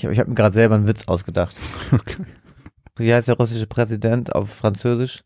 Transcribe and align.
Ich, 0.00 0.04
ich 0.04 0.18
habe 0.18 0.30
mir 0.30 0.34
gerade 0.34 0.54
selber 0.54 0.74
einen 0.76 0.86
Witz 0.86 1.06
ausgedacht. 1.06 1.56
Okay. 1.92 2.24
Wie 2.96 3.12
heißt 3.12 3.28
der 3.28 3.36
russische 3.36 3.66
Präsident 3.66 4.34
auf 4.34 4.50
Französisch? 4.50 5.22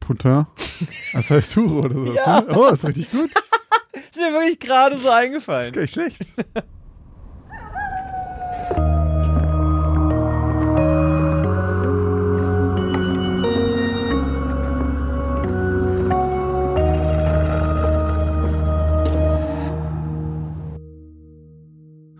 Putin. 0.00 0.46
Das 1.12 1.30
heißt 1.30 1.56
Hure 1.56 1.78
oder 1.86 1.94
so. 1.94 2.12
Ja. 2.14 2.40
Ne? 2.40 2.56
Oh, 2.56 2.66
ist 2.68 2.84
richtig 2.84 3.10
gut. 3.10 3.30
Ist 4.10 4.16
mir 4.16 4.32
wirklich 4.32 4.58
gerade 4.60 4.96
so 4.98 5.08
Ist 5.08 5.14
eingefallen. 5.14 5.72
gar 5.72 5.82
nicht 5.82 5.94
schlecht. 5.94 6.22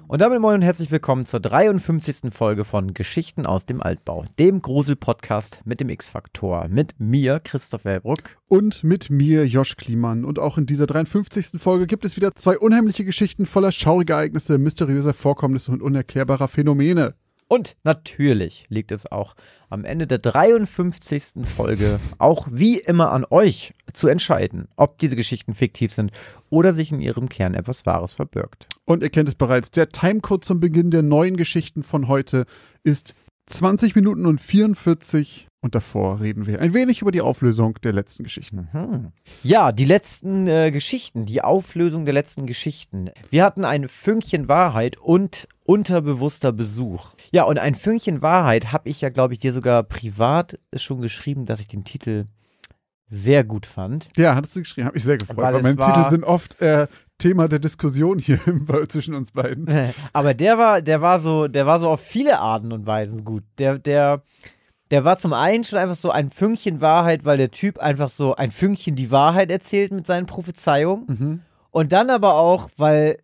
Und 0.08 0.20
damit 0.20 0.40
moin 0.40 0.54
und 0.54 0.62
herzlich 0.62 0.92
willkommen 0.92 1.26
zur 1.26 1.40
53. 1.40 2.32
Folge 2.32 2.64
von 2.64 2.94
Geschichten 2.94 3.44
aus 3.44 3.66
dem 3.66 3.82
Altbau, 3.82 4.24
dem 4.38 4.62
Grusel-Podcast 4.62 5.62
mit 5.64 5.80
dem 5.80 5.88
X-Faktor. 5.88 6.68
Mit 6.68 6.94
mir, 7.00 7.40
Christoph 7.42 7.84
Wellbruck. 7.84 8.38
Und 8.48 8.84
mit 8.84 9.10
mir, 9.10 9.48
Josh 9.48 9.76
Kliemann. 9.76 10.24
Und 10.24 10.38
auch 10.38 10.58
in 10.58 10.66
dieser 10.66 10.86
53. 10.86 11.60
Folge 11.60 11.88
gibt 11.88 12.04
es 12.04 12.14
wieder 12.14 12.36
zwei 12.36 12.56
unheimliche 12.56 13.04
Geschichten 13.04 13.46
voller 13.46 13.72
schauriger 13.72 14.14
Ereignisse, 14.14 14.58
mysteriöser 14.58 15.12
Vorkommnisse 15.12 15.72
und 15.72 15.82
unerklärbarer 15.82 16.46
Phänomene. 16.46 17.16
Und 17.48 17.76
natürlich 17.84 18.64
liegt 18.68 18.90
es 18.90 19.10
auch 19.10 19.36
am 19.70 19.84
Ende 19.84 20.06
der 20.06 20.18
53. 20.18 21.46
Folge 21.46 22.00
auch 22.18 22.48
wie 22.50 22.78
immer 22.78 23.12
an 23.12 23.24
euch 23.30 23.72
zu 23.92 24.08
entscheiden, 24.08 24.68
ob 24.76 24.98
diese 24.98 25.16
Geschichten 25.16 25.54
fiktiv 25.54 25.92
sind 25.92 26.10
oder 26.50 26.72
sich 26.72 26.90
in 26.90 27.00
ihrem 27.00 27.28
Kern 27.28 27.54
etwas 27.54 27.86
Wahres 27.86 28.14
verbirgt. 28.14 28.68
Und 28.84 29.02
ihr 29.02 29.10
kennt 29.10 29.28
es 29.28 29.34
bereits, 29.36 29.70
der 29.70 29.90
Timecode 29.90 30.44
zum 30.44 30.60
Beginn 30.60 30.90
der 30.90 31.02
neuen 31.02 31.36
Geschichten 31.36 31.82
von 31.82 32.08
heute 32.08 32.46
ist 32.82 33.14
20 33.46 33.94
Minuten 33.94 34.26
und 34.26 34.40
44. 34.40 35.46
Und 35.66 35.74
davor 35.74 36.20
reden 36.20 36.46
wir 36.46 36.60
ein 36.60 36.74
wenig 36.74 37.02
über 37.02 37.10
die 37.10 37.20
Auflösung 37.20 37.74
der 37.82 37.92
letzten 37.92 38.22
Geschichten. 38.22 38.68
Mhm. 38.72 39.10
Ja, 39.42 39.72
die 39.72 39.84
letzten 39.84 40.46
äh, 40.46 40.70
Geschichten, 40.70 41.26
die 41.26 41.42
Auflösung 41.42 42.04
der 42.04 42.14
letzten 42.14 42.46
Geschichten. 42.46 43.10
Wir 43.30 43.42
hatten 43.42 43.64
ein 43.64 43.88
Fünkchen 43.88 44.48
Wahrheit 44.48 44.96
und 44.96 45.48
unterbewusster 45.64 46.52
Besuch. 46.52 47.14
Ja, 47.32 47.42
und 47.42 47.58
ein 47.58 47.74
Fünkchen 47.74 48.22
Wahrheit 48.22 48.70
habe 48.70 48.88
ich 48.88 49.00
ja, 49.00 49.08
glaube 49.08 49.34
ich, 49.34 49.40
dir 49.40 49.52
sogar 49.52 49.82
privat 49.82 50.56
schon 50.76 51.00
geschrieben, 51.00 51.46
dass 51.46 51.58
ich 51.58 51.66
den 51.66 51.82
Titel 51.82 52.26
sehr 53.04 53.42
gut 53.42 53.66
fand. 53.66 54.08
Ja, 54.16 54.36
hattest 54.36 54.54
du 54.54 54.60
geschrieben, 54.60 54.86
habe 54.86 54.98
ich 54.98 55.02
sehr 55.02 55.18
gefreut, 55.18 55.38
Weil 55.38 55.54
weil, 55.54 55.62
meine 55.62 55.78
Titel 55.78 56.10
sind 56.10 56.22
oft 56.22 56.60
äh, 56.60 56.86
Thema 57.18 57.48
der 57.48 57.58
Diskussion 57.58 58.20
hier 58.20 58.38
im, 58.46 58.68
zwischen 58.88 59.14
uns 59.14 59.32
beiden. 59.32 59.66
Aber 60.12 60.32
der 60.32 60.58
war, 60.58 60.80
der 60.80 61.02
war 61.02 61.18
so, 61.18 61.48
der 61.48 61.66
war 61.66 61.80
so 61.80 61.90
auf 61.90 62.02
viele 62.02 62.38
Arten 62.38 62.70
und 62.70 62.86
Weisen 62.86 63.24
gut. 63.24 63.42
Der, 63.58 63.80
der, 63.80 64.22
der 64.90 65.04
war 65.04 65.18
zum 65.18 65.32
einen 65.32 65.64
schon 65.64 65.78
einfach 65.78 65.96
so 65.96 66.10
ein 66.10 66.30
Fünkchen 66.30 66.80
Wahrheit, 66.80 67.24
weil 67.24 67.36
der 67.36 67.50
Typ 67.50 67.78
einfach 67.78 68.08
so 68.08 68.34
ein 68.36 68.50
Fünkchen 68.50 68.94
die 68.94 69.10
Wahrheit 69.10 69.50
erzählt 69.50 69.92
mit 69.92 70.06
seinen 70.06 70.26
Prophezeiungen. 70.26 71.04
Mhm. 71.06 71.40
Und 71.70 71.92
dann 71.92 72.10
aber 72.10 72.34
auch, 72.34 72.70
weil 72.76 73.18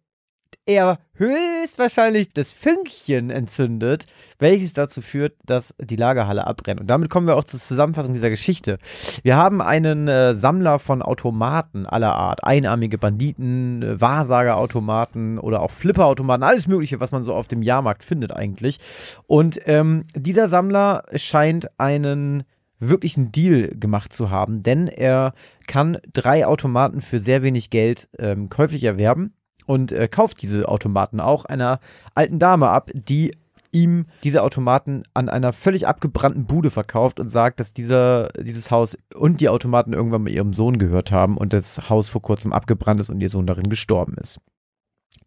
er 0.66 0.98
höchstwahrscheinlich 1.14 2.32
das 2.32 2.50
Fünkchen 2.50 3.30
entzündet, 3.30 4.06
welches 4.38 4.72
dazu 4.72 5.00
führt, 5.02 5.34
dass 5.44 5.74
die 5.80 5.96
Lagerhalle 5.96 6.46
abbrennt. 6.46 6.80
Und 6.80 6.86
damit 6.88 7.10
kommen 7.10 7.26
wir 7.26 7.36
auch 7.36 7.44
zur 7.44 7.60
Zusammenfassung 7.60 8.14
dieser 8.14 8.30
Geschichte. 8.30 8.78
Wir 9.22 9.36
haben 9.36 9.60
einen 9.60 10.08
äh, 10.08 10.34
Sammler 10.34 10.78
von 10.78 11.02
Automaten 11.02 11.86
aller 11.86 12.14
Art, 12.14 12.44
einarmige 12.44 12.98
Banditen, 12.98 13.82
äh, 13.82 14.00
Wahrsagerautomaten 14.00 15.38
oder 15.38 15.62
auch 15.62 15.70
Flipperautomaten, 15.70 16.42
alles 16.42 16.66
Mögliche, 16.66 17.00
was 17.00 17.12
man 17.12 17.24
so 17.24 17.34
auf 17.34 17.48
dem 17.48 17.62
Jahrmarkt 17.62 18.04
findet 18.04 18.32
eigentlich. 18.32 18.78
Und 19.26 19.60
ähm, 19.66 20.04
dieser 20.14 20.48
Sammler 20.48 21.04
scheint 21.16 21.78
einen 21.78 22.44
wirklichen 22.78 23.30
Deal 23.30 23.68
gemacht 23.78 24.12
zu 24.12 24.30
haben, 24.30 24.62
denn 24.62 24.88
er 24.88 25.34
kann 25.68 25.98
drei 26.12 26.46
Automaten 26.46 27.00
für 27.00 27.20
sehr 27.20 27.42
wenig 27.44 27.70
Geld 27.70 28.08
ähm, 28.18 28.48
käuflich 28.48 28.82
erwerben 28.84 29.34
und 29.66 29.92
äh, 29.92 30.08
kauft 30.08 30.42
diese 30.42 30.68
Automaten 30.68 31.20
auch 31.20 31.44
einer 31.44 31.80
alten 32.14 32.38
Dame 32.38 32.68
ab, 32.68 32.90
die 32.94 33.32
ihm 33.72 34.06
diese 34.22 34.42
Automaten 34.42 35.02
an 35.14 35.28
einer 35.28 35.52
völlig 35.52 35.88
abgebrannten 35.88 36.44
Bude 36.44 36.70
verkauft 36.70 37.18
und 37.18 37.28
sagt, 37.28 37.58
dass 37.58 37.72
dieser, 37.72 38.28
dieses 38.28 38.70
Haus 38.70 38.96
und 39.14 39.40
die 39.40 39.48
Automaten 39.48 39.94
irgendwann 39.94 40.22
mal 40.22 40.30
ihrem 40.30 40.52
Sohn 40.52 40.78
gehört 40.78 41.10
haben 41.10 41.36
und 41.38 41.52
das 41.52 41.88
Haus 41.88 42.08
vor 42.08 42.22
kurzem 42.22 42.52
abgebrannt 42.52 43.00
ist 43.00 43.08
und 43.08 43.20
ihr 43.20 43.30
Sohn 43.30 43.46
darin 43.46 43.70
gestorben 43.70 44.14
ist. 44.20 44.38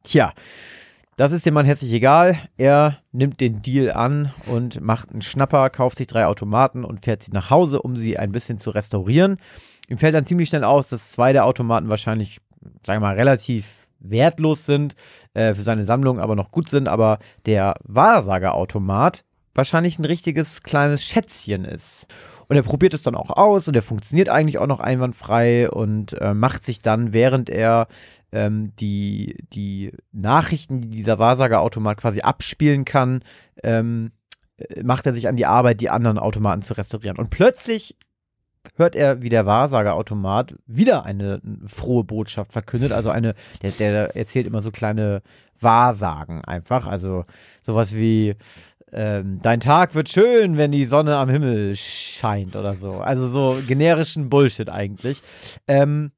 Tja, 0.03 0.34
das 1.18 1.31
ist 1.31 1.45
dem 1.45 1.53
Mann 1.53 1.66
herzlich 1.66 1.94
egal. 1.94 2.38
Er 2.57 3.00
nimmt 3.12 3.40
den 3.40 3.62
Deal 3.62 3.91
an 3.91 4.31
und 4.45 4.81
macht 4.81 5.12
einen 5.12 5.22
Schnapper, 5.22 5.69
kauft 5.69 5.97
sich 5.97 6.07
drei 6.07 6.25
Automaten 6.25 6.84
und 6.84 7.03
fährt 7.03 7.24
sie 7.24 7.31
nach 7.31 7.50
Hause, 7.50 7.81
um 7.81 7.95
sie 7.95 8.18
ein 8.18 8.31
bisschen 8.31 8.59
zu 8.59 8.69
restaurieren. 8.69 9.38
Ihm 9.88 9.97
fällt 9.97 10.13
dann 10.13 10.25
ziemlich 10.25 10.50
schnell 10.50 10.63
aus, 10.63 10.90
dass 10.90 11.12
zwei 11.12 11.31
der 11.31 11.45
Automaten 11.45 11.90
wahrscheinlich, 11.90 12.40
sagen 12.85 13.01
wir 13.01 13.07
mal, 13.07 13.16
relativ 13.16 13.84
wertlos 14.10 14.66
sind, 14.66 14.96
äh, 15.34 15.54
für 15.54 15.64
seine 15.64 15.86
Sammlung 15.86 16.20
aber 16.20 16.36
noch 16.36 16.52
gut 16.52 16.70
sind, 16.70 16.88
aber 16.88 17.20
der 17.46 17.76
Wahrsagerautomat 17.84 19.24
wahrscheinlich 19.54 19.98
ein 20.00 20.06
richtiges 20.06 20.64
kleines 20.64 21.04
Schätzchen 21.04 21.66
ist. 21.66 22.08
Und 22.48 22.56
er 22.56 22.64
probiert 22.64 22.94
es 22.94 23.02
dann 23.02 23.16
auch 23.16 23.32
aus 23.32 23.68
und 23.68 23.76
er 23.76 23.82
funktioniert 23.82 24.30
eigentlich 24.30 24.60
auch 24.60 24.68
noch 24.68 24.80
einwandfrei 24.80 25.70
und 25.70 26.14
äh, 26.14 26.34
macht 26.34 26.64
sich 26.64 26.82
dann, 26.82 27.14
während 27.14 27.50
er 27.50 27.88
ähm, 28.32 28.74
die, 28.80 29.46
die 29.54 29.94
Nachrichten, 30.12 30.82
die 30.82 30.90
dieser 30.90 31.18
Wahrsagerautomat 31.18 31.98
quasi 31.98 32.22
abspielen 32.22 32.86
kann, 32.86 33.24
ähm, 33.64 34.12
äh, 34.58 34.84
macht 34.84 35.06
er 35.08 35.14
sich 35.14 35.28
an 35.28 35.38
die 35.38 35.46
Arbeit, 35.46 35.82
die 35.82 35.90
anderen 35.90 36.20
Automaten 36.20 36.62
zu 36.62 36.74
restaurieren. 36.74 37.18
Und 37.18 37.30
plötzlich 37.30 37.96
hört 38.76 38.96
er, 38.96 39.22
wie 39.22 39.30
der 39.30 39.46
Wahrsagerautomat 39.46 40.56
wieder 40.66 41.06
eine 41.06 41.42
frohe 41.68 42.03
Botschaft 42.03 42.53
verkündet. 42.53 42.92
Also 42.92 43.09
eine, 43.09 43.36
der, 43.62 43.72
der 43.72 44.16
erzählt 44.16 44.48
immer 44.48 44.62
so 44.62 44.72
kleine 44.72 45.22
Wahrsagen 45.59 46.44
einfach. 46.44 46.88
Also 46.88 47.25
sowas 47.62 47.96
wie, 47.96 48.36
ähm, 48.92 49.40
dein 49.42 49.59
Tag 49.59 49.96
wird 49.96 50.09
schön, 50.09 50.58
wenn 50.58 50.72
die 50.72 50.86
Sonne 50.86 51.18
am 51.18 51.30
Himmel 51.30 51.75
scheint 51.75 52.56
oder 52.56 52.75
so. 52.75 52.94
Also 52.94 53.28
so 53.28 53.58
generischen 53.68 54.30
Bullshit 54.30 54.70
eigentlich. 54.70 55.22
Ähm, 55.68 56.12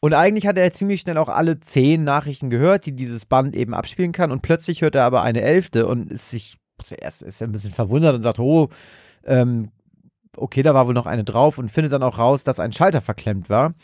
und 0.00 0.12
eigentlich 0.12 0.46
hat 0.46 0.58
er 0.58 0.72
ziemlich 0.72 1.00
schnell 1.00 1.18
auch 1.18 1.28
alle 1.28 1.60
zehn 1.60 2.04
Nachrichten 2.04 2.50
gehört, 2.50 2.86
die 2.86 2.92
dieses 2.92 3.24
Band 3.26 3.56
eben 3.56 3.74
abspielen 3.74 4.12
kann. 4.12 4.32
Und 4.32 4.42
plötzlich 4.42 4.82
hört 4.82 4.94
er 4.94 5.04
aber 5.04 5.22
eine 5.22 5.40
elfte 5.40 5.86
und 5.86 6.12
ist 6.12 6.30
sich, 6.30 6.56
zuerst 6.82 7.22
ist 7.22 7.40
er 7.40 7.48
ein 7.48 7.52
bisschen 7.52 7.72
verwundert 7.72 8.14
und 8.14 8.22
sagt, 8.22 8.38
oh, 8.38 8.68
ähm, 9.24 9.70
okay, 10.38 10.62
da 10.62 10.74
war 10.74 10.86
wohl 10.86 10.94
noch 10.94 11.06
eine 11.06 11.24
drauf 11.24 11.58
und 11.58 11.70
findet 11.70 11.92
dann 11.92 12.02
auch 12.02 12.18
raus, 12.18 12.44
dass 12.44 12.60
ein 12.60 12.72
Schalter 12.72 13.00
verklemmt 13.00 13.48
war. 13.48 13.74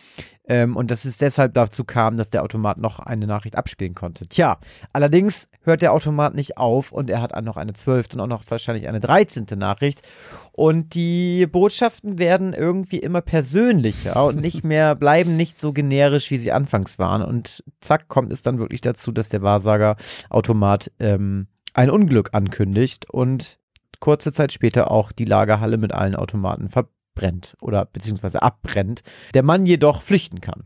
Ähm, 0.50 0.76
und 0.76 0.90
dass 0.90 1.04
es 1.04 1.18
deshalb 1.18 1.54
dazu 1.54 1.84
kam, 1.84 2.16
dass 2.16 2.30
der 2.30 2.42
Automat 2.42 2.78
noch 2.78 2.98
eine 2.98 3.28
Nachricht 3.28 3.56
abspielen 3.56 3.94
konnte. 3.94 4.26
Tja, 4.26 4.58
allerdings 4.92 5.48
hört 5.62 5.80
der 5.80 5.92
Automat 5.92 6.34
nicht 6.34 6.58
auf 6.58 6.90
und 6.90 7.08
er 7.08 7.22
hat 7.22 7.40
noch 7.44 7.56
eine 7.56 7.72
zwölfte 7.72 8.16
und 8.16 8.22
auch 8.22 8.26
noch 8.26 8.42
wahrscheinlich 8.48 8.88
eine 8.88 8.98
dreizehnte 8.98 9.56
Nachricht. 9.56 10.02
Und 10.50 10.94
die 10.94 11.46
Botschaften 11.46 12.18
werden 12.18 12.52
irgendwie 12.52 12.98
immer 12.98 13.20
persönlicher 13.20 14.26
und 14.26 14.40
nicht 14.40 14.64
mehr, 14.64 14.96
bleiben 14.96 15.36
nicht 15.36 15.60
so 15.60 15.72
generisch, 15.72 16.32
wie 16.32 16.38
sie 16.38 16.50
anfangs 16.50 16.98
waren. 16.98 17.22
Und 17.22 17.62
zack, 17.80 18.08
kommt 18.08 18.32
es 18.32 18.42
dann 18.42 18.58
wirklich 18.58 18.80
dazu, 18.80 19.12
dass 19.12 19.28
der 19.28 19.42
Wahrsager-Automat 19.42 20.90
ähm, 20.98 21.46
ein 21.74 21.90
Unglück 21.90 22.30
ankündigt 22.32 23.08
und 23.08 23.59
kurze 24.00 24.32
Zeit 24.32 24.52
später 24.52 24.90
auch 24.90 25.12
die 25.12 25.24
Lagerhalle 25.24 25.76
mit 25.76 25.92
allen 25.92 26.16
Automaten 26.16 26.68
verbrennt 26.68 27.56
oder 27.60 27.84
beziehungsweise 27.84 28.42
abbrennt. 28.42 29.02
Der 29.34 29.42
Mann 29.42 29.66
jedoch 29.66 30.02
flüchten 30.02 30.40
kann 30.40 30.64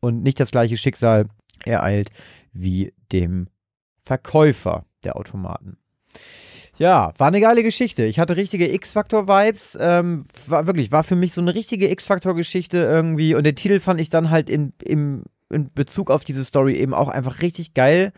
und 0.00 0.22
nicht 0.22 0.38
das 0.38 0.50
gleiche 0.50 0.76
Schicksal 0.76 1.26
ereilt 1.64 2.10
wie 2.52 2.92
dem 3.12 3.48
Verkäufer 4.04 4.84
der 5.04 5.16
Automaten. 5.16 5.78
Ja, 6.78 7.12
war 7.18 7.28
eine 7.28 7.40
geile 7.40 7.62
Geschichte. 7.62 8.04
Ich 8.04 8.18
hatte 8.18 8.36
richtige 8.36 8.72
X-Factor-Vibes. 8.72 9.78
Ähm, 9.80 10.24
war 10.46 10.66
wirklich, 10.66 10.90
war 10.90 11.04
für 11.04 11.16
mich 11.16 11.34
so 11.34 11.40
eine 11.40 11.54
richtige 11.54 11.90
X-Factor-Geschichte 11.90 12.78
irgendwie. 12.78 13.34
Und 13.34 13.44
den 13.44 13.56
Titel 13.56 13.78
fand 13.78 14.00
ich 14.00 14.08
dann 14.08 14.30
halt 14.30 14.48
in, 14.48 14.72
im, 14.82 15.24
in 15.52 15.72
Bezug 15.72 16.10
auf 16.10 16.24
diese 16.24 16.44
Story 16.44 16.76
eben 16.76 16.94
auch 16.94 17.08
einfach 17.08 17.42
richtig 17.42 17.74
geil. 17.74 18.12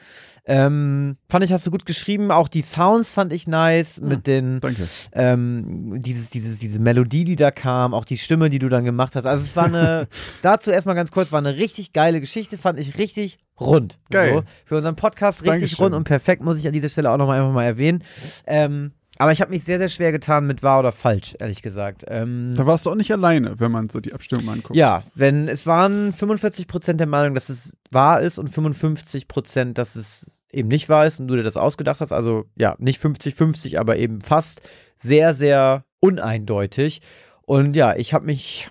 Ähm, 0.46 1.16
fand 1.30 1.44
ich, 1.44 1.52
hast 1.52 1.66
du 1.66 1.70
gut 1.70 1.86
geschrieben. 1.86 2.30
Auch 2.30 2.48
die 2.48 2.62
Sounds 2.62 3.10
fand 3.10 3.32
ich 3.32 3.46
nice 3.46 4.00
mit 4.00 4.26
den, 4.26 4.60
Danke. 4.60 4.86
ähm, 5.12 6.00
dieses, 6.00 6.30
dieses, 6.30 6.58
diese 6.58 6.78
Melodie, 6.78 7.24
die 7.24 7.36
da 7.36 7.50
kam, 7.50 7.94
auch 7.94 8.04
die 8.04 8.18
Stimme, 8.18 8.50
die 8.50 8.58
du 8.58 8.68
dann 8.68 8.84
gemacht 8.84 9.16
hast. 9.16 9.24
Also 9.24 9.42
es 9.42 9.56
war 9.56 9.66
eine, 9.66 10.06
dazu 10.42 10.70
erstmal 10.70 10.94
ganz 10.94 11.10
kurz, 11.10 11.32
war 11.32 11.38
eine 11.38 11.56
richtig 11.56 11.92
geile 11.92 12.20
Geschichte, 12.20 12.58
fand 12.58 12.78
ich 12.78 12.98
richtig 12.98 13.38
rund. 13.58 13.98
Geil. 14.10 14.34
So, 14.34 14.42
für 14.66 14.76
unseren 14.76 14.96
Podcast 14.96 15.40
richtig 15.40 15.52
Dankeschön. 15.52 15.84
rund 15.84 15.94
und 15.94 16.04
perfekt, 16.04 16.42
muss 16.42 16.58
ich 16.58 16.66
an 16.66 16.72
dieser 16.72 16.88
Stelle 16.90 17.10
auch 17.10 17.16
nochmal 17.16 17.40
einfach 17.40 17.52
mal 17.52 17.64
erwähnen. 17.64 18.04
Ähm, 18.46 18.92
aber 19.18 19.32
ich 19.32 19.40
habe 19.40 19.50
mich 19.50 19.64
sehr, 19.64 19.78
sehr 19.78 19.88
schwer 19.88 20.12
getan 20.12 20.46
mit 20.46 20.62
wahr 20.62 20.80
oder 20.80 20.92
falsch, 20.92 21.34
ehrlich 21.38 21.62
gesagt. 21.62 22.04
Ähm, 22.08 22.52
Da 22.56 22.66
warst 22.66 22.86
du 22.86 22.90
auch 22.90 22.94
nicht 22.96 23.12
alleine, 23.12 23.60
wenn 23.60 23.70
man 23.70 23.88
so 23.88 24.00
die 24.00 24.12
Abstimmung 24.12 24.48
anguckt. 24.48 24.76
ja, 24.76 25.02
wenn 25.14 25.48
es 25.48 25.66
waren 25.66 26.12
45% 26.12 26.94
der 26.94 27.06
Meinung, 27.06 27.34
dass 27.34 27.48
es 27.48 27.76
wahr 27.90 28.20
ist 28.20 28.38
und 28.38 28.50
55%, 28.50 29.74
dass 29.74 29.94
es 29.96 30.42
eben 30.52 30.68
nicht 30.68 30.88
wahr 30.88 31.06
ist 31.06 31.20
und 31.20 31.28
du 31.28 31.36
dir 31.36 31.42
das 31.42 31.56
ausgedacht 31.56 32.00
hast. 32.00 32.12
Also 32.12 32.44
ja, 32.56 32.74
nicht 32.78 33.02
50-50, 33.02 33.78
aber 33.78 33.96
eben 33.96 34.20
fast 34.20 34.62
sehr, 34.96 35.34
sehr 35.34 35.84
uneindeutig. 36.00 37.00
Und 37.42 37.76
ja, 37.76 37.94
ich 37.96 38.14
habe 38.14 38.26
mich 38.26 38.68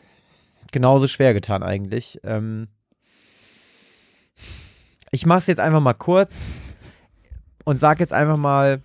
genauso 0.71 1.07
schwer 1.07 1.33
getan 1.33 1.61
eigentlich. 1.63 2.19
Ähm 2.23 2.67
ich 5.11 5.25
mache 5.25 5.39
es 5.39 5.47
jetzt 5.47 5.59
einfach 5.59 5.79
mal 5.81 5.93
kurz 5.93 6.45
und 7.65 7.79
sage 7.79 7.99
jetzt 7.99 8.13
einfach 8.13 8.37
mal, 8.37 8.81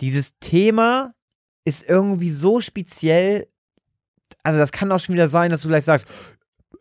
dieses 0.00 0.38
Thema 0.38 1.14
ist 1.64 1.88
irgendwie 1.88 2.30
so 2.30 2.60
speziell. 2.60 3.48
Also 4.42 4.58
das 4.58 4.72
kann 4.72 4.90
auch 4.92 5.00
schon 5.00 5.14
wieder 5.14 5.28
sein, 5.28 5.50
dass 5.50 5.62
du 5.62 5.68
gleich 5.68 5.84
sagst, 5.84 6.06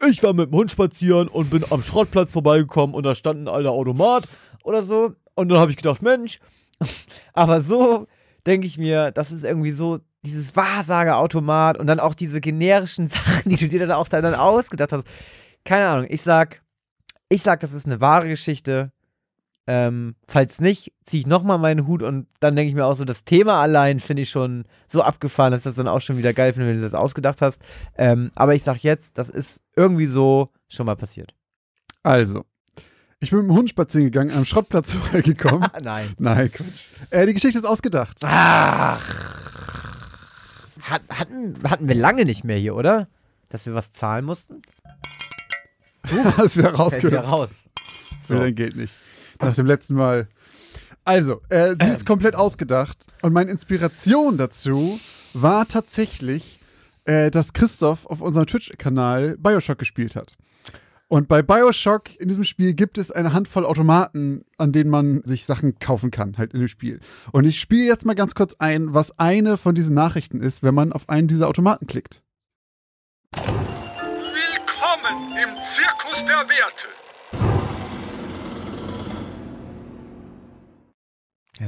ich 0.07 0.21
war 0.23 0.33
mit 0.33 0.51
dem 0.51 0.55
Hund 0.55 0.71
spazieren 0.71 1.27
und 1.27 1.49
bin 1.49 1.65
am 1.69 1.83
Schrottplatz 1.83 2.31
vorbeigekommen 2.31 2.95
und 2.95 3.03
da 3.03 3.15
stand 3.15 3.41
ein 3.41 3.47
alter 3.47 3.71
Automat 3.71 4.27
oder 4.63 4.81
so. 4.81 5.13
Und 5.35 5.49
dann 5.49 5.59
habe 5.59 5.71
ich 5.71 5.77
gedacht, 5.77 6.01
Mensch, 6.01 6.39
aber 7.33 7.61
so 7.61 8.07
denke 8.45 8.67
ich 8.67 8.77
mir, 8.77 9.11
das 9.11 9.31
ist 9.31 9.43
irgendwie 9.43 9.71
so 9.71 9.99
dieses 10.25 10.55
Wahrsageautomat 10.55 11.77
und 11.77 11.87
dann 11.87 11.99
auch 11.99 12.15
diese 12.15 12.41
generischen 12.41 13.07
Sachen, 13.07 13.49
die 13.49 13.55
du 13.55 13.67
dir 13.67 13.79
dann 13.79 13.91
auch 13.91 14.07
dann 14.07 14.35
ausgedacht 14.35 14.91
hast. 14.91 15.07
Keine 15.63 15.87
Ahnung, 15.87 16.07
ich 16.09 16.21
sag, 16.21 16.61
ich 17.29 17.43
sag, 17.43 17.59
das 17.59 17.73
ist 17.73 17.85
eine 17.85 17.99
wahre 17.99 18.27
Geschichte. 18.27 18.91
Ähm, 19.69 20.15
falls 20.27 20.61
nicht, 20.61 20.93
ziehe 21.03 21.19
ich 21.19 21.27
nochmal 21.27 21.57
meinen 21.57 21.85
Hut 21.87 22.01
und 22.01 22.27
dann 22.39 22.55
denke 22.55 22.69
ich 22.69 22.75
mir 22.75 22.85
auch 22.85 22.93
so, 22.93 23.03
das 23.03 23.25
Thema 23.25 23.61
allein 23.61 23.99
finde 23.99 24.21
ich 24.21 24.29
schon 24.29 24.63
so 24.87 25.01
abgefahren, 25.01 25.51
dass 25.51 25.63
das 25.63 25.75
dann 25.75 25.89
auch 25.89 25.99
schon 25.99 26.17
wieder 26.17 26.31
geil 26.31 26.53
finde, 26.53 26.69
wenn 26.69 26.77
du 26.77 26.81
das 26.81 26.93
ausgedacht 26.93 27.41
hast. 27.41 27.61
Ähm, 27.97 28.31
aber 28.35 28.55
ich 28.55 28.63
sag 28.63 28.77
jetzt, 28.77 29.17
das 29.17 29.29
ist 29.29 29.61
irgendwie 29.75 30.05
so 30.05 30.51
schon 30.69 30.85
mal 30.85 30.95
passiert. 30.95 31.35
Also, 32.01 32.45
ich 33.19 33.31
bin 33.31 33.39
mit 33.39 33.49
dem 33.49 33.55
Hund 33.57 33.69
spazieren 33.69 34.05
gegangen, 34.05 34.31
am 34.31 34.45
Schrottplatz 34.45 34.93
vorbeigekommen. 34.93 35.67
Nein. 35.83 36.13
Nein, 36.17 36.49
Quatsch. 36.49 36.87
Äh, 37.09 37.25
die 37.25 37.33
Geschichte 37.33 37.59
ist 37.59 37.65
ausgedacht. 37.65 38.19
Ach. 38.23 39.03
Hat, 40.81 41.01
hatten, 41.09 41.55
hatten 41.69 41.87
wir 41.89 41.95
lange 41.95 42.23
nicht 42.23 42.45
mehr 42.45 42.57
hier, 42.57 42.73
oder? 42.73 43.09
Dass 43.49 43.65
wir 43.65 43.73
was 43.73 43.91
zahlen 43.91 44.23
mussten? 44.23 44.61
Hast 46.37 46.55
wieder 46.55 46.67
Fällt 46.69 46.79
rausgehört. 46.79 47.11
wieder 47.11 47.21
raus. 47.23 47.63
Will 48.29 48.39
dein 48.39 48.55
Geld 48.55 48.77
nicht. 48.77 48.93
Nach 49.39 49.55
dem 49.55 49.65
letzten 49.65 49.95
Mal. 49.95 50.27
Also, 51.05 51.41
äh, 51.49 51.75
sie 51.79 51.89
ist 51.89 52.05
komplett 52.05 52.35
ausgedacht. 52.35 53.05
Und 53.21 53.33
meine 53.33 53.51
Inspiration 53.51 54.37
dazu 54.37 54.99
war 55.33 55.67
tatsächlich, 55.67 56.59
äh, 57.05 57.31
dass 57.31 57.53
Christoph 57.53 58.05
auf 58.05 58.21
unserem 58.21 58.47
Twitch-Kanal 58.47 59.37
Bioshock 59.37 59.77
gespielt 59.77 60.15
hat. 60.15 60.35
Und 61.09 61.29
bei 61.29 61.41
Bioshock 61.41 62.19
in 62.19 62.27
diesem 62.27 62.43
Spiel 62.43 62.73
gibt 62.73 62.97
es 62.97 63.11
eine 63.11 63.31
Handvoll 63.31 63.65
Automaten, 63.65 64.43
an 64.57 64.73
denen 64.73 64.89
man 64.89 65.21
sich 65.23 65.45
Sachen 65.45 65.79
kaufen 65.79 66.11
kann, 66.11 66.37
halt 66.37 66.53
in 66.53 66.59
dem 66.59 66.67
Spiel. 66.67 66.99
Und 67.31 67.45
ich 67.45 67.61
spiele 67.61 67.85
jetzt 67.85 68.05
mal 68.05 68.15
ganz 68.15 68.35
kurz 68.35 68.55
ein, 68.59 68.93
was 68.93 69.17
eine 69.17 69.57
von 69.57 69.73
diesen 69.73 69.95
Nachrichten 69.95 70.41
ist, 70.41 70.63
wenn 70.63 70.75
man 70.75 70.91
auf 70.91 71.07
einen 71.07 71.29
dieser 71.29 71.47
Automaten 71.47 71.87
klickt. 71.87 72.23
Willkommen 73.31 75.31
im 75.31 75.63
Zirkus 75.63 76.25
der 76.25 76.39
Werte. 76.39 76.96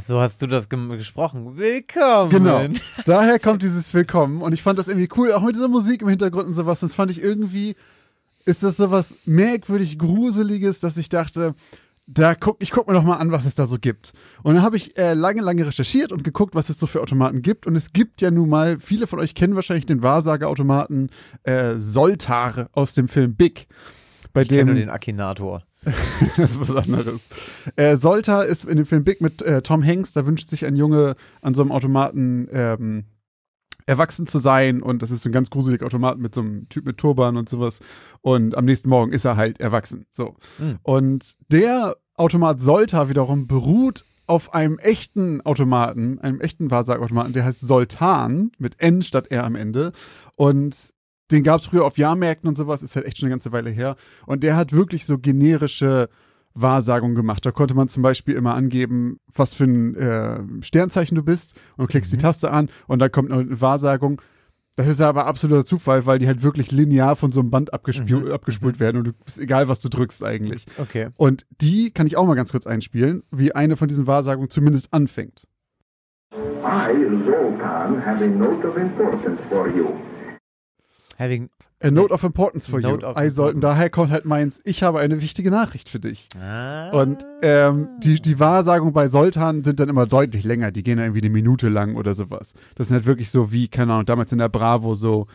So 0.06 0.20
hast 0.20 0.42
du 0.42 0.48
das 0.48 0.70
gesprochen. 0.70 1.58
Willkommen. 1.58 2.30
Genau. 2.30 2.68
Daher 3.06 3.40
kommt 3.40 3.64
dieses 3.64 3.94
Willkommen. 3.94 4.42
Und 4.42 4.54
ich 4.54 4.62
fand 4.62 4.78
das 4.78 4.88
irgendwie 4.88 5.10
cool, 5.18 5.32
auch 5.32 5.42
mit 5.42 5.56
dieser 5.56 5.68
Musik 5.68 6.02
im 6.02 6.10
Hintergrund 6.10 6.48
und 6.48 6.54
sowas. 6.54 6.82
Und 6.84 6.90
das 6.90 6.96
fand 6.96 7.12
ich 7.12 7.22
irgendwie, 7.22 7.76
ist 8.46 8.62
das 8.62 8.78
sowas 8.78 9.16
merkwürdig 9.26 9.98
Gruseliges, 9.98 10.80
dass 10.80 10.98
ich 10.98 11.10
dachte, 11.10 11.56
da 12.06 12.34
guck, 12.34 12.58
ich 12.62 12.72
guck 12.72 12.88
mir 12.88 12.94
doch 12.94 13.04
mal 13.04 13.18
an, 13.18 13.32
was 13.32 13.46
es 13.46 13.56
da 13.56 13.68
so 13.68 13.78
gibt. 13.78 14.14
Und 14.44 14.56
dann 14.56 14.64
habe 14.64 14.78
ich 14.78 14.98
äh, 14.98 15.14
lange, 15.14 15.42
lange 15.42 15.66
recherchiert 15.66 16.12
und 16.12 16.24
geguckt, 16.24 16.56
was 16.56 16.70
es 16.70 16.80
so 16.80 16.88
für 16.88 17.02
Automaten 17.02 17.42
gibt. 17.42 17.68
Und 17.68 17.76
es 17.76 17.94
gibt 17.94 18.22
ja 18.22 18.32
nun 18.32 18.50
mal, 18.50 18.80
viele 18.80 19.08
von 19.08 19.20
euch 19.20 19.36
kennen 19.36 19.56
wahrscheinlich 19.56 19.86
den 19.86 20.02
Wahrsageautomaten 20.02 21.10
äh, 21.44 21.76
Soltar 21.78 22.70
aus 22.74 22.94
dem 22.94 23.08
Film 23.08 23.36
Big. 23.36 23.68
Bei 24.34 24.42
Ich 24.42 24.50
kenne 24.50 24.62
dem 24.62 24.68
nur 24.68 24.76
den 24.76 24.90
Akinator. 24.90 25.64
das 26.38 26.52
ist 26.52 26.60
was 26.60 26.76
anderes. 26.76 27.28
Äh, 27.76 27.96
Solta 27.96 28.42
ist 28.42 28.66
in 28.66 28.78
dem 28.78 28.86
Film 28.86 29.04
Big 29.04 29.22
mit 29.22 29.42
äh, 29.42 29.62
Tom 29.62 29.86
Hanks, 29.86 30.14
da 30.14 30.26
wünscht 30.26 30.50
sich 30.50 30.66
ein 30.66 30.76
Junge 30.76 31.16
an 31.42 31.54
so 31.54 31.62
einem 31.62 31.72
Automaten 31.72 32.48
ähm, 32.52 33.06
erwachsen 33.86 34.28
zu 34.28 34.40
sein 34.40 34.82
und 34.82 35.02
das 35.02 35.10
ist 35.10 35.24
so 35.24 35.30
ein 35.30 35.34
ganz 35.34 35.50
gruseliger 35.50 35.86
Automat 35.86 36.20
mit 36.20 36.36
so 36.36 36.42
einem 36.42 36.70
Typ 36.70 36.86
mit 36.86 36.98
Turban 36.98 37.38
und 37.38 37.50
sowas 37.50 37.80
und 38.22 38.56
am 38.56 38.66
nächsten 38.66 38.90
Morgen 38.90 39.12
ist 39.12 39.26
er 39.26 39.36
halt 39.36 39.60
erwachsen. 39.60 40.06
So. 40.12 40.36
Mhm. 40.60 40.80
Und 40.84 41.36
der 41.52 41.96
Automat 42.16 42.60
Solta 42.60 43.10
wiederum 43.10 43.48
beruht 43.48 44.06
auf 44.28 44.54
einem 44.54 44.78
echten 44.78 45.42
Automaten, 45.42 46.20
einem 46.20 46.40
echten 46.40 46.70
Wahrsageautomaten, 46.70 47.34
der 47.34 47.46
heißt 47.46 47.62
Soltan 47.62 48.52
mit 48.60 48.80
N 48.80 49.02
statt 49.02 49.32
R 49.32 49.44
am 49.44 49.56
Ende 49.56 49.92
und 50.36 50.94
den 51.32 51.44
gab 51.44 51.62
es 51.62 51.68
früher 51.68 51.86
auf 51.86 51.98
Jahrmärkten 51.98 52.48
und 52.48 52.56
sowas, 52.58 52.84
ist 52.84 52.96
halt 52.96 53.06
echt 53.06 53.18
schon 53.18 53.28
eine 53.28 53.34
ganze 53.34 53.52
Weile 53.52 53.70
her. 53.70 53.96
Und 54.26 54.44
der 54.44 54.56
hat 54.56 54.74
wirklich 54.74 55.06
so 55.06 55.18
generische 55.18 56.10
Wahrsagungen 56.56 57.16
gemacht. 57.16 57.46
Da 57.46 57.52
konnte 57.52 57.76
man 57.76 57.88
zum 57.88 58.04
Beispiel 58.04 58.36
immer 58.36 58.56
angeben, 58.56 59.20
was 59.34 59.54
für 59.54 59.66
ein 59.66 59.96
äh, 59.96 60.40
Sternzeichen 60.62 61.16
du 61.16 61.24
bist 61.24 61.54
und 61.78 61.84
du 61.84 61.88
klickst 61.88 62.12
die 62.12 62.18
Taste 62.18 62.52
an 62.52 62.70
und 62.88 63.00
dann 63.00 63.12
kommt 63.12 63.32
eine 63.32 63.62
Wahrsagung. 63.62 64.22
Das 64.76 64.88
ist 64.88 65.02
aber 65.02 65.26
absoluter 65.26 65.66
Zufall, 65.66 66.06
weil 66.06 66.20
die 66.20 66.28
halt 66.28 66.42
wirklich 66.42 66.72
linear 66.72 67.16
von 67.16 67.32
so 67.32 67.42
einem 67.42 67.52
Band 67.52 67.70
Mhm. 67.74 68.32
abgespult 68.32 68.80
werden 68.80 68.98
und 68.98 69.04
du 69.08 69.12
ist 69.26 69.38
egal, 69.38 69.68
was 69.68 69.80
du 69.82 69.90
drückst 69.90 70.24
eigentlich. 70.24 70.66
Okay. 70.78 71.10
Und 71.18 71.46
die 71.62 71.92
kann 71.92 72.08
ich 72.08 72.18
auch 72.18 72.26
mal 72.26 72.36
ganz 72.36 72.52
kurz 72.52 72.66
einspielen, 72.66 73.24
wie 73.30 73.54
eine 73.54 73.76
von 73.76 73.88
diesen 73.88 74.08
Wahrsagungen 74.08 74.50
zumindest 74.50 74.94
anfängt. 74.94 75.44
I, 76.32 76.94
Zoltan, 77.26 78.06
have 78.06 78.24
a 78.24 78.28
note 78.28 78.66
of 78.68 78.78
importance 78.78 79.40
for 79.50 79.68
you. 79.68 79.88
Having. 81.20 81.50
A 81.82 81.92
note 81.92 82.14
of 82.14 82.24
importance 82.24 82.70
for 82.70 82.80
Note 82.80 83.06
you. 83.06 83.14
I 83.18 83.30
sollten, 83.30 83.60
daher 83.62 83.90
kommt 83.90 84.10
halt 84.12 84.26
meins, 84.26 84.60
ich 84.64 84.84
habe 84.84 85.00
eine 85.00 85.22
wichtige 85.22 85.52
Nachricht 85.52 85.90
für 85.90 86.00
dich. 86.00 86.30
Ah. 86.40 86.90
Und 86.92 87.26
ähm, 87.42 87.90
die, 88.00 88.22
die 88.22 88.40
Wahrsagungen 88.40 88.94
bei 88.94 89.10
Soltan 89.10 89.64
sind 89.64 89.80
dann 89.80 89.90
immer 89.90 90.06
deutlich 90.06 90.44
länger. 90.44 90.72
Die 90.72 90.84
gehen 90.84 90.98
dann 90.98 91.08
irgendwie 91.08 91.22
eine 91.22 91.30
Minute 91.30 91.70
lang 91.70 91.96
oder 91.96 92.14
sowas. 92.14 92.54
Das 92.76 92.88
sind 92.88 92.96
halt 92.96 93.06
wirklich 93.06 93.32
so 93.32 93.52
wie, 93.52 93.68
keine 93.68 93.94
Ahnung, 93.94 94.06
damals 94.06 94.32
in 94.32 94.38
der 94.38 94.50
Bravo 94.50 94.96
so 94.96 95.28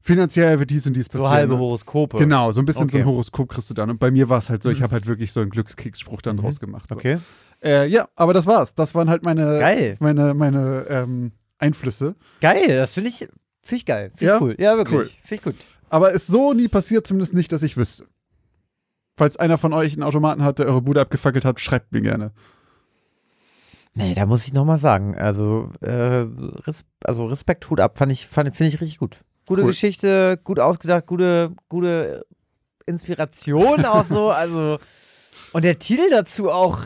finanziell 0.00 0.60
wird 0.60 0.70
dies 0.70 0.86
und 0.86 0.94
dies 0.94 1.08
passieren. 1.08 1.26
so 1.26 1.30
halbe 1.30 1.54
ne? 1.54 1.58
Horoskope. 1.60 2.18
Genau, 2.18 2.52
so 2.52 2.60
ein 2.60 2.64
bisschen 2.64 2.88
so 2.88 2.96
ein 2.96 3.02
Okay. 3.02 3.10
Horoskop 3.10 3.48
kriegst 3.48 3.68
du 3.68 3.74
dann. 3.74 3.90
Und 3.90 3.98
bei 3.98 4.12
mir 4.12 4.28
war 4.28 4.38
es 4.38 4.48
halt 4.48 4.62
so, 4.62 4.70
ich 4.70 4.80
habe 4.82 4.92
halt 4.92 5.06
wirklich 5.06 5.32
so 5.32 5.40
einen 5.40 5.50
Glückskicksspruch 5.50 6.22
dann 6.22 6.36
draus 6.36 6.60
gemacht. 6.60 6.86
So. 6.88 6.96
Okay. 6.96 7.18
Äh, 7.64 7.88
ja, 7.88 8.08
aber 8.14 8.32
das 8.32 8.46
war's. 8.46 8.74
Das 8.74 8.94
waren 8.94 9.10
halt 9.10 9.24
meine, 9.24 9.58
Geil. 9.58 9.96
meine, 9.98 10.34
meine 10.34 10.86
ähm, 10.88 11.32
Einflüsse. 11.58 12.14
Geil, 12.40 12.68
das 12.68 12.94
finde 12.94 13.10
ich, 13.10 13.26
find 13.66 13.80
ich 13.80 13.86
geil. 13.86 14.10
Finde 14.14 14.32
Ja? 14.32 14.40
cool. 14.40 14.56
Ja, 14.58 14.76
wirklich. 14.76 14.98
Cool. 14.98 15.04
Finde 15.04 15.34
ich 15.34 15.42
gut. 15.42 15.56
Aber 15.88 16.10
ist 16.12 16.26
so 16.26 16.52
nie 16.52 16.68
passiert, 16.68 17.06
zumindest 17.06 17.34
nicht, 17.34 17.52
dass 17.52 17.62
ich 17.62 17.76
wüsste. 17.76 18.06
Falls 19.16 19.36
einer 19.36 19.56
von 19.58 19.72
euch 19.72 19.94
einen 19.94 20.02
Automaten 20.02 20.42
hat, 20.44 20.58
der 20.58 20.66
eure 20.66 20.82
Bude 20.82 21.00
abgefackelt 21.00 21.44
hat, 21.44 21.60
schreibt 21.60 21.92
mir 21.92 22.02
gerne. 22.02 22.32
Nee, 23.94 24.12
da 24.14 24.26
muss 24.26 24.46
ich 24.46 24.52
nochmal 24.52 24.76
sagen. 24.76 25.16
Also, 25.16 25.70
äh, 25.80 26.26
Res 26.66 26.84
also 27.02 27.26
Respekt, 27.26 27.70
Hut 27.70 27.80
ab, 27.80 27.96
fand 27.96 28.12
ich, 28.12 28.26
fand, 28.26 28.54
finde 28.54 28.68
ich 28.74 28.80
richtig 28.80 28.98
gut. 28.98 29.18
Gute 29.46 29.62
Cool. 29.62 29.68
Geschichte, 29.68 30.38
gut 30.44 30.60
ausgedacht, 30.60 31.06
gute, 31.06 31.52
gute 31.68 32.26
Inspiration 32.84 33.84
auch 33.86 34.04
so. 34.04 34.28
Also, 34.30 34.78
und 35.52 35.64
der 35.64 35.78
Titel 35.78 36.10
dazu 36.10 36.50
auch. 36.50 36.80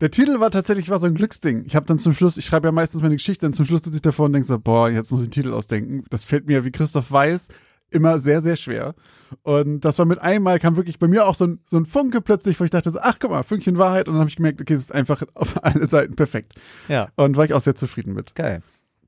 Der 0.00 0.10
Titel 0.10 0.40
war 0.40 0.50
tatsächlich 0.50 0.88
war 0.90 0.98
so 0.98 1.06
ein 1.06 1.14
Glücksding. 1.14 1.64
Ich 1.66 1.74
habe 1.74 1.86
dann 1.86 1.98
zum 1.98 2.12
Schluss, 2.12 2.36
ich 2.36 2.44
schreibe 2.44 2.68
ja 2.68 2.72
meistens 2.72 3.00
meine 3.02 3.16
Geschichte, 3.16 3.46
dann 3.46 3.54
zum 3.54 3.64
Schluss 3.66 3.82
sitze 3.82 3.96
ich 3.96 4.02
davor 4.02 4.26
und 4.26 4.32
denke 4.34 4.46
so, 4.46 4.58
boah, 4.58 4.90
jetzt 4.90 5.10
muss 5.10 5.20
ich 5.22 5.26
einen 5.26 5.32
Titel 5.32 5.52
ausdenken. 5.54 6.04
Das 6.10 6.22
fällt 6.24 6.46
mir, 6.46 6.64
wie 6.64 6.70
Christoph 6.70 7.10
weiß, 7.10 7.48
immer 7.90 8.18
sehr, 8.18 8.42
sehr 8.42 8.56
schwer. 8.56 8.94
Und 9.42 9.80
das 9.84 9.98
war 9.98 10.04
mit 10.06 10.20
einmal, 10.20 10.58
kam 10.58 10.76
wirklich 10.76 10.98
bei 10.98 11.08
mir 11.08 11.26
auch 11.26 11.34
so 11.34 11.46
ein, 11.46 11.60
so 11.66 11.76
ein 11.78 11.86
Funke 11.86 12.20
plötzlich, 12.20 12.60
wo 12.60 12.64
ich 12.64 12.70
dachte 12.70 12.90
so, 12.90 12.98
ach 13.00 13.18
guck 13.18 13.30
mal, 13.30 13.42
Fünkchen 13.42 13.78
Wahrheit. 13.78 14.08
Und 14.08 14.14
dann 14.14 14.20
habe 14.20 14.28
ich 14.30 14.36
gemerkt, 14.36 14.60
okay, 14.60 14.74
es 14.74 14.82
ist 14.82 14.94
einfach 14.94 15.22
auf 15.34 15.56
alle 15.64 15.86
Seiten 15.86 16.14
perfekt. 16.16 16.54
Ja, 16.88 17.08
Und 17.16 17.36
war 17.36 17.44
ich 17.46 17.54
auch 17.54 17.62
sehr 17.62 17.74
zufrieden 17.74 18.12
mit. 18.12 18.34
geil. 18.34 18.62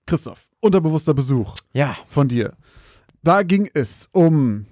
Christoph, 0.07 0.49
unterbewusster 0.61 1.13
Besuch 1.13 1.55
Ja. 1.75 1.97
von 2.09 2.29
dir. 2.29 2.55
Da 3.23 3.43
ging 3.43 3.69
es 3.75 4.09
um 4.13 4.65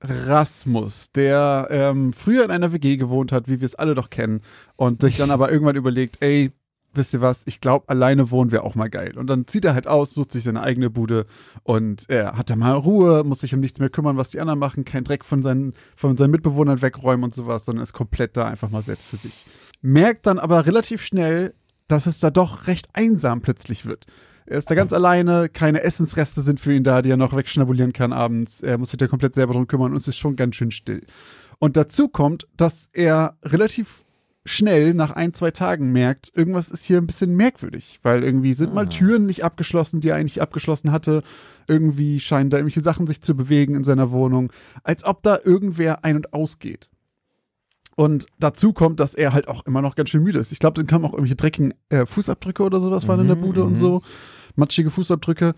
Rasmus, 0.00 1.10
der 1.12 1.68
ähm, 1.70 2.12
früher 2.12 2.44
in 2.44 2.50
einer 2.50 2.72
WG 2.72 2.96
gewohnt 2.96 3.32
hat, 3.32 3.48
wie 3.48 3.60
wir 3.60 3.66
es 3.66 3.74
alle 3.74 3.94
doch 3.94 4.10
kennen, 4.10 4.40
und 4.76 5.02
sich 5.02 5.16
dann 5.16 5.30
aber 5.30 5.52
irgendwann 5.52 5.76
überlegt, 5.76 6.18
ey, 6.20 6.52
wisst 6.92 7.14
ihr 7.14 7.20
was, 7.20 7.42
ich 7.46 7.60
glaube, 7.60 7.88
alleine 7.88 8.30
wohnen 8.30 8.50
wäre 8.50 8.64
auch 8.64 8.74
mal 8.74 8.90
geil. 8.90 9.16
Und 9.16 9.28
dann 9.28 9.46
zieht 9.46 9.64
er 9.64 9.74
halt 9.74 9.86
aus, 9.86 10.12
sucht 10.12 10.32
sich 10.32 10.44
seine 10.44 10.62
eigene 10.62 10.90
Bude 10.90 11.26
und 11.62 12.04
er 12.08 12.36
hat 12.36 12.50
da 12.50 12.56
mal 12.56 12.72
Ruhe, 12.72 13.22
muss 13.24 13.40
sich 13.40 13.54
um 13.54 13.60
nichts 13.60 13.78
mehr 13.78 13.90
kümmern, 13.90 14.16
was 14.16 14.30
die 14.30 14.40
anderen 14.40 14.58
machen, 14.58 14.84
kein 14.84 15.04
Dreck 15.04 15.24
von 15.24 15.42
seinen, 15.42 15.74
von 15.96 16.16
seinen 16.16 16.30
Mitbewohnern 16.30 16.82
wegräumen 16.82 17.24
und 17.24 17.34
sowas, 17.34 17.64
sondern 17.64 17.82
ist 17.82 17.92
komplett 17.92 18.36
da 18.36 18.46
einfach 18.46 18.70
mal 18.70 18.82
selbst 18.82 19.06
für 19.06 19.16
sich. 19.16 19.46
Merkt 19.82 20.26
dann 20.26 20.38
aber 20.38 20.66
relativ 20.66 21.02
schnell, 21.02 21.54
dass 21.88 22.06
es 22.06 22.18
da 22.18 22.30
doch 22.30 22.66
recht 22.66 22.88
einsam 22.92 23.40
plötzlich 23.40 23.86
wird. 23.86 24.06
Er 24.50 24.58
ist 24.58 24.68
da 24.68 24.74
ganz 24.74 24.92
alleine, 24.92 25.48
keine 25.48 25.82
Essensreste 25.82 26.40
sind 26.40 26.58
für 26.58 26.74
ihn 26.74 26.82
da, 26.82 27.02
die 27.02 27.10
er 27.10 27.16
noch 27.16 27.36
wegschnabulieren 27.36 27.92
kann 27.92 28.12
abends. 28.12 28.60
Er 28.60 28.78
muss 28.78 28.90
sich 28.90 28.98
da 28.98 29.06
komplett 29.06 29.34
selber 29.36 29.52
drum 29.52 29.68
kümmern 29.68 29.92
und 29.92 29.96
es 29.96 30.08
ist 30.08 30.18
schon 30.18 30.34
ganz 30.34 30.56
schön 30.56 30.72
still. 30.72 31.06
Und 31.60 31.76
dazu 31.76 32.08
kommt, 32.08 32.48
dass 32.56 32.88
er 32.92 33.36
relativ 33.44 34.04
schnell 34.44 34.92
nach 34.94 35.12
ein, 35.12 35.34
zwei 35.34 35.52
Tagen 35.52 35.92
merkt, 35.92 36.32
irgendwas 36.34 36.68
ist 36.70 36.82
hier 36.82 36.98
ein 36.98 37.06
bisschen 37.06 37.36
merkwürdig, 37.36 38.00
weil 38.02 38.24
irgendwie 38.24 38.54
sind 38.54 38.74
mal 38.74 38.86
Ah. 38.86 38.88
Türen 38.88 39.26
nicht 39.26 39.44
abgeschlossen, 39.44 40.00
die 40.00 40.08
er 40.08 40.16
eigentlich 40.16 40.42
abgeschlossen 40.42 40.90
hatte. 40.90 41.22
Irgendwie 41.68 42.18
scheinen 42.18 42.50
da 42.50 42.56
irgendwelche 42.56 42.80
Sachen 42.82 43.06
sich 43.06 43.20
zu 43.22 43.36
bewegen 43.36 43.76
in 43.76 43.84
seiner 43.84 44.10
Wohnung, 44.10 44.50
als 44.82 45.04
ob 45.04 45.22
da 45.22 45.38
irgendwer 45.44 46.04
ein- 46.04 46.16
und 46.16 46.32
ausgeht. 46.32 46.90
Und 47.94 48.26
dazu 48.40 48.72
kommt, 48.72 48.98
dass 48.98 49.14
er 49.14 49.32
halt 49.32 49.46
auch 49.46 49.64
immer 49.66 49.82
noch 49.82 49.94
ganz 49.94 50.10
schön 50.10 50.22
müde 50.24 50.40
ist. 50.40 50.50
Ich 50.52 50.58
glaube, 50.58 50.74
dann 50.74 50.86
kamen 50.88 51.04
auch 51.04 51.12
irgendwelche 51.12 51.36
dreckigen 51.36 51.74
äh, 51.90 52.06
Fußabdrücke 52.06 52.64
oder 52.64 52.80
sowas 52.80 53.06
waren 53.06 53.20
in 53.20 53.26
der 53.28 53.36
Mhm, 53.36 53.40
Bude 53.42 53.62
und 53.62 53.72
mhm. 53.72 53.76
so. 53.76 54.02
Matschige 54.56 54.90
Fußabdrücke. 54.90 55.54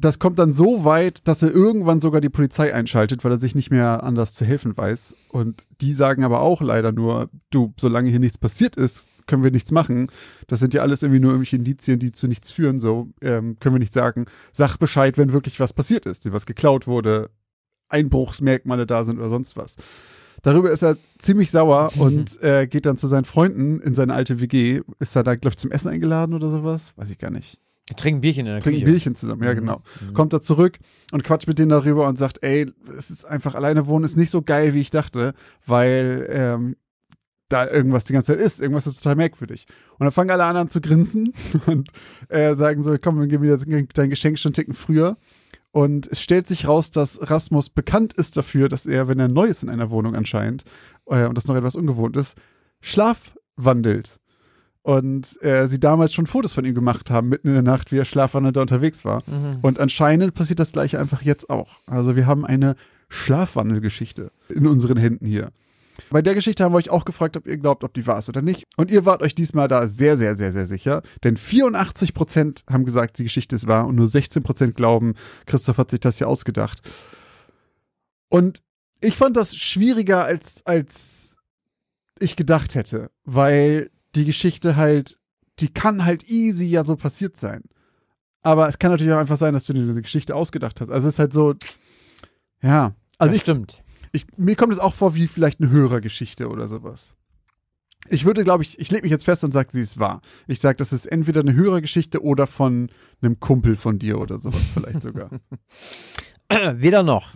Das 0.00 0.18
kommt 0.18 0.38
dann 0.38 0.52
so 0.52 0.84
weit, 0.84 1.28
dass 1.28 1.42
er 1.42 1.54
irgendwann 1.54 2.00
sogar 2.00 2.20
die 2.20 2.28
Polizei 2.28 2.74
einschaltet, 2.74 3.22
weil 3.22 3.32
er 3.32 3.38
sich 3.38 3.54
nicht 3.54 3.70
mehr 3.70 4.02
anders 4.02 4.32
zu 4.32 4.44
helfen 4.44 4.76
weiß. 4.76 5.14
Und 5.28 5.66
die 5.80 5.92
sagen 5.92 6.24
aber 6.24 6.40
auch 6.40 6.60
leider 6.60 6.90
nur, 6.90 7.30
du, 7.50 7.72
solange 7.78 8.10
hier 8.10 8.18
nichts 8.18 8.38
passiert 8.38 8.76
ist, 8.76 9.04
können 9.26 9.44
wir 9.44 9.52
nichts 9.52 9.70
machen. 9.70 10.08
Das 10.48 10.58
sind 10.58 10.74
ja 10.74 10.82
alles 10.82 11.02
irgendwie 11.02 11.20
nur 11.20 11.30
irgendwelche 11.30 11.56
Indizien, 11.56 12.00
die 12.00 12.10
zu 12.10 12.26
nichts 12.26 12.50
führen, 12.50 12.80
so 12.80 13.10
ähm, 13.20 13.58
können 13.60 13.76
wir 13.76 13.80
nicht 13.80 13.92
sagen. 13.92 14.26
Sag 14.52 14.78
Bescheid, 14.78 15.18
wenn 15.18 15.32
wirklich 15.32 15.60
was 15.60 15.72
passiert 15.72 16.06
ist, 16.06 16.24
dir 16.24 16.32
was 16.32 16.46
geklaut 16.46 16.88
wurde, 16.88 17.30
Einbruchsmerkmale 17.88 18.86
da 18.86 19.04
sind 19.04 19.18
oder 19.18 19.28
sonst 19.28 19.56
was. 19.56 19.76
Darüber 20.42 20.70
ist 20.72 20.82
er 20.82 20.96
ziemlich 21.18 21.52
sauer 21.52 21.92
und 21.96 22.42
äh, 22.42 22.66
geht 22.66 22.86
dann 22.86 22.96
zu 22.96 23.06
seinen 23.06 23.24
Freunden 23.24 23.80
in 23.80 23.94
seine 23.94 24.14
alte 24.14 24.40
WG. 24.40 24.80
Ist 24.98 25.14
er 25.14 25.22
da, 25.22 25.36
glaube 25.36 25.52
ich, 25.52 25.58
zum 25.58 25.70
Essen 25.70 25.88
eingeladen 25.88 26.34
oder 26.34 26.50
sowas? 26.50 26.92
Weiß 26.96 27.10
ich 27.10 27.18
gar 27.18 27.30
nicht. 27.30 27.60
Wir 27.92 27.96
trinken 27.96 28.20
Bierchen 28.22 28.46
in 28.46 28.52
der 28.54 28.62
Trinken 28.62 28.80
Küche. 28.80 28.90
Bierchen 28.90 29.14
zusammen, 29.14 29.42
ja 29.42 29.52
Mhm. 29.52 29.56
genau. 29.58 29.82
Mhm. 30.00 30.14
Kommt 30.14 30.32
da 30.32 30.40
zurück 30.40 30.78
und 31.12 31.24
quatscht 31.24 31.46
mit 31.46 31.58
denen 31.58 31.68
darüber 31.68 32.08
und 32.08 32.16
sagt, 32.16 32.42
ey, 32.42 32.72
es 32.96 33.10
ist 33.10 33.24
einfach 33.26 33.54
alleine 33.54 33.86
wohnen 33.86 34.06
ist 34.06 34.16
nicht 34.16 34.30
so 34.30 34.40
geil, 34.40 34.72
wie 34.72 34.80
ich 34.80 34.90
dachte, 34.90 35.34
weil 35.66 36.26
ähm, 36.30 36.76
da 37.50 37.68
irgendwas 37.68 38.04
die 38.06 38.14
ganze 38.14 38.32
Zeit 38.32 38.40
ist. 38.44 38.62
Irgendwas 38.62 38.86
ist 38.86 39.02
total 39.02 39.16
merkwürdig. 39.16 39.66
Und 39.98 40.04
dann 40.06 40.10
fangen 40.10 40.30
alle 40.30 40.44
anderen 40.44 40.70
zu 40.70 40.80
grinsen 40.80 41.34
und 41.66 41.90
äh, 42.30 42.54
sagen 42.54 42.82
so, 42.82 42.96
komm, 42.98 43.20
wir 43.20 43.26
geben 43.26 43.42
wieder 43.42 43.58
dein 43.58 44.08
Geschenk 44.08 44.38
schon 44.38 44.50
einen 44.50 44.54
Ticken 44.54 44.72
früher. 44.74 45.18
Und 45.70 46.06
es 46.06 46.20
stellt 46.22 46.48
sich 46.48 46.66
raus, 46.66 46.90
dass 46.90 47.30
Rasmus 47.30 47.68
bekannt 47.68 48.14
ist 48.14 48.38
dafür, 48.38 48.68
dass 48.70 48.86
er, 48.86 49.06
wenn 49.08 49.18
er 49.18 49.28
neu 49.28 49.46
ist 49.46 49.62
in 49.62 49.68
einer 49.68 49.90
Wohnung 49.90 50.14
anscheinend, 50.14 50.64
äh, 51.06 51.26
und 51.26 51.36
das 51.36 51.46
noch 51.46 51.56
etwas 51.56 51.76
ungewohnt 51.76 52.16
ist, 52.16 52.36
schlafwandelt. 52.80 54.18
Und 54.82 55.40
äh, 55.42 55.68
sie 55.68 55.78
damals 55.78 56.12
schon 56.12 56.26
Fotos 56.26 56.54
von 56.54 56.64
ihm 56.64 56.74
gemacht 56.74 57.10
haben, 57.10 57.28
mitten 57.28 57.48
in 57.48 57.54
der 57.54 57.62
Nacht, 57.62 57.92
wie 57.92 57.98
er 57.98 58.04
schlafwandelnd 58.04 58.56
unterwegs 58.56 59.04
war. 59.04 59.22
Mhm. 59.26 59.58
Und 59.62 59.78
anscheinend 59.78 60.34
passiert 60.34 60.58
das 60.58 60.72
gleiche 60.72 60.98
einfach 60.98 61.22
jetzt 61.22 61.50
auch. 61.50 61.68
Also 61.86 62.16
wir 62.16 62.26
haben 62.26 62.44
eine 62.44 62.74
Schlafwandelgeschichte 63.08 64.32
in 64.48 64.66
unseren 64.66 64.96
Händen 64.96 65.26
hier. 65.26 65.52
Bei 66.10 66.22
der 66.22 66.34
Geschichte 66.34 66.64
haben 66.64 66.72
wir 66.72 66.78
euch 66.78 66.90
auch 66.90 67.04
gefragt, 67.04 67.36
ob 67.36 67.46
ihr 67.46 67.58
glaubt, 67.58 67.84
ob 67.84 67.94
die 67.94 68.06
wahr 68.06 68.18
ist 68.18 68.28
oder 68.28 68.42
nicht. 68.42 68.64
Und 68.76 68.90
ihr 68.90 69.04
wart 69.04 69.22
euch 69.22 69.34
diesmal 69.34 69.68
da 69.68 69.86
sehr, 69.86 70.16
sehr, 70.16 70.36
sehr, 70.36 70.52
sehr 70.52 70.66
sicher. 70.66 71.02
Denn 71.22 71.36
84% 71.36 72.64
haben 72.70 72.84
gesagt, 72.84 73.18
die 73.18 73.24
Geschichte 73.24 73.54
ist 73.54 73.68
wahr 73.68 73.86
und 73.86 73.96
nur 73.96 74.06
16% 74.06 74.72
glauben, 74.72 75.14
Christoph 75.46 75.78
hat 75.78 75.90
sich 75.90 76.00
das 76.00 76.18
hier 76.18 76.28
ausgedacht. 76.28 76.80
Und 78.28 78.62
ich 79.00 79.16
fand 79.16 79.36
das 79.36 79.54
schwieriger, 79.54 80.24
als, 80.24 80.62
als 80.64 81.36
ich 82.18 82.36
gedacht 82.36 82.74
hätte, 82.74 83.10
weil 83.24 83.90
die 84.14 84.24
Geschichte 84.24 84.76
halt, 84.76 85.18
die 85.60 85.72
kann 85.72 86.04
halt 86.04 86.28
easy 86.28 86.66
ja 86.66 86.84
so 86.84 86.96
passiert 86.96 87.36
sein. 87.36 87.62
Aber 88.42 88.68
es 88.68 88.78
kann 88.78 88.90
natürlich 88.90 89.12
auch 89.12 89.18
einfach 89.18 89.36
sein, 89.36 89.54
dass 89.54 89.64
du 89.64 89.72
dir 89.72 89.82
eine 89.82 90.02
Geschichte 90.02 90.34
ausgedacht 90.34 90.80
hast. 90.80 90.90
Also 90.90 91.08
es 91.08 91.14
ist 91.14 91.18
halt 91.18 91.32
so, 91.32 91.54
ja. 92.62 92.94
Also 93.18 93.30
das 93.30 93.36
ich, 93.36 93.42
stimmt. 93.42 93.82
ich, 94.12 94.26
mir 94.36 94.56
kommt 94.56 94.72
es 94.72 94.78
auch 94.78 94.94
vor 94.94 95.14
wie 95.14 95.28
vielleicht 95.28 95.60
eine 95.60 95.70
Hörergeschichte 95.70 96.48
oder 96.48 96.66
sowas. 96.68 97.14
Ich 98.08 98.24
würde, 98.24 98.42
glaube 98.42 98.64
ich, 98.64 98.80
ich 98.80 98.90
lege 98.90 99.02
mich 99.04 99.12
jetzt 99.12 99.24
fest 99.24 99.44
und 99.44 99.52
sage, 99.52 99.68
sie 99.70 99.80
ist 99.80 100.00
wahr. 100.00 100.22
Ich 100.48 100.58
sage, 100.58 100.76
das 100.76 100.92
ist 100.92 101.06
entweder 101.06 101.40
eine 101.40 101.54
Hörergeschichte 101.54 102.20
oder 102.22 102.48
von 102.48 102.90
einem 103.20 103.38
Kumpel 103.38 103.76
von 103.76 104.00
dir 104.00 104.18
oder 104.18 104.40
sowas 104.40 104.60
vielleicht 104.74 105.02
sogar. 105.02 105.30
Weder 106.74 107.04
noch. 107.04 107.32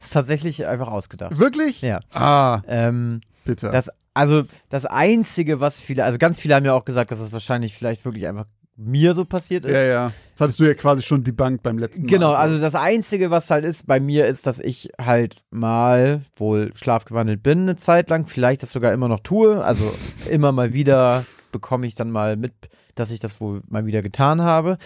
Ist 0.00 0.12
tatsächlich 0.14 0.66
einfach 0.66 0.88
ausgedacht. 0.88 1.38
Wirklich? 1.38 1.82
Ja. 1.82 2.00
Ah, 2.14 2.62
Ähm, 2.66 3.20
bitte. 3.44 3.70
das, 3.70 3.90
also 4.16 4.44
das 4.70 4.86
Einzige, 4.86 5.60
was 5.60 5.80
viele, 5.80 6.04
also 6.04 6.18
ganz 6.18 6.40
viele 6.40 6.54
haben 6.54 6.64
ja 6.64 6.72
auch 6.72 6.84
gesagt, 6.84 7.10
dass 7.10 7.18
das 7.18 7.32
wahrscheinlich 7.32 7.74
vielleicht 7.74 8.04
wirklich 8.04 8.26
einfach 8.26 8.46
mir 8.76 9.14
so 9.14 9.24
passiert 9.24 9.64
ist. 9.64 9.72
ja, 9.72 9.86
ja. 9.86 10.12
Das 10.32 10.40
hattest 10.40 10.60
du 10.60 10.64
ja 10.64 10.74
quasi 10.74 11.02
schon 11.02 11.22
debunked 11.22 11.62
beim 11.62 11.78
letzten 11.78 12.02
Mal. 12.02 12.10
Genau, 12.10 12.32
also 12.32 12.58
das 12.58 12.74
Einzige, 12.74 13.30
was 13.30 13.50
halt 13.50 13.64
ist 13.64 13.86
bei 13.86 14.00
mir, 14.00 14.26
ist, 14.26 14.46
dass 14.46 14.60
ich 14.60 14.90
halt 15.00 15.42
mal 15.50 16.22
wohl 16.36 16.72
schlafgewandelt 16.74 17.42
bin 17.42 17.62
eine 17.62 17.76
Zeit 17.76 18.10
lang, 18.10 18.26
vielleicht 18.26 18.62
das 18.62 18.72
sogar 18.72 18.92
immer 18.92 19.08
noch 19.08 19.20
tue. 19.20 19.64
Also 19.64 19.94
immer 20.30 20.52
mal 20.52 20.72
wieder 20.74 21.24
bekomme 21.52 21.86
ich 21.86 21.94
dann 21.94 22.10
mal 22.10 22.36
mit, 22.36 22.52
dass 22.94 23.10
ich 23.10 23.20
das 23.20 23.40
wohl 23.40 23.62
mal 23.68 23.86
wieder 23.86 24.02
getan 24.02 24.42
habe. 24.42 24.78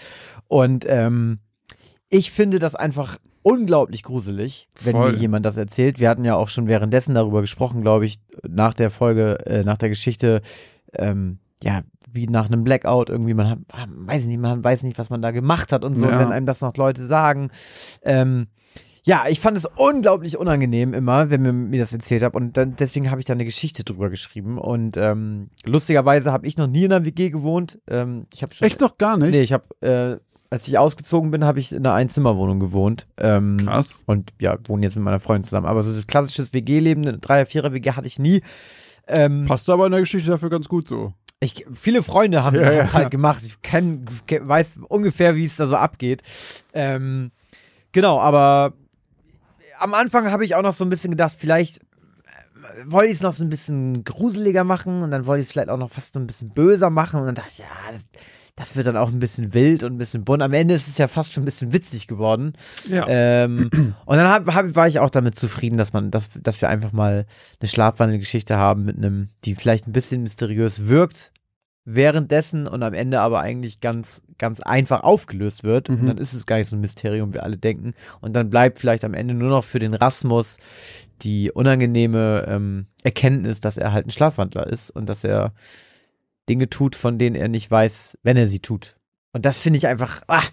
Und 0.47 0.85
ähm, 0.87 1.39
ich 2.11 2.29
finde 2.29 2.59
das 2.59 2.75
einfach 2.75 3.17
unglaublich 3.41 4.03
gruselig, 4.03 4.67
wenn 4.83 4.91
Voll. 4.91 5.13
mir 5.13 5.17
jemand 5.17 5.45
das 5.47 5.57
erzählt. 5.57 5.99
Wir 5.99 6.09
hatten 6.09 6.25
ja 6.25 6.35
auch 6.35 6.49
schon 6.49 6.67
währenddessen 6.67 7.15
darüber 7.15 7.41
gesprochen, 7.41 7.81
glaube 7.81 8.05
ich, 8.05 8.19
nach 8.47 8.75
der 8.75 8.91
Folge, 8.91 9.43
äh, 9.47 9.63
nach 9.63 9.77
der 9.79 9.89
Geschichte, 9.89 10.41
ähm, 10.93 11.39
ja, 11.63 11.81
wie 12.13 12.27
nach 12.27 12.47
einem 12.47 12.63
Blackout 12.63 13.09
irgendwie, 13.09 13.33
man 13.33 13.49
hat, 13.49 13.59
man 13.71 14.07
weiß 14.07 14.25
nicht, 14.25 14.39
man 14.39 14.63
weiß 14.63 14.83
nicht, 14.83 14.99
was 14.99 15.09
man 15.09 15.21
da 15.21 15.31
gemacht 15.31 15.71
hat 15.71 15.83
und 15.85 15.95
so, 15.95 16.05
Ja. 16.05 16.19
wenn 16.19 16.31
einem 16.31 16.45
das 16.45 16.61
noch 16.61 16.75
Leute 16.75 17.07
sagen. 17.07 17.49
Ähm, 18.03 18.47
ja, 19.03 19.23
ich 19.29 19.39
fand 19.39 19.57
es 19.57 19.65
unglaublich 19.65 20.37
unangenehm 20.37 20.93
immer, 20.93 21.31
wenn 21.31 21.41
mir, 21.41 21.53
mir 21.53 21.79
das 21.79 21.93
erzählt 21.93 22.21
hat 22.21 22.35
und 22.35 22.57
dann, 22.57 22.75
deswegen 22.75 23.09
habe 23.09 23.21
ich 23.21 23.25
da 23.25 23.33
eine 23.33 23.45
Geschichte 23.45 23.83
drüber 23.83 24.09
geschrieben 24.11 24.59
und 24.59 24.97
ähm, 24.97 25.49
lustigerweise 25.65 26.31
habe 26.31 26.45
ich 26.45 26.57
noch 26.57 26.67
nie 26.67 26.83
in 26.83 26.91
einer 26.93 27.05
WG 27.05 27.29
gewohnt. 27.31 27.79
Ähm, 27.87 28.27
ich 28.33 28.43
habe 28.43 28.53
schon 28.53 28.67
Echt 28.67 28.81
noch 28.81 28.97
gar 28.99 29.17
nicht? 29.17 29.31
Nee, 29.31 29.41
ich 29.41 29.53
habe, 29.53 29.63
äh, 29.81 30.17
als 30.51 30.67
ich 30.67 30.77
ausgezogen 30.77 31.31
bin, 31.31 31.43
habe 31.45 31.59
ich 31.59 31.71
in 31.71 31.79
einer 31.79 31.95
Einzimmerwohnung 31.95 32.59
gewohnt. 32.59 33.07
Ähm, 33.17 33.57
Krass. 33.65 34.03
und 34.05 34.31
ja, 34.39 34.57
wohne 34.67 34.83
jetzt 34.83 34.95
mit 34.95 35.03
meiner 35.03 35.19
Freundin 35.19 35.45
zusammen. 35.45 35.65
Aber 35.65 35.81
so 35.81 35.91
das 35.95 36.05
klassische 36.05 36.53
WG-Leben, 36.53 37.07
eine 37.07 37.17
Dreier-, 37.17 37.45
Vierer-WG 37.47 37.93
hatte 37.93 38.05
ich 38.07 38.19
nie. 38.19 38.43
Ähm, 39.07 39.45
Passt 39.47 39.67
aber 39.69 39.85
in 39.87 39.91
der 39.93 40.01
Geschichte 40.01 40.29
dafür 40.29 40.49
ganz 40.51 40.67
gut 40.67 40.87
so. 40.87 41.13
ich, 41.39 41.65
viele 41.73 42.03
Freunde 42.03 42.43
haben 42.43 42.55
Ja, 42.55 42.71
ja. 42.71 42.83
es 42.83 42.93
halt 42.93 43.09
gemacht. 43.11 43.41
Ich 43.43 43.61
kenn, 43.63 44.05
ke- 44.27 44.47
weiß 44.47 44.79
ungefähr, 44.87 45.35
wie 45.35 45.45
es 45.45 45.55
da 45.55 45.65
so 45.67 45.75
abgeht. 45.75 46.21
Ähm, 46.73 47.31
genau, 47.93 48.19
aber 48.19 48.73
am 49.79 49.93
Anfang 49.95 50.29
habe 50.31 50.45
ich 50.45 50.53
auch 50.55 50.61
noch 50.61 50.73
so 50.73 50.85
ein 50.85 50.89
bisschen 50.89 51.09
gedacht, 51.11 51.33
vielleicht 51.37 51.79
äh, 51.79 51.81
wollte 52.85 53.07
ich 53.09 53.15
es 53.17 53.23
noch 53.23 53.31
so 53.31 53.43
ein 53.43 53.49
bisschen 53.49 54.03
gruseliger 54.03 54.63
machen 54.63 55.01
und 55.01 55.11
dann 55.11 55.25
wollte 55.25 55.41
ich 55.41 55.47
es 55.47 55.51
vielleicht 55.53 55.69
auch 55.69 55.77
noch 55.77 55.89
fast 55.91 56.13
so 56.13 56.19
ein 56.19 56.27
bisschen 56.27 56.49
böser 56.49 56.89
machen 56.89 57.19
und 57.21 57.25
dann 57.25 57.35
dachte 57.35 57.49
ich, 57.51 57.57
ja, 57.59 57.65
das, 57.91 58.05
das 58.55 58.75
wird 58.75 58.87
dann 58.87 58.97
auch 58.97 59.09
ein 59.09 59.19
bisschen 59.19 59.53
wild 59.53 59.83
und 59.83 59.93
ein 59.93 59.97
bisschen 59.97 60.23
bunt. 60.23 60.41
Am 60.41 60.53
Ende 60.53 60.73
ist 60.73 60.87
es 60.87 60.97
ja 60.97 61.07
fast 61.07 61.33
schon 61.33 61.43
ein 61.43 61.45
bisschen 61.45 61.73
witzig 61.73 62.07
geworden. 62.07 62.53
Ja. 62.89 63.05
Ähm, 63.07 63.69
und 64.05 64.17
dann 64.17 64.27
hab, 64.27 64.53
hab, 64.53 64.75
war 64.75 64.87
ich 64.87 64.99
auch 64.99 65.09
damit 65.09 65.35
zufrieden, 65.35 65.77
dass 65.77 65.93
man, 65.93 66.11
dass, 66.11 66.29
dass 66.41 66.61
wir 66.61 66.69
einfach 66.69 66.91
mal 66.91 67.25
eine 67.59 67.67
Schlafwandelgeschichte 67.67 68.57
haben 68.57 68.83
mit 68.85 68.97
einem, 68.97 69.29
die 69.45 69.55
vielleicht 69.55 69.87
ein 69.87 69.93
bisschen 69.93 70.21
mysteriös 70.21 70.87
wirkt 70.87 71.31
währenddessen 71.83 72.67
und 72.67 72.83
am 72.83 72.93
Ende 72.93 73.21
aber 73.21 73.39
eigentlich 73.39 73.79
ganz, 73.79 74.21
ganz 74.37 74.59
einfach 74.59 75.01
aufgelöst 75.01 75.63
wird. 75.63 75.89
Mhm. 75.89 75.99
Und 75.99 76.05
dann 76.07 76.17
ist 76.17 76.33
es 76.33 76.45
gar 76.45 76.57
nicht 76.57 76.67
so 76.67 76.75
ein 76.75 76.81
Mysterium, 76.81 77.33
wie 77.33 77.39
alle 77.39 77.57
denken. 77.57 77.93
Und 78.19 78.33
dann 78.33 78.49
bleibt 78.49 78.79
vielleicht 78.79 79.03
am 79.03 79.13
Ende 79.13 79.33
nur 79.33 79.49
noch 79.49 79.63
für 79.63 79.79
den 79.79 79.93
Rasmus 79.93 80.57
die 81.21 81.51
unangenehme 81.51 82.45
ähm, 82.47 82.87
Erkenntnis, 83.03 83.61
dass 83.61 83.77
er 83.77 83.93
halt 83.93 84.07
ein 84.07 84.11
Schlafwandler 84.11 84.67
ist 84.67 84.89
und 84.91 85.07
dass 85.07 85.23
er 85.23 85.53
Dinge 86.49 86.69
tut, 86.69 86.95
von 86.95 87.17
denen 87.17 87.35
er 87.35 87.47
nicht 87.47 87.69
weiß, 87.69 88.17
wenn 88.23 88.37
er 88.37 88.47
sie 88.47 88.59
tut. 88.59 88.95
Und 89.33 89.45
das 89.45 89.57
finde 89.57 89.77
ich 89.77 89.87
einfach, 89.87 90.21
ah, 90.27 90.43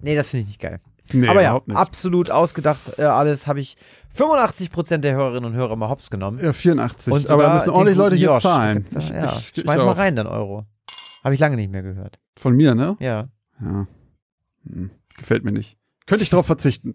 nee, 0.00 0.14
das 0.16 0.28
finde 0.28 0.42
ich 0.42 0.48
nicht 0.48 0.60
geil. 0.60 0.80
Nee, 1.12 1.26
Aber 1.28 1.40
ja, 1.40 1.58
absolut 1.72 2.30
ausgedacht 2.30 2.98
äh, 2.98 3.02
alles 3.04 3.46
habe 3.46 3.60
ich 3.60 3.76
85% 4.14 4.98
der 4.98 5.14
Hörerinnen 5.14 5.50
und 5.50 5.56
Hörer 5.56 5.74
mal 5.76 5.88
hops 5.88 6.10
genommen. 6.10 6.38
Ja, 6.42 6.52
84. 6.52 7.10
Und 7.12 7.30
aber 7.30 7.44
da 7.44 7.54
müssen 7.54 7.64
den 7.66 7.74
ordentlich 7.74 7.96
Leute 7.96 8.16
hier 8.16 8.26
Josh. 8.28 8.42
zahlen. 8.42 8.84
Ja, 8.92 9.32
Ich- 9.38 9.52
ich 9.56 9.62
schmeiß 9.62 9.78
mal 9.78 9.92
rein 9.92 10.16
dann 10.16 10.26
Euro. 10.26 10.66
Habe 11.24 11.34
ich 11.34 11.40
lange 11.40 11.56
nicht 11.56 11.70
mehr 11.70 11.82
gehört. 11.82 12.18
Von 12.36 12.54
mir, 12.56 12.74
ne? 12.74 12.96
Ja. 13.00 13.28
Ja. 13.60 13.86
Hm. 14.70 14.90
Gefällt 15.16 15.44
mir 15.44 15.52
nicht. 15.52 15.78
Könnte 16.06 16.22
ich 16.24 16.30
drauf 16.30 16.46
verzichten. 16.46 16.94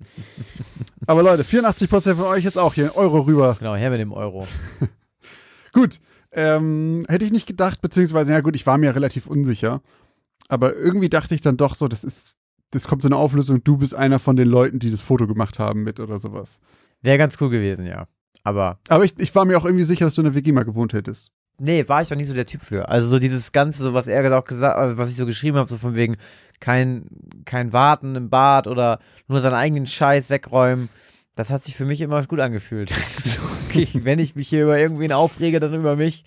Aber 1.08 1.24
Leute, 1.24 1.44
84% 1.44 2.16
von 2.16 2.26
euch 2.26 2.44
jetzt 2.44 2.58
auch 2.58 2.74
hier 2.76 2.96
Euro 2.96 3.22
rüber. 3.22 3.56
Genau, 3.58 3.76
her 3.76 3.90
mit 3.90 4.00
dem 4.00 4.12
Euro. 4.12 4.48
Gut. 5.74 6.00
Ähm, 6.36 7.06
hätte 7.08 7.26
ich 7.26 7.32
nicht 7.32 7.48
gedacht, 7.48 7.82
beziehungsweise, 7.82 8.32
ja 8.32 8.42
gut, 8.42 8.56
ich 8.56 8.66
war 8.66 8.78
mir 8.78 8.96
relativ 8.96 9.28
unsicher. 9.28 9.82
Aber 10.50 10.76
irgendwie 10.76 11.10
dachte 11.10 11.36
ich 11.36 11.42
dann 11.42 11.58
doch 11.58 11.76
so, 11.76 11.88
das 11.88 12.04
ist, 12.04 12.36
das 12.72 12.88
kommt 12.88 13.02
so 13.02 13.08
eine 13.08 13.18
Auflösung, 13.18 13.64
du 13.64 13.78
bist 13.78 13.96
einer 13.96 14.20
von 14.20 14.36
den 14.36 14.48
Leuten, 14.48 14.80
die 14.80 14.92
das 14.92 15.02
Foto 15.02 15.28
gemacht 15.28 15.60
haben 15.60 15.84
mit 15.84 16.00
oder 16.00 16.20
sowas. 16.20 16.60
Wäre 17.02 17.18
ganz 17.18 17.38
cool 17.40 17.50
gewesen, 17.50 17.86
ja. 17.86 18.08
Aber 18.44 18.80
Aber 18.90 19.06
ich, 19.06 19.14
ich 19.18 19.34
war 19.36 19.46
mir 19.46 19.58
auch 19.58 19.66
irgendwie 19.66 19.86
sicher, 19.86 20.06
dass 20.06 20.16
du 20.16 20.22
in 20.22 20.26
der 20.26 20.36
WG 20.36 20.52
mal 20.52 20.66
gewohnt 20.66 20.94
hättest. 20.94 21.32
nee, 21.60 21.88
war 21.88 22.02
ich 22.02 22.10
doch 22.10 22.16
nicht 22.16 22.28
so 22.28 22.34
der 22.34 22.46
Typ 22.46 22.62
für. 22.62 22.90
Also 22.90 23.08
so 23.08 23.20
dieses 23.20 23.52
Ganze, 23.52 23.84
so 23.84 23.94
was 23.94 24.08
er 24.08 24.38
auch 24.38 24.44
gesagt, 24.44 24.76
also 24.76 24.98
was 24.98 25.12
ich 25.12 25.18
so 25.18 25.26
geschrieben 25.26 25.58
habe, 25.58 25.70
so 25.70 25.78
von 25.78 25.96
wegen 25.96 26.18
kein, 26.60 27.06
kein 27.46 27.72
Warten 27.74 28.16
im 28.16 28.30
Bad 28.30 28.68
oder 28.68 29.00
nur 29.28 29.40
seinen 29.40 29.54
eigenen 29.54 29.86
Scheiß 29.86 30.30
wegräumen. 30.30 30.90
Das 31.36 31.50
hat 31.50 31.64
sich 31.64 31.76
für 31.76 31.86
mich 31.86 32.02
immer 32.02 32.22
gut 32.24 32.40
angefühlt. 32.40 32.94
so, 33.24 33.40
okay, 33.68 33.88
wenn 34.04 34.20
ich 34.20 34.36
mich 34.36 34.50
hier 34.50 34.64
über 34.64 34.78
irgendwen 34.78 35.12
aufrege, 35.12 35.60
dann 35.60 35.74
über 35.74 35.96
mich. 35.96 36.26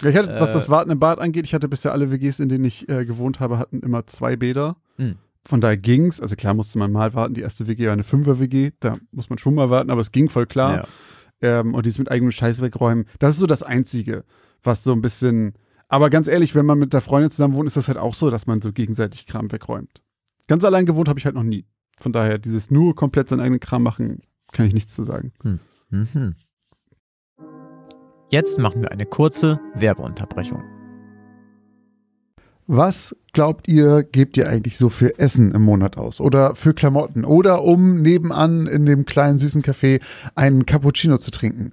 Ja, 0.00 0.10
ich 0.10 0.16
hatte, 0.16 0.40
was 0.40 0.50
Äh, 0.50 0.54
das 0.54 0.68
Warten 0.68 0.90
im 0.90 0.98
Bad 0.98 1.20
angeht, 1.20 1.44
ich 1.44 1.54
hatte 1.54 1.68
bisher 1.68 1.92
alle 1.92 2.10
WGs, 2.10 2.40
in 2.40 2.48
denen 2.48 2.64
ich 2.64 2.88
äh, 2.88 3.04
gewohnt 3.04 3.40
habe, 3.40 3.58
hatten 3.58 3.80
immer 3.80 4.06
zwei 4.06 4.36
Bäder. 4.36 4.76
Hm. 4.96 5.16
Von 5.44 5.60
daher 5.60 5.76
ging's. 5.76 6.20
Also 6.20 6.36
klar 6.36 6.54
musste 6.54 6.78
man 6.78 6.92
mal 6.92 7.14
warten. 7.14 7.34
Die 7.34 7.40
erste 7.40 7.66
WG 7.66 7.86
war 7.86 7.92
eine 7.92 8.04
Fünfer-WG. 8.04 8.72
Da 8.80 8.98
muss 9.10 9.28
man 9.28 9.38
schon 9.38 9.54
mal 9.54 9.70
warten, 9.70 9.90
aber 9.90 10.00
es 10.00 10.12
ging 10.12 10.28
voll 10.28 10.46
klar. 10.46 10.86
Ja. 11.42 11.60
Ähm, 11.60 11.74
und 11.74 11.84
dies 11.84 11.98
mit 11.98 12.10
eigenem 12.10 12.32
Scheiß 12.32 12.60
wegräumen. 12.60 13.06
Das 13.18 13.30
ist 13.34 13.40
so 13.40 13.46
das 13.46 13.62
Einzige, 13.62 14.24
was 14.62 14.84
so 14.84 14.92
ein 14.92 15.02
bisschen. 15.02 15.54
Aber 15.88 16.10
ganz 16.10 16.28
ehrlich, 16.28 16.54
wenn 16.54 16.64
man 16.64 16.78
mit 16.78 16.92
der 16.92 17.00
Freundin 17.00 17.30
zusammen 17.30 17.54
wohnt, 17.54 17.66
ist 17.66 17.76
das 17.76 17.88
halt 17.88 17.98
auch 17.98 18.14
so, 18.14 18.30
dass 18.30 18.46
man 18.46 18.62
so 18.62 18.72
gegenseitig 18.72 19.26
Kram 19.26 19.50
wegräumt. 19.50 20.02
Ganz 20.46 20.64
allein 20.64 20.86
gewohnt 20.86 21.08
habe 21.08 21.18
ich 21.18 21.26
halt 21.26 21.34
noch 21.34 21.42
nie. 21.42 21.66
Von 22.02 22.12
daher, 22.12 22.38
dieses 22.38 22.70
nur 22.70 22.96
komplett 22.96 23.28
seinen 23.28 23.38
eigenen 23.38 23.60
Kram 23.60 23.84
machen, 23.84 24.22
kann 24.50 24.66
ich 24.66 24.74
nichts 24.74 24.92
zu 24.92 25.04
sagen. 25.04 25.32
Mhm. 25.90 26.34
Jetzt 28.28 28.58
machen 28.58 28.82
wir 28.82 28.90
eine 28.90 29.06
kurze 29.06 29.60
Werbeunterbrechung. 29.74 30.64
Was 32.66 33.14
glaubt 33.32 33.68
ihr, 33.68 34.02
gebt 34.02 34.36
ihr 34.36 34.48
eigentlich 34.48 34.78
so 34.78 34.88
für 34.88 35.18
Essen 35.20 35.52
im 35.52 35.62
Monat 35.62 35.96
aus? 35.96 36.20
Oder 36.20 36.56
für 36.56 36.74
Klamotten? 36.74 37.24
Oder 37.24 37.62
um 37.62 38.02
nebenan 38.02 38.66
in 38.66 38.84
dem 38.84 39.04
kleinen 39.04 39.38
süßen 39.38 39.62
Café 39.62 40.00
einen 40.34 40.66
Cappuccino 40.66 41.18
zu 41.18 41.30
trinken? 41.30 41.72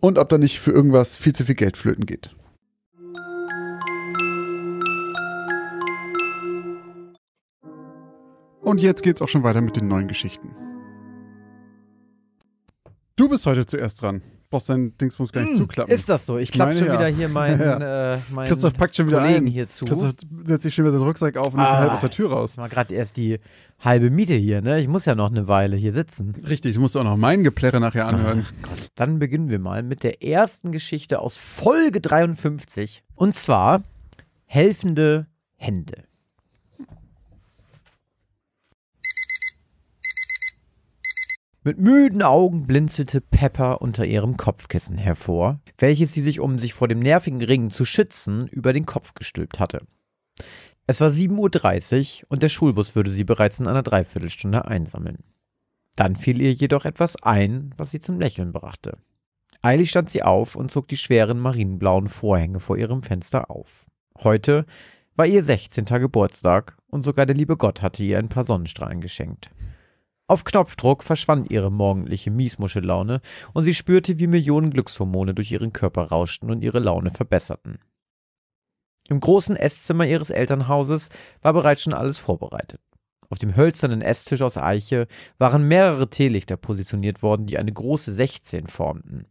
und 0.00 0.18
ob 0.18 0.28
da 0.28 0.38
nicht 0.38 0.58
für 0.58 0.72
irgendwas 0.72 1.16
viel 1.16 1.34
zu 1.34 1.44
viel 1.44 1.54
Geld 1.54 1.76
flöten 1.76 2.06
geht. 2.06 2.34
Und 8.62 8.80
jetzt 8.80 9.02
geht's 9.02 9.22
auch 9.22 9.28
schon 9.28 9.42
weiter 9.42 9.60
mit 9.60 9.76
den 9.76 9.88
neuen 9.88 10.08
Geschichten. 10.08 10.54
Du 13.16 13.28
bist 13.28 13.46
heute 13.46 13.66
zuerst 13.66 14.00
dran. 14.00 14.22
Brauchst 14.50 14.68
dein 14.68 14.96
Dingsbums 14.98 15.30
gar 15.32 15.42
nicht 15.42 15.54
zuklappen. 15.54 15.94
Ist 15.94 16.08
das 16.08 16.26
so? 16.26 16.36
Ich 16.36 16.50
klappe 16.50 16.74
schon 16.74 16.88
ja. 16.88 16.94
wieder 16.94 17.06
hier 17.06 17.28
meinen, 17.28 17.60
Ja. 17.80 18.14
äh, 18.14 18.18
meinen 18.32 18.48
Christoph 18.48 18.74
packt 18.74 18.96
schon 18.96 19.06
wieder 19.06 19.20
Kollegen 19.20 19.46
ein. 19.46 19.50
hier 19.52 19.68
zu. 19.68 19.84
Christoph 19.84 20.14
setzt 20.44 20.64
sich 20.64 20.74
schon 20.74 20.84
wieder 20.84 20.92
seinen 20.92 21.06
Rucksack 21.06 21.36
auf 21.36 21.54
und 21.54 21.60
ist 21.60 21.66
Ah. 21.68 21.78
halb 21.78 21.92
aus 21.92 22.00
der 22.00 22.10
Tür 22.10 22.30
raus. 22.32 22.50
Das 22.50 22.58
war 22.58 22.68
gerade 22.68 22.92
erst 22.92 23.16
die 23.16 23.38
halbe 23.78 24.10
Miete 24.10 24.34
hier, 24.34 24.60
ne? 24.60 24.80
Ich 24.80 24.88
muss 24.88 25.04
ja 25.04 25.14
noch 25.14 25.30
eine 25.30 25.46
Weile 25.46 25.76
hier 25.76 25.92
sitzen. 25.92 26.34
Richtig, 26.48 26.74
du 26.74 26.80
musst 26.80 26.96
auch 26.96 27.04
noch 27.04 27.16
mein 27.16 27.44
Geplärre 27.44 27.78
nachher 27.80 28.08
anhören. 28.08 28.44
Dann 28.96 29.20
beginnen 29.20 29.50
wir 29.50 29.60
mal 29.60 29.84
mit 29.84 30.02
der 30.02 30.22
ersten 30.24 30.72
Geschichte 30.72 31.20
aus 31.20 31.36
Folge 31.36 32.00
53. 32.00 33.04
Und 33.14 33.36
zwar 33.36 33.82
helfende 34.46 35.26
Hände. 35.56 36.04
Mit 41.62 41.78
müden 41.78 42.22
Augen 42.22 42.66
blinzelte 42.66 43.20
Pepper 43.20 43.82
unter 43.82 44.06
ihrem 44.06 44.38
Kopfkissen 44.38 44.96
hervor, 44.96 45.60
welches 45.76 46.14
sie 46.14 46.22
sich, 46.22 46.40
um 46.40 46.56
sich 46.56 46.72
vor 46.72 46.88
dem 46.88 47.00
nervigen 47.00 47.42
Ring 47.42 47.68
zu 47.68 47.84
schützen, 47.84 48.46
über 48.48 48.72
den 48.72 48.86
Kopf 48.86 49.12
gestülpt 49.12 49.60
hatte. 49.60 49.86
Es 50.86 51.02
war 51.02 51.10
7.30 51.10 52.22
Uhr 52.22 52.26
und 52.30 52.42
der 52.42 52.48
Schulbus 52.48 52.96
würde 52.96 53.10
sie 53.10 53.24
bereits 53.24 53.60
in 53.60 53.66
einer 53.66 53.82
Dreiviertelstunde 53.82 54.64
einsammeln. 54.64 55.18
Dann 55.96 56.16
fiel 56.16 56.40
ihr 56.40 56.54
jedoch 56.54 56.86
etwas 56.86 57.22
ein, 57.22 57.74
was 57.76 57.90
sie 57.90 58.00
zum 58.00 58.18
Lächeln 58.18 58.52
brachte. 58.52 58.96
Eilig 59.60 59.90
stand 59.90 60.08
sie 60.08 60.22
auf 60.22 60.56
und 60.56 60.70
zog 60.70 60.88
die 60.88 60.96
schweren 60.96 61.38
marineblauen 61.38 62.08
Vorhänge 62.08 62.60
vor 62.60 62.78
ihrem 62.78 63.02
Fenster 63.02 63.50
auf. 63.50 63.90
Heute 64.18 64.64
war 65.14 65.26
ihr 65.26 65.42
16. 65.42 65.84
Geburtstag 65.84 66.78
und 66.86 67.04
sogar 67.04 67.26
der 67.26 67.36
liebe 67.36 67.58
Gott 67.58 67.82
hatte 67.82 68.02
ihr 68.02 68.18
ein 68.18 68.30
paar 68.30 68.44
Sonnenstrahlen 68.44 69.02
geschenkt. 69.02 69.50
Auf 70.30 70.44
Knopfdruck 70.44 71.02
verschwand 71.02 71.50
ihre 71.50 71.72
morgendliche 71.72 72.30
Miesmuschellaune 72.30 73.20
und 73.52 73.64
sie 73.64 73.74
spürte, 73.74 74.20
wie 74.20 74.28
Millionen 74.28 74.70
Glückshormone 74.70 75.34
durch 75.34 75.50
ihren 75.50 75.72
Körper 75.72 76.04
rauschten 76.04 76.52
und 76.52 76.62
ihre 76.62 76.78
Laune 76.78 77.10
verbesserten. 77.10 77.80
Im 79.08 79.18
großen 79.18 79.56
Esszimmer 79.56 80.06
ihres 80.06 80.30
Elternhauses 80.30 81.08
war 81.42 81.52
bereits 81.52 81.82
schon 81.82 81.94
alles 81.94 82.20
vorbereitet. 82.20 82.80
Auf 83.28 83.40
dem 83.40 83.56
hölzernen 83.56 84.02
Esstisch 84.02 84.42
aus 84.42 84.56
Eiche 84.56 85.08
waren 85.38 85.66
mehrere 85.66 86.08
Teelichter 86.08 86.56
positioniert 86.56 87.24
worden, 87.24 87.46
die 87.46 87.58
eine 87.58 87.72
große 87.72 88.12
16 88.12 88.68
formten. 88.68 89.26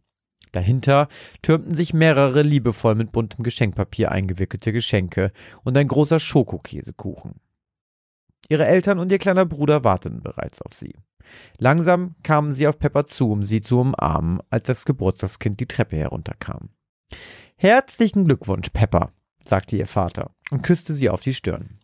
Dahinter 0.52 1.08
türmten 1.40 1.72
sich 1.72 1.94
mehrere 1.94 2.42
liebevoll 2.42 2.94
mit 2.94 3.10
buntem 3.10 3.42
Geschenkpapier 3.42 4.12
eingewickelte 4.12 4.70
Geschenke 4.70 5.32
und 5.64 5.78
ein 5.78 5.86
großer 5.86 6.20
Schokokäsekuchen. 6.20 7.40
Ihre 8.50 8.66
Eltern 8.66 8.98
und 8.98 9.12
ihr 9.12 9.18
kleiner 9.18 9.46
Bruder 9.46 9.84
warteten 9.84 10.22
bereits 10.22 10.60
auf 10.60 10.74
sie. 10.74 10.96
Langsam 11.56 12.16
kamen 12.24 12.50
sie 12.50 12.66
auf 12.66 12.80
Pepper 12.80 13.06
zu, 13.06 13.30
um 13.30 13.44
sie 13.44 13.60
zu 13.60 13.78
umarmen, 13.78 14.40
als 14.50 14.66
das 14.66 14.84
Geburtstagskind 14.84 15.60
die 15.60 15.68
Treppe 15.68 15.96
herunterkam. 15.96 16.70
Herzlichen 17.54 18.24
Glückwunsch, 18.24 18.70
Pepper, 18.70 19.12
sagte 19.44 19.76
ihr 19.76 19.86
Vater 19.86 20.32
und 20.50 20.62
küsste 20.62 20.92
sie 20.92 21.08
auf 21.08 21.20
die 21.20 21.32
Stirn. 21.32 21.78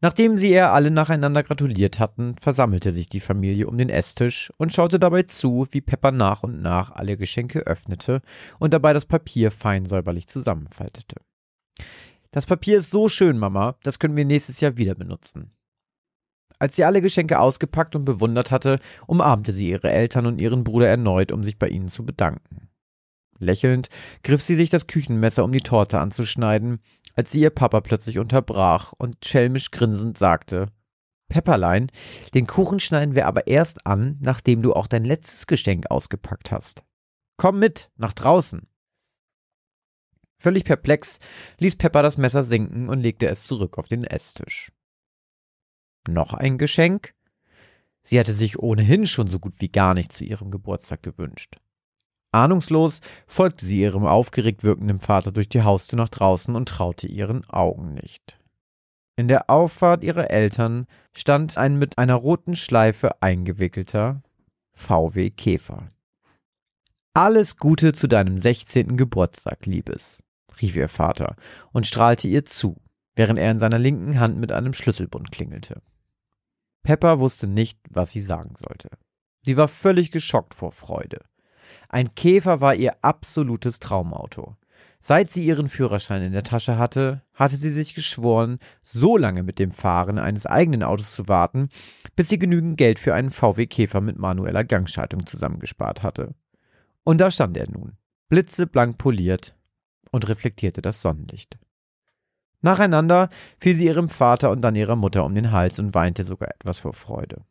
Nachdem 0.00 0.36
sie 0.36 0.52
ihr 0.52 0.70
alle 0.70 0.92
nacheinander 0.92 1.42
gratuliert 1.42 1.98
hatten, 1.98 2.36
versammelte 2.38 2.92
sich 2.92 3.08
die 3.08 3.18
Familie 3.18 3.66
um 3.66 3.78
den 3.78 3.88
Esstisch 3.88 4.52
und 4.58 4.72
schaute 4.72 5.00
dabei 5.00 5.24
zu, 5.24 5.66
wie 5.70 5.80
Pepper 5.80 6.12
nach 6.12 6.44
und 6.44 6.62
nach 6.62 6.92
alle 6.92 7.16
Geschenke 7.16 7.60
öffnete 7.60 8.22
und 8.60 8.72
dabei 8.72 8.92
das 8.92 9.06
Papier 9.06 9.50
fein 9.50 9.86
säuberlich 9.86 10.28
zusammenfaltete. 10.28 11.16
Das 12.36 12.44
Papier 12.44 12.76
ist 12.76 12.90
so 12.90 13.08
schön, 13.08 13.38
Mama, 13.38 13.78
das 13.82 13.98
können 13.98 14.14
wir 14.14 14.26
nächstes 14.26 14.60
Jahr 14.60 14.76
wieder 14.76 14.94
benutzen. 14.94 15.56
Als 16.58 16.76
sie 16.76 16.84
alle 16.84 17.00
Geschenke 17.00 17.40
ausgepackt 17.40 17.96
und 17.96 18.04
bewundert 18.04 18.50
hatte, 18.50 18.78
umarmte 19.06 19.54
sie 19.54 19.70
ihre 19.70 19.88
Eltern 19.88 20.26
und 20.26 20.38
ihren 20.38 20.62
Bruder 20.62 20.86
erneut, 20.86 21.32
um 21.32 21.42
sich 21.42 21.58
bei 21.58 21.68
ihnen 21.68 21.88
zu 21.88 22.04
bedanken. 22.04 22.68
Lächelnd 23.38 23.88
griff 24.22 24.42
sie 24.42 24.54
sich 24.54 24.68
das 24.68 24.86
Küchenmesser, 24.86 25.44
um 25.44 25.50
die 25.50 25.62
Torte 25.62 25.98
anzuschneiden, 25.98 26.80
als 27.14 27.32
sie 27.32 27.40
ihr 27.40 27.48
Papa 27.48 27.80
plötzlich 27.80 28.18
unterbrach 28.18 28.92
und 28.98 29.24
schelmisch 29.24 29.70
grinsend 29.70 30.18
sagte: 30.18 30.66
Pepperlein, 31.30 31.90
den 32.34 32.46
Kuchen 32.46 32.80
schneiden 32.80 33.14
wir 33.14 33.28
aber 33.28 33.46
erst 33.46 33.86
an, 33.86 34.18
nachdem 34.20 34.60
du 34.60 34.74
auch 34.74 34.88
dein 34.88 35.06
letztes 35.06 35.46
Geschenk 35.46 35.90
ausgepackt 35.90 36.52
hast. 36.52 36.84
Komm 37.38 37.60
mit, 37.60 37.90
nach 37.96 38.12
draußen. 38.12 38.68
Völlig 40.38 40.64
perplex 40.64 41.18
ließ 41.58 41.76
Pepper 41.76 42.02
das 42.02 42.18
Messer 42.18 42.44
sinken 42.44 42.88
und 42.88 43.00
legte 43.00 43.28
es 43.28 43.44
zurück 43.44 43.78
auf 43.78 43.88
den 43.88 44.04
Esstisch. 44.04 44.72
Noch 46.08 46.34
ein 46.34 46.58
Geschenk? 46.58 47.14
Sie 48.02 48.20
hatte 48.20 48.32
sich 48.32 48.58
ohnehin 48.58 49.06
schon 49.06 49.26
so 49.26 49.38
gut 49.38 49.54
wie 49.58 49.68
gar 49.68 49.94
nicht 49.94 50.12
zu 50.12 50.24
ihrem 50.24 50.50
Geburtstag 50.50 51.02
gewünscht. 51.02 51.58
Ahnungslos 52.32 53.00
folgte 53.26 53.64
sie 53.64 53.80
ihrem 53.80 54.04
aufgeregt 54.04 54.62
wirkenden 54.62 55.00
Vater 55.00 55.32
durch 55.32 55.48
die 55.48 55.62
Haustür 55.62 55.96
nach 55.96 56.08
draußen 56.08 56.54
und 56.54 56.68
traute 56.68 57.06
ihren 57.06 57.48
Augen 57.48 57.94
nicht. 57.94 58.38
In 59.16 59.28
der 59.28 59.48
Auffahrt 59.48 60.04
ihrer 60.04 60.30
Eltern 60.30 60.86
stand 61.14 61.56
ein 61.56 61.78
mit 61.78 61.96
einer 61.96 62.14
roten 62.14 62.54
Schleife 62.54 63.22
eingewickelter 63.22 64.22
VW 64.72 65.30
Käfer. 65.30 65.90
Alles 67.14 67.56
Gute 67.56 67.94
zu 67.94 68.08
deinem 68.08 68.38
16. 68.38 68.98
Geburtstag, 68.98 69.64
Liebes, 69.64 70.22
rief 70.60 70.76
ihr 70.76 70.88
Vater 70.88 71.36
und 71.72 71.86
strahlte 71.86 72.28
ihr 72.28 72.44
zu, 72.44 72.76
während 73.14 73.38
er 73.38 73.50
in 73.50 73.58
seiner 73.58 73.78
linken 73.78 74.20
Hand 74.20 74.38
mit 74.38 74.52
einem 74.52 74.72
Schlüsselbund 74.72 75.32
klingelte. 75.32 75.82
Pepper 76.82 77.18
wusste 77.18 77.48
nicht, 77.48 77.80
was 77.90 78.10
sie 78.10 78.20
sagen 78.20 78.54
sollte. 78.56 78.90
Sie 79.42 79.56
war 79.56 79.68
völlig 79.68 80.12
geschockt 80.12 80.54
vor 80.54 80.72
Freude. 80.72 81.24
Ein 81.88 82.14
Käfer 82.14 82.60
war 82.60 82.74
ihr 82.74 82.92
absolutes 83.02 83.80
Traumauto. 83.80 84.56
Seit 85.00 85.30
sie 85.30 85.44
ihren 85.44 85.68
Führerschein 85.68 86.22
in 86.22 86.32
der 86.32 86.42
Tasche 86.42 86.78
hatte, 86.78 87.22
hatte 87.34 87.56
sie 87.56 87.70
sich 87.70 87.94
geschworen, 87.94 88.58
so 88.82 89.16
lange 89.16 89.42
mit 89.42 89.58
dem 89.58 89.70
Fahren 89.70 90.18
eines 90.18 90.46
eigenen 90.46 90.82
Autos 90.82 91.12
zu 91.12 91.28
warten, 91.28 91.70
bis 92.14 92.28
sie 92.28 92.38
genügend 92.38 92.76
Geld 92.76 92.98
für 92.98 93.14
einen 93.14 93.30
VW 93.30 93.66
Käfer 93.66 94.00
mit 94.00 94.18
manueller 94.18 94.64
Gangschaltung 94.64 95.26
zusammengespart 95.26 96.02
hatte. 96.02 96.34
Und 97.04 97.20
da 97.20 97.30
stand 97.30 97.56
er 97.56 97.70
nun, 97.70 97.96
blitzeblank 98.28 98.98
poliert 98.98 99.55
und 100.10 100.28
reflektierte 100.28 100.82
das 100.82 101.02
Sonnenlicht. 101.02 101.58
Nacheinander 102.62 103.28
fiel 103.60 103.74
sie 103.74 103.86
ihrem 103.86 104.08
Vater 104.08 104.50
und 104.50 104.62
dann 104.62 104.74
ihrer 104.74 104.96
Mutter 104.96 105.24
um 105.24 105.34
den 105.34 105.52
Hals 105.52 105.78
und 105.78 105.94
weinte 105.94 106.24
sogar 106.24 106.48
etwas 106.48 106.78
vor 106.78 106.94
Freude. 106.94 107.44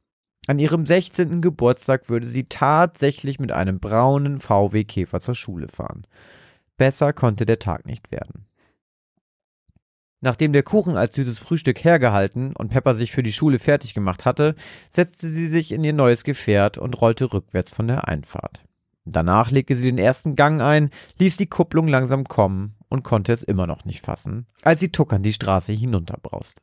An 0.48 0.60
ihrem 0.60 0.86
16. 0.86 1.41
Geburtstag 1.41 2.10
würde 2.10 2.28
sie 2.28 2.44
tatsächlich 2.44 3.39
mit 3.39 3.52
einem 3.52 3.80
braunen 3.80 4.39
VW 4.39 4.84
Käfer 4.84 5.20
zur 5.20 5.36
Schule 5.36 5.68
fahren. 5.68 6.06
Besser 6.78 7.13
konnte 7.13 7.46
der 7.46 7.60
Tag 7.60 7.86
nicht 7.86 8.12
werden. 8.12 8.46
Nachdem 10.22 10.54
der 10.54 10.63
Kuchen 10.63 10.98
als 10.98 11.15
süßes 11.15 11.39
Frühstück 11.39 11.84
hergehalten 11.84 12.56
und 12.56 12.70
Pepper 12.70 12.94
sich 12.94 13.12
für 13.12 13.24
die 13.24 13.32
Schule 13.32 13.60
fertig 13.60 13.94
gemacht 13.94 14.26
hatte, 14.26 14.56
setzte 14.89 15.30
sie 15.30 15.48
sich 15.48 15.72
in 15.72 15.84
ihr 15.84 15.94
neues 15.94 16.24
Gefährt 16.24 16.78
und 16.78 17.00
rollte 17.00 17.32
rückwärts 17.32 17.72
von 17.72 17.88
der 17.88 18.08
Einfahrt. 18.08 18.64
Danach 19.06 19.52
legte 19.52 19.76
sie 19.76 19.86
den 19.86 20.00
ersten 20.00 20.36
Gang 20.36 20.62
ein, 20.62 20.89
ließ 21.20 21.38
die 21.38 21.46
Kupplung 21.46 21.88
langsam 21.88 22.24
kommen 22.24 22.76
und 22.89 23.04
konnte 23.04 23.32
es 23.32 23.44
immer 23.44 23.68
noch 23.68 23.86
nicht 23.86 24.04
fassen, 24.04 24.48
als 24.63 24.80
sie 24.80 24.91
tuckernd 24.91 25.26
die 25.26 25.34
Straße 25.34 25.72
hinunterbrauste. 25.72 26.62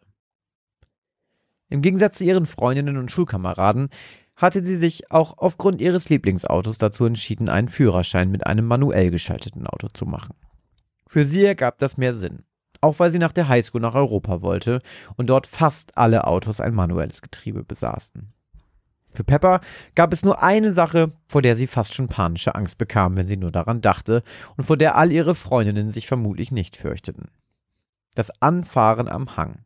Im 1.68 1.82
Gegensatz 1.82 2.18
zu 2.18 2.24
ihren 2.24 2.46
Freundinnen 2.46 2.96
und 2.96 3.10
Schulkameraden 3.10 3.88
hatte 4.34 4.64
sie 4.64 4.76
sich 4.76 5.10
auch 5.10 5.38
aufgrund 5.38 5.80
ihres 5.80 6.08
Lieblingsautos 6.08 6.78
dazu 6.78 7.04
entschieden, 7.04 7.48
einen 7.48 7.68
Führerschein 7.68 8.30
mit 8.30 8.46
einem 8.46 8.66
manuell 8.66 9.10
geschalteten 9.10 9.66
Auto 9.66 9.88
zu 9.88 10.04
machen. 10.04 10.34
Für 11.06 11.24
sie 11.24 11.44
ergab 11.44 11.78
das 11.78 11.96
mehr 11.96 12.12
Sinn, 12.12 12.42
auch 12.80 12.98
weil 12.98 13.10
sie 13.10 13.18
nach 13.18 13.32
der 13.32 13.48
Highschool 13.48 13.80
nach 13.80 13.94
Europa 13.94 14.42
wollte 14.42 14.80
und 15.16 15.28
dort 15.28 15.46
fast 15.46 15.96
alle 15.96 16.26
Autos 16.26 16.60
ein 16.60 16.74
manuelles 16.74 17.22
Getriebe 17.22 17.62
besaßen. 17.62 18.32
Für 19.12 19.24
Pepper 19.24 19.60
gab 19.94 20.12
es 20.12 20.24
nur 20.24 20.42
eine 20.42 20.72
Sache, 20.72 21.12
vor 21.28 21.42
der 21.42 21.54
sie 21.56 21.66
fast 21.66 21.94
schon 21.94 22.08
panische 22.08 22.54
Angst 22.54 22.78
bekam, 22.78 23.16
wenn 23.16 23.26
sie 23.26 23.36
nur 23.36 23.52
daran 23.52 23.80
dachte, 23.80 24.22
und 24.56 24.64
vor 24.64 24.76
der 24.76 24.96
all 24.96 25.12
ihre 25.12 25.34
Freundinnen 25.34 25.90
sich 25.90 26.06
vermutlich 26.06 26.50
nicht 26.50 26.76
fürchteten. 26.76 27.28
Das 28.14 28.42
Anfahren 28.42 29.08
am 29.08 29.36
Hang. 29.36 29.64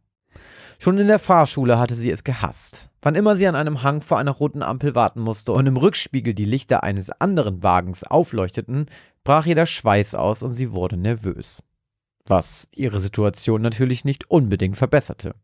Schon 0.78 0.98
in 0.98 1.06
der 1.06 1.18
Fahrschule 1.18 1.78
hatte 1.78 1.94
sie 1.94 2.10
es 2.10 2.22
gehasst. 2.22 2.90
Wann 3.00 3.14
immer 3.14 3.36
sie 3.36 3.46
an 3.46 3.54
einem 3.54 3.82
Hang 3.82 4.02
vor 4.02 4.18
einer 4.18 4.32
roten 4.32 4.62
Ampel 4.62 4.94
warten 4.94 5.20
musste 5.20 5.52
und 5.52 5.66
im 5.66 5.76
Rückspiegel 5.76 6.34
die 6.34 6.44
Lichter 6.44 6.82
eines 6.82 7.10
anderen 7.10 7.62
Wagens 7.62 8.04
aufleuchteten, 8.04 8.86
brach 9.24 9.46
ihr 9.46 9.54
der 9.54 9.66
Schweiß 9.66 10.14
aus 10.14 10.42
und 10.42 10.54
sie 10.54 10.72
wurde 10.72 10.96
nervös. 10.96 11.62
Was 12.26 12.68
ihre 12.72 13.00
Situation 13.00 13.62
natürlich 13.62 14.04
nicht 14.04 14.30
unbedingt 14.30 14.76
verbesserte. 14.76 15.34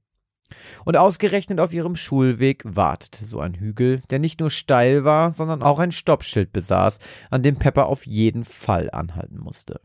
Und 0.84 0.96
ausgerechnet 0.96 1.60
auf 1.60 1.72
ihrem 1.72 1.96
Schulweg 1.96 2.62
wartete 2.64 3.24
so 3.24 3.40
ein 3.40 3.54
Hügel, 3.54 4.02
der 4.10 4.18
nicht 4.18 4.40
nur 4.40 4.50
steil 4.50 5.04
war, 5.04 5.30
sondern 5.30 5.62
auch 5.62 5.78
ein 5.78 5.92
Stoppschild 5.92 6.52
besaß, 6.52 6.98
an 7.30 7.42
dem 7.42 7.56
Pepper 7.56 7.86
auf 7.86 8.06
jeden 8.06 8.44
Fall 8.44 8.90
anhalten 8.90 9.38
musste. 9.38 9.80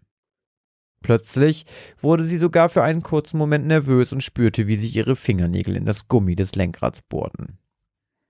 Plötzlich 1.02 1.66
wurde 2.00 2.24
sie 2.24 2.38
sogar 2.38 2.70
für 2.70 2.84
einen 2.84 3.02
kurzen 3.02 3.38
Moment 3.38 3.68
nervös 3.68 4.12
und 4.12 4.24
spürte, 4.24 4.68
wie 4.68 4.76
sich 4.76 4.96
ihre 4.96 5.16
Fingernägel 5.16 5.76
in 5.76 5.86
das 5.86 6.08
Gummi 6.08 6.36
des 6.36 6.56
Lenkrads 6.56 7.02
bohrten. 7.04 7.60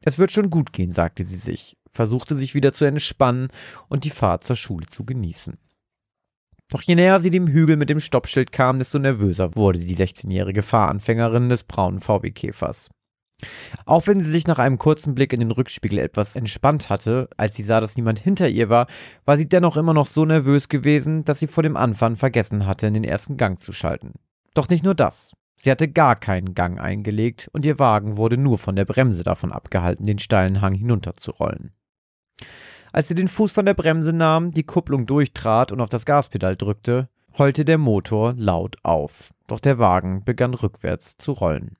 Es 0.04 0.20
wird 0.20 0.32
schon 0.32 0.50
gut 0.50 0.74
gehen, 0.74 0.92
sagte 0.92 1.24
sie 1.24 1.38
sich, 1.38 1.78
versuchte 1.92 2.36
sich 2.36 2.54
wieder 2.54 2.74
zu 2.74 2.86
entspannen 2.86 3.48
und 3.88 4.04
die 4.04 4.10
Fahrt 4.10 4.44
zur 4.44 4.56
Schule 4.56 4.86
zu 4.86 5.06
genießen. 5.06 5.58
Doch 6.70 6.82
je 6.82 6.96
näher 6.96 7.20
sie 7.20 7.30
dem 7.30 7.48
Hügel 7.48 7.78
mit 7.78 7.90
dem 7.90 8.00
Stoppschild 8.00 8.52
kam, 8.52 8.80
desto 8.80 9.00
nervöser 9.00 9.56
wurde 9.56 9.80
die 9.80 9.96
16-jährige 9.96 10.62
Fahranfängerin 10.62 11.48
des 11.48 11.64
braunen 11.64 12.02
VW-Käfers. 12.02 12.90
Auch 13.86 14.08
wenn 14.08 14.20
sie 14.20 14.30
sich 14.30 14.48
nach 14.48 14.60
einem 14.60 14.78
kurzen 14.78 15.14
Blick 15.14 15.32
in 15.32 15.40
den 15.40 15.52
Rückspiegel 15.52 16.00
etwas 16.00 16.36
entspannt 16.36 16.90
hatte, 16.90 17.30
als 17.38 17.56
sie 17.56 17.62
sah, 17.62 17.80
dass 17.80 17.96
niemand 17.96 18.20
hinter 18.20 18.50
ihr 18.50 18.70
war, 18.70 18.88
war 19.26 19.38
sie 19.38 19.48
dennoch 19.48 19.78
immer 19.78 19.94
noch 19.94 20.08
so 20.08 20.26
nervös 20.26 20.70
gewesen, 20.70 21.24
dass 21.24 21.40
sie 21.40 21.48
vor 21.48 21.64
dem 21.64 21.78
Anfahren 21.78 22.16
vergessen 22.16 22.66
hatte, 22.66 22.88
in 22.88 22.96
den 22.96 23.04
ersten 23.04 23.38
Gang 23.38 23.60
zu 23.60 23.72
schalten. 23.72 24.14
Doch 24.54 24.70
nicht 24.70 24.84
nur 24.84 24.96
das. 24.96 25.34
Sie 25.56 25.72
hatte 25.72 25.88
gar 25.88 26.16
keinen 26.16 26.54
Gang 26.54 26.80
eingelegt 26.80 27.50
und 27.54 27.66
ihr 27.66 27.80
Wagen 27.80 28.18
wurde 28.18 28.38
nur 28.38 28.58
von 28.58 28.76
der 28.76 28.86
Bremse 28.86 29.24
davon 29.24 29.52
abgehalten, 29.52 30.06
den 30.06 30.20
steilen 30.20 30.62
Hang 30.62 30.74
hinunterzurollen. 30.74 31.72
Als 32.98 33.10
sie 33.10 33.14
den 33.14 33.28
Fuß 33.28 33.52
von 33.52 33.68
der 33.68 33.76
Bremse 33.76 34.12
nahm, 34.12 34.54
die 34.54 34.64
Kupplung 34.64 35.06
durchtrat 35.06 35.72
und 35.72 35.82
auf 35.82 35.90
das 35.90 36.04
Gaspedal 36.04 36.56
drückte, 36.56 37.10
heulte 37.38 37.64
der 37.64 37.78
Motor 37.78 38.34
laut 38.36 38.78
auf. 38.82 39.36
Doch 39.46 39.60
der 39.60 39.78
Wagen 39.78 40.24
begann 40.24 40.56
rückwärts 40.56 41.16
zu 41.16 41.34
rollen. 41.34 41.78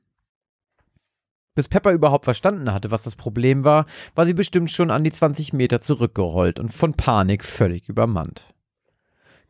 Bis 1.56 1.70
Pepper 1.70 1.94
überhaupt 1.94 2.26
verstanden 2.26 2.72
hatte, 2.72 2.92
was 2.92 3.02
das 3.02 3.16
Problem 3.16 3.64
war, 3.64 3.88
war 4.14 4.28
sie 4.28 4.36
bestimmt 4.36 4.70
schon 4.70 4.92
an 4.92 5.04
die 5.04 5.10
20 5.10 5.54
Meter 5.54 5.82
zurückgerollt 5.82 6.60
und 6.60 6.72
von 6.72 6.94
Panik 6.94 7.44
völlig 7.44 7.90
übermannt. 7.90 8.54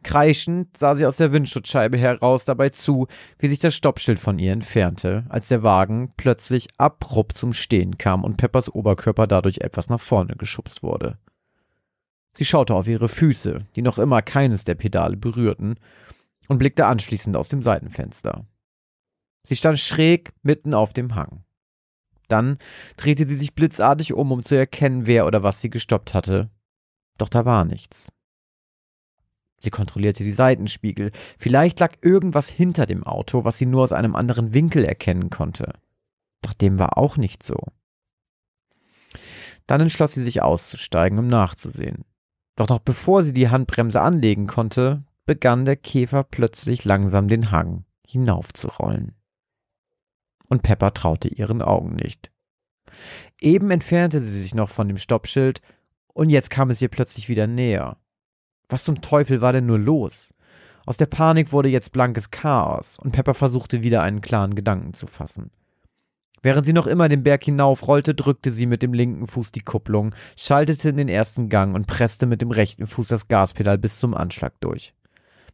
Kreischend 0.03 0.77
sah 0.77 0.95
sie 0.95 1.05
aus 1.05 1.17
der 1.17 1.33
Windschutzscheibe 1.33 1.97
heraus 1.97 2.45
dabei 2.45 2.69
zu, 2.69 3.07
wie 3.39 3.49
sich 3.49 3.59
das 3.59 3.75
Stoppschild 3.75 4.21
von 4.21 4.39
ihr 4.39 4.53
entfernte, 4.53 5.25
als 5.27 5.49
der 5.49 5.63
Wagen 5.63 6.13
plötzlich 6.15 6.69
abrupt 6.77 7.33
zum 7.35 7.51
Stehen 7.51 7.97
kam 7.97 8.23
und 8.23 8.37
Peppers 8.37 8.73
Oberkörper 8.73 9.27
dadurch 9.27 9.57
etwas 9.57 9.89
nach 9.89 9.99
vorne 9.99 10.37
geschubst 10.37 10.81
wurde. 10.81 11.17
Sie 12.37 12.45
schaute 12.45 12.75
auf 12.75 12.87
ihre 12.87 13.09
Füße, 13.09 13.65
die 13.75 13.81
noch 13.81 13.97
immer 13.97 14.21
keines 14.21 14.63
der 14.63 14.75
Pedale 14.75 15.17
berührten, 15.17 15.79
und 16.47 16.59
blickte 16.59 16.85
anschließend 16.85 17.35
aus 17.35 17.49
dem 17.49 17.63
Seitenfenster. 17.63 18.45
Sie 19.43 19.55
stand 19.55 19.79
schräg 19.79 20.33
mitten 20.43 20.75
auf 20.75 20.93
dem 20.93 21.15
Hang. 21.15 21.43
Dann 22.27 22.59
drehte 22.95 23.25
sie 23.25 23.33
sich 23.33 23.55
blitzartig 23.55 24.13
um, 24.13 24.31
um 24.31 24.43
zu 24.43 24.53
erkennen, 24.53 25.07
wer 25.07 25.25
oder 25.25 25.41
was 25.41 25.61
sie 25.61 25.71
gestoppt 25.71 26.13
hatte. 26.13 26.51
Doch 27.17 27.27
da 27.27 27.43
war 27.43 27.65
nichts. 27.65 28.09
Sie 29.59 29.71
kontrollierte 29.71 30.23
die 30.23 30.31
Seitenspiegel. 30.31 31.13
Vielleicht 31.39 31.79
lag 31.79 31.95
irgendwas 32.03 32.49
hinter 32.49 32.85
dem 32.85 33.03
Auto, 33.03 33.45
was 33.45 33.57
sie 33.57 33.65
nur 33.65 33.81
aus 33.81 33.93
einem 33.93 34.15
anderen 34.15 34.53
Winkel 34.53 34.85
erkennen 34.85 35.31
konnte. 35.31 35.73
Doch 36.43 36.53
dem 36.53 36.77
war 36.77 36.99
auch 36.99 37.17
nicht 37.17 37.41
so. 37.41 37.57
Dann 39.65 39.81
entschloss 39.81 40.13
sie 40.13 40.23
sich 40.23 40.43
auszusteigen, 40.43 41.17
um 41.17 41.25
nachzusehen. 41.25 42.05
Doch 42.57 42.67
noch 42.67 42.79
bevor 42.79 43.23
sie 43.23 43.33
die 43.33 43.49
Handbremse 43.49 44.01
anlegen 44.01 44.47
konnte, 44.47 45.03
begann 45.25 45.63
der 45.63 45.77
Käfer 45.77 46.23
plötzlich 46.23 46.83
langsam 46.83 47.29
den 47.29 47.51
Hang 47.51 47.85
hinaufzurollen 48.05 49.17
und 50.47 50.63
Pepper 50.63 50.93
traute 50.93 51.27
ihren 51.27 51.61
Augen 51.61 51.95
nicht. 51.95 52.31
Eben 53.39 53.69
entfernte 53.71 54.19
sie 54.19 54.41
sich 54.41 54.55
noch 54.55 54.69
von 54.69 54.87
dem 54.87 54.97
Stoppschild, 54.97 55.61
und 56.13 56.29
jetzt 56.29 56.49
kam 56.49 56.69
es 56.69 56.81
ihr 56.81 56.87
plötzlich 56.87 57.29
wieder 57.29 57.45
näher. 57.45 57.97
Was 58.69 58.83
zum 58.83 59.01
Teufel 59.01 59.41
war 59.41 59.53
denn 59.53 59.67
nur 59.67 59.77
los? 59.77 60.33
Aus 60.85 60.97
der 60.97 61.05
Panik 61.05 61.51
wurde 61.51 61.69
jetzt 61.69 61.91
blankes 61.91 62.31
Chaos, 62.31 62.97
und 62.97 63.11
Pepper 63.11 63.33
versuchte 63.33 63.83
wieder 63.83 64.01
einen 64.01 64.21
klaren 64.21 64.55
Gedanken 64.55 64.93
zu 64.93 65.05
fassen. 65.05 65.51
Während 66.47 66.65
sie 66.65 66.71
noch 66.71 66.87
immer 66.87 67.09
den 67.09 67.23
Berg 67.23 67.43
hinaufrollte, 67.43 68.15
drückte 68.15 68.51
sie 68.51 68.67
mit 68.67 68.81
dem 68.81 68.93
linken 68.93 69.27
Fuß 69.27 69.51
die 69.51 69.59
Kupplung, 69.59 70.15
schaltete 70.37 70.87
in 70.87 70.95
den 70.95 71.09
ersten 71.09 71.49
Gang 71.49 71.75
und 71.75 71.87
presste 71.87 72.25
mit 72.25 72.41
dem 72.41 72.51
rechten 72.51 72.87
Fuß 72.87 73.09
das 73.09 73.27
Gaspedal 73.27 73.77
bis 73.77 73.99
zum 73.99 74.13
Anschlag 74.13 74.53
durch. 74.61 74.93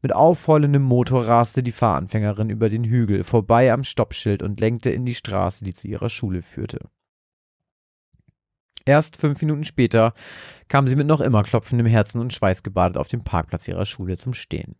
Mit 0.03 0.13
aufheulendem 0.13 0.83
Motor 0.83 1.27
raste 1.27 1.63
die 1.63 1.71
Fahranfängerin 1.71 2.51
über 2.51 2.69
den 2.69 2.83
Hügel, 2.83 3.23
vorbei 3.23 3.73
am 3.73 3.83
Stoppschild 3.83 4.43
und 4.43 4.59
lenkte 4.59 4.91
in 4.91 5.03
die 5.03 5.15
Straße, 5.15 5.65
die 5.65 5.73
zu 5.73 5.87
ihrer 5.87 6.11
Schule 6.11 6.43
führte. 6.43 6.77
Erst 8.85 9.17
fünf 9.17 9.41
Minuten 9.41 9.63
später 9.63 10.13
kam 10.67 10.87
sie 10.87 10.95
mit 10.95 11.07
noch 11.07 11.21
immer 11.21 11.41
klopfendem 11.41 11.87
Herzen 11.87 12.21
und 12.21 12.33
schweißgebadet 12.33 12.97
auf 12.97 13.07
dem 13.07 13.23
Parkplatz 13.23 13.67
ihrer 13.67 13.87
Schule 13.87 14.15
zum 14.15 14.35
Stehen. 14.35 14.75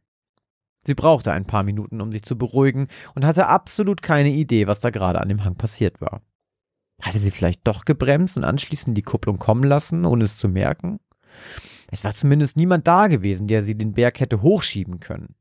Sie 0.85 0.95
brauchte 0.95 1.31
ein 1.31 1.45
paar 1.45 1.63
Minuten, 1.63 2.01
um 2.01 2.11
sich 2.11 2.23
zu 2.23 2.37
beruhigen 2.37 2.87
und 3.15 3.25
hatte 3.25 3.47
absolut 3.47 4.01
keine 4.01 4.29
Idee, 4.29 4.67
was 4.67 4.81
da 4.81 4.89
gerade 4.89 5.21
an 5.21 5.29
dem 5.29 5.43
Hang 5.43 5.55
passiert 5.55 6.01
war. 6.01 6.21
Hatte 7.01 7.19
sie 7.19 7.31
vielleicht 7.31 7.67
doch 7.67 7.85
gebremst 7.85 8.37
und 8.37 8.43
anschließend 8.43 8.97
die 8.97 9.01
Kupplung 9.01 9.39
kommen 9.39 9.63
lassen, 9.63 10.05
ohne 10.05 10.25
es 10.25 10.37
zu 10.37 10.47
merken? 10.47 10.99
Es 11.89 12.03
war 12.03 12.11
zumindest 12.11 12.57
niemand 12.57 12.87
da 12.87 13.07
gewesen, 13.07 13.47
der 13.47 13.63
sie 13.63 13.77
den 13.77 13.93
Berg 13.93 14.19
hätte 14.19 14.41
hochschieben 14.41 14.99
können. 14.99 15.35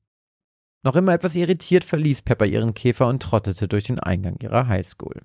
Noch 0.84 0.96
immer 0.96 1.12
etwas 1.12 1.36
irritiert 1.36 1.84
verließ 1.84 2.22
Pepper 2.22 2.46
ihren 2.46 2.74
Käfer 2.74 3.06
und 3.06 3.22
trottete 3.22 3.68
durch 3.68 3.84
den 3.84 4.00
Eingang 4.00 4.36
ihrer 4.40 4.66
Highschool. 4.66 5.22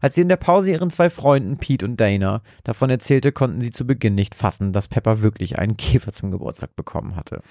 Als 0.00 0.14
sie 0.14 0.20
in 0.20 0.28
der 0.28 0.36
Pause 0.36 0.70
ihren 0.70 0.90
zwei 0.90 1.10
Freunden 1.10 1.56
Pete 1.58 1.84
und 1.84 2.00
Dana 2.00 2.42
davon 2.62 2.90
erzählte, 2.90 3.32
konnten 3.32 3.60
sie 3.60 3.70
zu 3.70 3.86
Beginn 3.86 4.14
nicht 4.14 4.34
fassen, 4.34 4.72
dass 4.72 4.88
Pepper 4.88 5.22
wirklich 5.22 5.58
einen 5.58 5.76
Käfer 5.76 6.12
zum 6.12 6.30
Geburtstag 6.30 6.76
bekommen 6.76 7.16
hatte. 7.16 7.42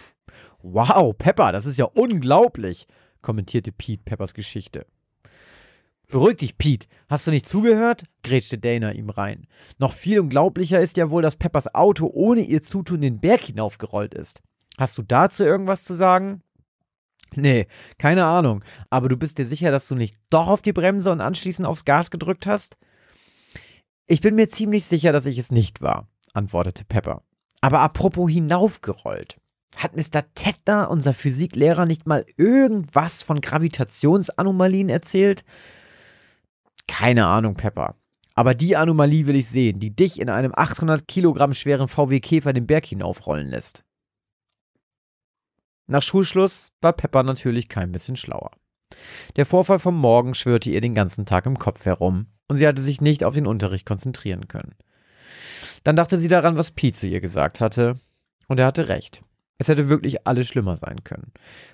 Wow, 0.63 1.13
Pepper, 1.17 1.51
das 1.51 1.65
ist 1.65 1.77
ja 1.77 1.83
unglaublich, 1.83 2.87
kommentierte 3.21 3.73
Pete 3.73 4.01
Peppers 4.05 4.33
Geschichte. 4.33 4.85
Beruhig 6.07 6.37
dich, 6.37 6.57
Pete. 6.57 6.87
Hast 7.09 7.27
du 7.27 7.31
nicht 7.31 7.47
zugehört? 7.47 8.03
grätschte 8.23 8.57
Dana 8.57 8.93
ihm 8.93 9.09
rein. 9.09 9.47
Noch 9.77 9.91
viel 9.91 10.21
unglaublicher 10.21 10.79
ist 10.79 10.95
ja 10.95 11.09
wohl, 11.09 11.21
dass 11.21 11.35
Peppers 11.35 11.75
Auto 11.75 12.09
ohne 12.13 12.41
ihr 12.41 12.61
Zutun 12.61 13.01
den 13.01 13.19
Berg 13.19 13.41
hinaufgerollt 13.41 14.13
ist. 14.13 14.41
Hast 14.77 14.97
du 14.97 15.01
dazu 15.01 15.43
irgendwas 15.43 15.83
zu 15.83 15.95
sagen? 15.95 16.41
Nee, 17.35 17.67
keine 17.97 18.23
Ahnung. 18.23 18.63
Aber 18.89 19.09
du 19.09 19.17
bist 19.17 19.39
dir 19.39 19.45
sicher, 19.45 19.69
dass 19.69 19.89
du 19.89 19.95
nicht 19.95 20.15
doch 20.29 20.47
auf 20.47 20.61
die 20.61 20.71
Bremse 20.71 21.11
und 21.11 21.19
anschließend 21.19 21.67
aufs 21.67 21.83
Gas 21.83 22.09
gedrückt 22.09 22.47
hast? 22.47 22.77
Ich 24.05 24.21
bin 24.21 24.35
mir 24.35 24.47
ziemlich 24.47 24.85
sicher, 24.85 25.11
dass 25.11 25.25
ich 25.25 25.37
es 25.37 25.51
nicht 25.51 25.81
war, 25.81 26.07
antwortete 26.33 26.85
Pepper. 26.85 27.23
Aber 27.59 27.81
apropos 27.81 28.31
hinaufgerollt. 28.31 29.37
Hat 29.77 29.95
Mr. 29.95 30.23
Tettner, 30.35 30.89
unser 30.91 31.13
Physiklehrer, 31.13 31.85
nicht 31.85 32.05
mal 32.05 32.25
irgendwas 32.37 33.23
von 33.23 33.41
Gravitationsanomalien 33.41 34.89
erzählt? 34.89 35.43
Keine 36.87 37.25
Ahnung, 37.25 37.55
Pepper. 37.55 37.95
Aber 38.35 38.55
die 38.55 38.75
Anomalie 38.75 39.25
will 39.27 39.35
ich 39.35 39.47
sehen, 39.47 39.79
die 39.79 39.95
dich 39.95 40.19
in 40.19 40.29
einem 40.29 40.53
800 40.55 41.07
Kilogramm 41.07 41.53
schweren 41.53 41.87
VW 41.87 42.19
Käfer 42.19 42.53
den 42.53 42.67
Berg 42.67 42.85
hinaufrollen 42.85 43.47
lässt. 43.47 43.83
Nach 45.87 46.01
Schulschluss 46.01 46.71
war 46.81 46.93
Pepper 46.93 47.23
natürlich 47.23 47.69
kein 47.69 47.91
bisschen 47.91 48.15
schlauer. 48.15 48.51
Der 49.35 49.45
Vorfall 49.45 49.79
vom 49.79 49.97
Morgen 49.97 50.33
schwörte 50.33 50.69
ihr 50.69 50.81
den 50.81 50.95
ganzen 50.95 51.25
Tag 51.25 51.45
im 51.45 51.59
Kopf 51.59 51.85
herum 51.85 52.27
und 52.47 52.57
sie 52.57 52.67
hatte 52.67 52.81
sich 52.81 53.01
nicht 53.01 53.23
auf 53.23 53.33
den 53.33 53.47
Unterricht 53.47 53.85
konzentrieren 53.85 54.47
können. 54.47 54.75
Dann 55.83 55.95
dachte 55.95 56.17
sie 56.17 56.27
daran, 56.27 56.57
was 56.57 56.71
Pete 56.71 56.97
zu 56.97 57.07
ihr 57.07 57.21
gesagt 57.21 57.59
hatte, 57.59 57.99
und 58.47 58.59
er 58.59 58.65
hatte 58.65 58.89
recht. 58.89 59.23
Es 59.63 59.69
hätte 59.69 59.87
wirklich 59.87 60.27
alles 60.27 60.49
schlimmer 60.49 60.75
sein 60.75 61.05
können. 61.05 61.31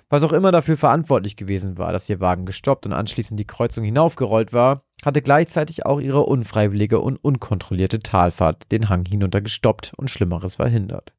Was 0.10 0.22
auch 0.22 0.32
immer 0.32 0.52
dafür 0.52 0.78
verantwortlich 0.78 1.36
gewesen 1.38 1.80
war, 1.80 1.92
dass 1.92 2.08
ihr 2.08 2.20
Wagen 2.20 2.46
gestoppt 2.46 2.86
und 2.86 2.94
anschließend 2.94 3.40
die 3.40 3.48
Kreuzung 3.48 3.84
hinaufgerollt 3.84 4.54
war, 4.54 4.84
hatte 5.04 5.24
gleichzeitig 5.24 5.88
auch 5.88 6.00
ihre 6.00 6.22
unfreiwillige 6.22 7.00
und 7.00 7.18
unkontrollierte 7.18 8.02
Talfahrt 8.02 8.72
den 8.72 8.90
Hang 8.90 9.06
hinunter 9.06 9.42
gestoppt 9.42 9.94
und 9.98 10.12
Schlimmeres 10.12 10.58
verhindert. 10.58 11.16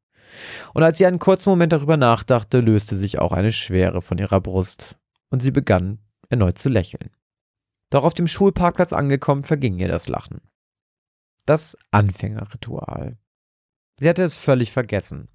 Und 0.72 0.84
als 0.84 0.98
sie 0.98 1.06
einen 1.06 1.18
kurzen 1.18 1.50
Moment 1.50 1.72
darüber 1.72 1.96
nachdachte, 1.96 2.60
löste 2.60 2.94
sich 2.94 3.18
auch 3.18 3.32
eine 3.32 3.50
Schwere 3.50 4.00
von 4.00 4.18
ihrer 4.18 4.40
Brust 4.40 4.96
und 5.30 5.42
sie 5.42 5.50
begann 5.50 5.98
erneut 6.28 6.56
zu 6.56 6.68
lächeln. 6.68 7.10
Doch 7.90 8.04
auf 8.04 8.14
dem 8.14 8.28
Schulparkplatz 8.28 8.92
angekommen, 8.92 9.42
verging 9.42 9.76
ihr 9.80 9.88
das 9.88 10.06
Lachen. 10.06 10.40
Das 11.46 11.76
Anfängerritual. 11.90 13.18
Sie 13.98 14.08
hatte 14.08 14.22
es 14.22 14.36
völlig 14.36 14.70
vergessen. 14.70 15.28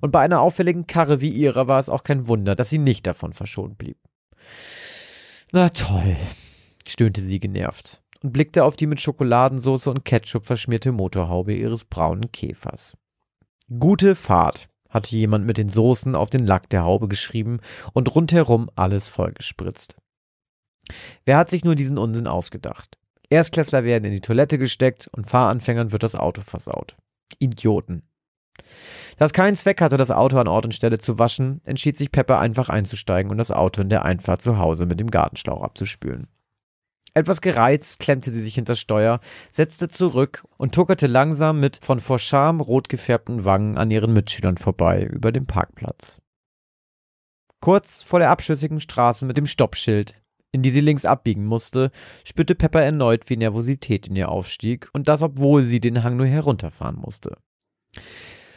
Und 0.00 0.10
bei 0.10 0.20
einer 0.20 0.40
auffälligen 0.40 0.86
Karre 0.86 1.20
wie 1.20 1.30
ihrer 1.30 1.68
war 1.68 1.78
es 1.78 1.88
auch 1.88 2.04
kein 2.04 2.28
Wunder, 2.28 2.54
dass 2.54 2.70
sie 2.70 2.78
nicht 2.78 3.06
davon 3.06 3.32
verschont 3.32 3.78
blieb. 3.78 3.98
Na 5.52 5.68
toll, 5.68 6.16
stöhnte 6.86 7.20
sie 7.20 7.40
genervt 7.40 8.02
und 8.22 8.32
blickte 8.32 8.64
auf 8.64 8.76
die 8.76 8.86
mit 8.86 9.00
Schokoladensauce 9.00 9.86
und 9.88 10.04
Ketchup 10.04 10.46
verschmierte 10.46 10.92
Motorhaube 10.92 11.54
ihres 11.54 11.84
braunen 11.84 12.32
Käfers. 12.32 12.96
Gute 13.78 14.14
Fahrt, 14.14 14.68
hatte 14.92 15.16
jemand 15.16 15.46
mit 15.46 15.58
den 15.58 15.68
Soßen 15.68 16.14
auf 16.14 16.30
den 16.30 16.46
Lack 16.46 16.68
der 16.68 16.84
Haube 16.84 17.08
geschrieben 17.08 17.60
und 17.94 18.14
rundherum 18.14 18.70
alles 18.76 19.08
vollgespritzt. 19.08 19.96
Wer 21.24 21.38
hat 21.38 21.50
sich 21.50 21.64
nur 21.64 21.74
diesen 21.74 21.98
Unsinn 21.98 22.26
ausgedacht? 22.26 22.98
Erstklässler 23.30 23.84
werden 23.84 24.04
in 24.04 24.12
die 24.12 24.20
Toilette 24.20 24.58
gesteckt 24.58 25.08
und 25.12 25.28
Fahranfängern 25.28 25.92
wird 25.92 26.02
das 26.02 26.14
Auto 26.14 26.42
versaut. 26.42 26.96
Idioten. 27.38 28.02
Da 29.18 29.26
es 29.26 29.32
keinen 29.32 29.56
Zweck 29.56 29.80
hatte, 29.80 29.96
das 29.96 30.10
Auto 30.10 30.38
an 30.38 30.48
Ort 30.48 30.64
und 30.64 30.74
Stelle 30.74 30.98
zu 30.98 31.18
waschen, 31.18 31.60
entschied 31.64 31.96
sich 31.96 32.10
Pepper 32.10 32.38
einfach 32.38 32.68
einzusteigen 32.68 33.30
und 33.30 33.38
das 33.38 33.50
Auto 33.50 33.82
in 33.82 33.88
der 33.88 34.04
Einfahrt 34.04 34.42
zu 34.42 34.58
Hause 34.58 34.86
mit 34.86 35.00
dem 35.00 35.10
Gartenschlauch 35.10 35.62
abzuspülen. 35.62 36.28
Etwas 37.14 37.42
gereizt 37.42 38.00
klemmte 38.00 38.30
sie 38.30 38.40
sich 38.40 38.54
hinter 38.54 38.74
Steuer, 38.74 39.20
setzte 39.50 39.88
zurück 39.88 40.44
und 40.56 40.74
tuckerte 40.74 41.06
langsam 41.06 41.60
mit 41.60 41.78
von 41.82 42.00
vor 42.00 42.18
Scham 42.18 42.60
rot 42.60 42.88
gefärbten 42.88 43.44
Wangen 43.44 43.76
an 43.76 43.90
ihren 43.90 44.14
Mitschülern 44.14 44.56
vorbei 44.56 45.04
über 45.04 45.30
den 45.30 45.46
Parkplatz. 45.46 46.22
Kurz 47.60 48.02
vor 48.02 48.18
der 48.18 48.30
abschüssigen 48.30 48.80
Straße 48.80 49.26
mit 49.26 49.36
dem 49.36 49.46
Stoppschild, 49.46 50.14
in 50.52 50.62
die 50.62 50.70
sie 50.70 50.80
links 50.80 51.04
abbiegen 51.04 51.44
musste, 51.44 51.90
spürte 52.24 52.54
Pepper 52.54 52.82
erneut, 52.82 53.28
wie 53.28 53.36
Nervosität 53.36 54.06
in 54.06 54.16
ihr 54.16 54.30
aufstieg, 54.30 54.88
und 54.92 55.06
das 55.06 55.22
obwohl 55.22 55.62
sie 55.62 55.80
den 55.80 56.02
Hang 56.02 56.16
nur 56.16 56.26
herunterfahren 56.26 56.96
musste. 56.96 57.36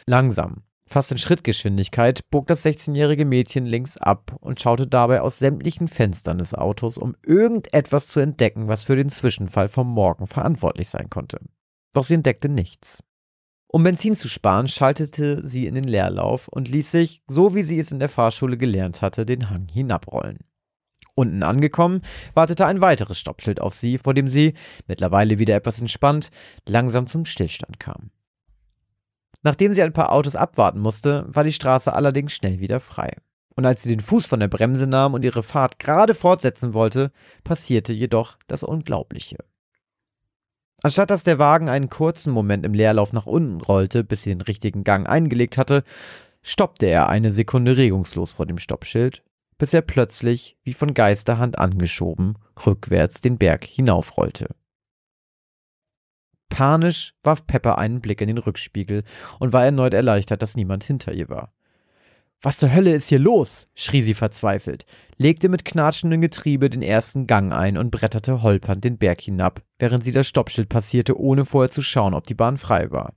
Langsam, 0.08 0.62
Fast 0.88 1.10
in 1.10 1.18
Schrittgeschwindigkeit 1.18 2.30
bog 2.30 2.46
das 2.46 2.64
16-jährige 2.64 3.24
Mädchen 3.24 3.66
links 3.66 3.96
ab 3.96 4.36
und 4.40 4.62
schaute 4.62 4.86
dabei 4.86 5.20
aus 5.20 5.40
sämtlichen 5.40 5.88
Fenstern 5.88 6.38
des 6.38 6.54
Autos, 6.54 6.96
um 6.96 7.16
irgendetwas 7.24 8.06
zu 8.06 8.20
entdecken, 8.20 8.68
was 8.68 8.84
für 8.84 8.94
den 8.94 9.08
Zwischenfall 9.08 9.68
vom 9.68 9.88
Morgen 9.88 10.28
verantwortlich 10.28 10.88
sein 10.88 11.10
konnte. 11.10 11.40
Doch 11.92 12.04
sie 12.04 12.14
entdeckte 12.14 12.48
nichts. 12.48 13.02
Um 13.66 13.82
Benzin 13.82 14.14
zu 14.14 14.28
sparen, 14.28 14.68
schaltete 14.68 15.42
sie 15.42 15.66
in 15.66 15.74
den 15.74 15.84
Leerlauf 15.84 16.46
und 16.46 16.68
ließ 16.68 16.88
sich, 16.88 17.22
so 17.26 17.56
wie 17.56 17.64
sie 17.64 17.80
es 17.80 17.90
in 17.90 17.98
der 17.98 18.08
Fahrschule 18.08 18.56
gelernt 18.56 19.02
hatte, 19.02 19.26
den 19.26 19.50
Hang 19.50 19.66
hinabrollen. 19.68 20.38
Unten 21.16 21.42
angekommen, 21.42 22.02
wartete 22.32 22.64
ein 22.64 22.80
weiteres 22.80 23.18
Stoppschild 23.18 23.60
auf 23.60 23.74
sie, 23.74 23.98
vor 23.98 24.14
dem 24.14 24.28
sie, 24.28 24.54
mittlerweile 24.86 25.40
wieder 25.40 25.56
etwas 25.56 25.80
entspannt, 25.80 26.30
langsam 26.64 27.08
zum 27.08 27.24
Stillstand 27.24 27.80
kam. 27.80 28.10
Nachdem 29.42 29.72
sie 29.72 29.82
ein 29.82 29.92
paar 29.92 30.12
Autos 30.12 30.36
abwarten 30.36 30.80
musste, 30.80 31.24
war 31.28 31.44
die 31.44 31.52
Straße 31.52 31.92
allerdings 31.92 32.32
schnell 32.32 32.60
wieder 32.60 32.80
frei. 32.80 33.12
Und 33.54 33.64
als 33.64 33.82
sie 33.82 33.88
den 33.88 34.00
Fuß 34.00 34.26
von 34.26 34.40
der 34.40 34.48
Bremse 34.48 34.86
nahm 34.86 35.14
und 35.14 35.24
ihre 35.24 35.42
Fahrt 35.42 35.78
gerade 35.78 36.14
fortsetzen 36.14 36.74
wollte, 36.74 37.10
passierte 37.42 37.92
jedoch 37.92 38.36
das 38.48 38.62
Unglaubliche. 38.62 39.38
Anstatt 40.82 41.10
dass 41.10 41.22
der 41.22 41.38
Wagen 41.38 41.68
einen 41.68 41.88
kurzen 41.88 42.32
Moment 42.32 42.66
im 42.66 42.74
Leerlauf 42.74 43.12
nach 43.12 43.26
unten 43.26 43.60
rollte, 43.60 44.04
bis 44.04 44.22
sie 44.22 44.30
den 44.30 44.42
richtigen 44.42 44.84
Gang 44.84 45.08
eingelegt 45.08 45.56
hatte, 45.56 45.84
stoppte 46.42 46.86
er 46.86 47.08
eine 47.08 47.32
Sekunde 47.32 47.76
regungslos 47.76 48.32
vor 48.32 48.46
dem 48.46 48.58
Stoppschild, 48.58 49.22
bis 49.58 49.72
er 49.72 49.82
plötzlich, 49.82 50.56
wie 50.62 50.74
von 50.74 50.92
Geisterhand 50.92 51.58
angeschoben, 51.58 52.36
rückwärts 52.66 53.20
den 53.22 53.38
Berg 53.38 53.64
hinaufrollte. 53.64 54.54
Panisch 56.48 57.14
warf 57.22 57.46
Pepper 57.46 57.78
einen 57.78 58.00
Blick 58.00 58.20
in 58.20 58.28
den 58.28 58.38
Rückspiegel 58.38 59.04
und 59.38 59.52
war 59.52 59.64
erneut 59.64 59.94
erleichtert, 59.94 60.42
dass 60.42 60.56
niemand 60.56 60.84
hinter 60.84 61.12
ihr 61.12 61.28
war. 61.28 61.52
Was 62.42 62.58
zur 62.58 62.72
Hölle 62.72 62.92
ist 62.92 63.08
hier 63.08 63.18
los? 63.18 63.66
schrie 63.74 64.02
sie 64.02 64.14
verzweifelt, 64.14 64.84
legte 65.16 65.48
mit 65.48 65.64
knatschendem 65.64 66.20
Getriebe 66.20 66.68
den 66.70 66.82
ersten 66.82 67.26
Gang 67.26 67.52
ein 67.52 67.78
und 67.78 67.90
bretterte 67.90 68.42
holpernd 68.42 68.84
den 68.84 68.98
Berg 68.98 69.22
hinab, 69.22 69.62
während 69.78 70.04
sie 70.04 70.12
das 70.12 70.28
Stoppschild 70.28 70.68
passierte, 70.68 71.18
ohne 71.18 71.44
vorher 71.44 71.70
zu 71.70 71.82
schauen, 71.82 72.14
ob 72.14 72.26
die 72.26 72.34
Bahn 72.34 72.58
frei 72.58 72.90
war. 72.90 73.14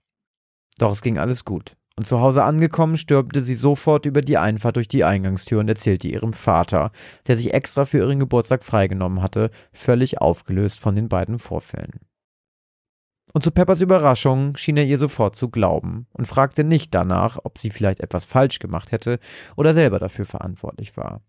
Doch 0.77 0.91
es 0.91 1.01
ging 1.01 1.17
alles 1.17 1.43
gut. 1.43 1.75
Und 1.97 2.05
zu 2.05 2.21
Hause 2.21 2.43
angekommen, 2.43 2.95
stürmte 2.95 3.41
sie 3.41 3.55
sofort 3.55 4.05
über 4.05 4.21
die 4.21 4.37
Einfahrt 4.37 4.77
durch 4.77 4.87
die 4.87 5.03
Eingangstür 5.03 5.59
und 5.59 5.67
erzählte 5.67 6.07
ihrem 6.07 6.31
Vater, 6.31 6.93
der 7.27 7.35
sich 7.35 7.53
extra 7.53 7.83
für 7.83 7.97
ihren 7.97 8.19
Geburtstag 8.19 8.63
freigenommen 8.63 9.21
hatte, 9.21 9.51
völlig 9.73 10.21
aufgelöst 10.21 10.79
von 10.79 10.95
den 10.95 11.09
beiden 11.09 11.39
Vorfällen. 11.39 11.99
Und 13.33 13.43
zu 13.43 13.51
Peppers 13.51 13.81
Überraschung 13.81 14.55
schien 14.57 14.77
er 14.77 14.85
ihr 14.85 14.97
sofort 14.97 15.35
zu 15.35 15.49
glauben 15.49 16.07
und 16.13 16.27
fragte 16.27 16.63
nicht 16.63 16.93
danach, 16.95 17.37
ob 17.43 17.57
sie 17.57 17.69
vielleicht 17.69 17.99
etwas 17.99 18.25
falsch 18.25 18.59
gemacht 18.59 18.91
hätte 18.91 19.19
oder 19.55 19.73
selber 19.73 19.99
dafür 19.99 20.25
verantwortlich 20.25 20.97
war. 20.97 21.21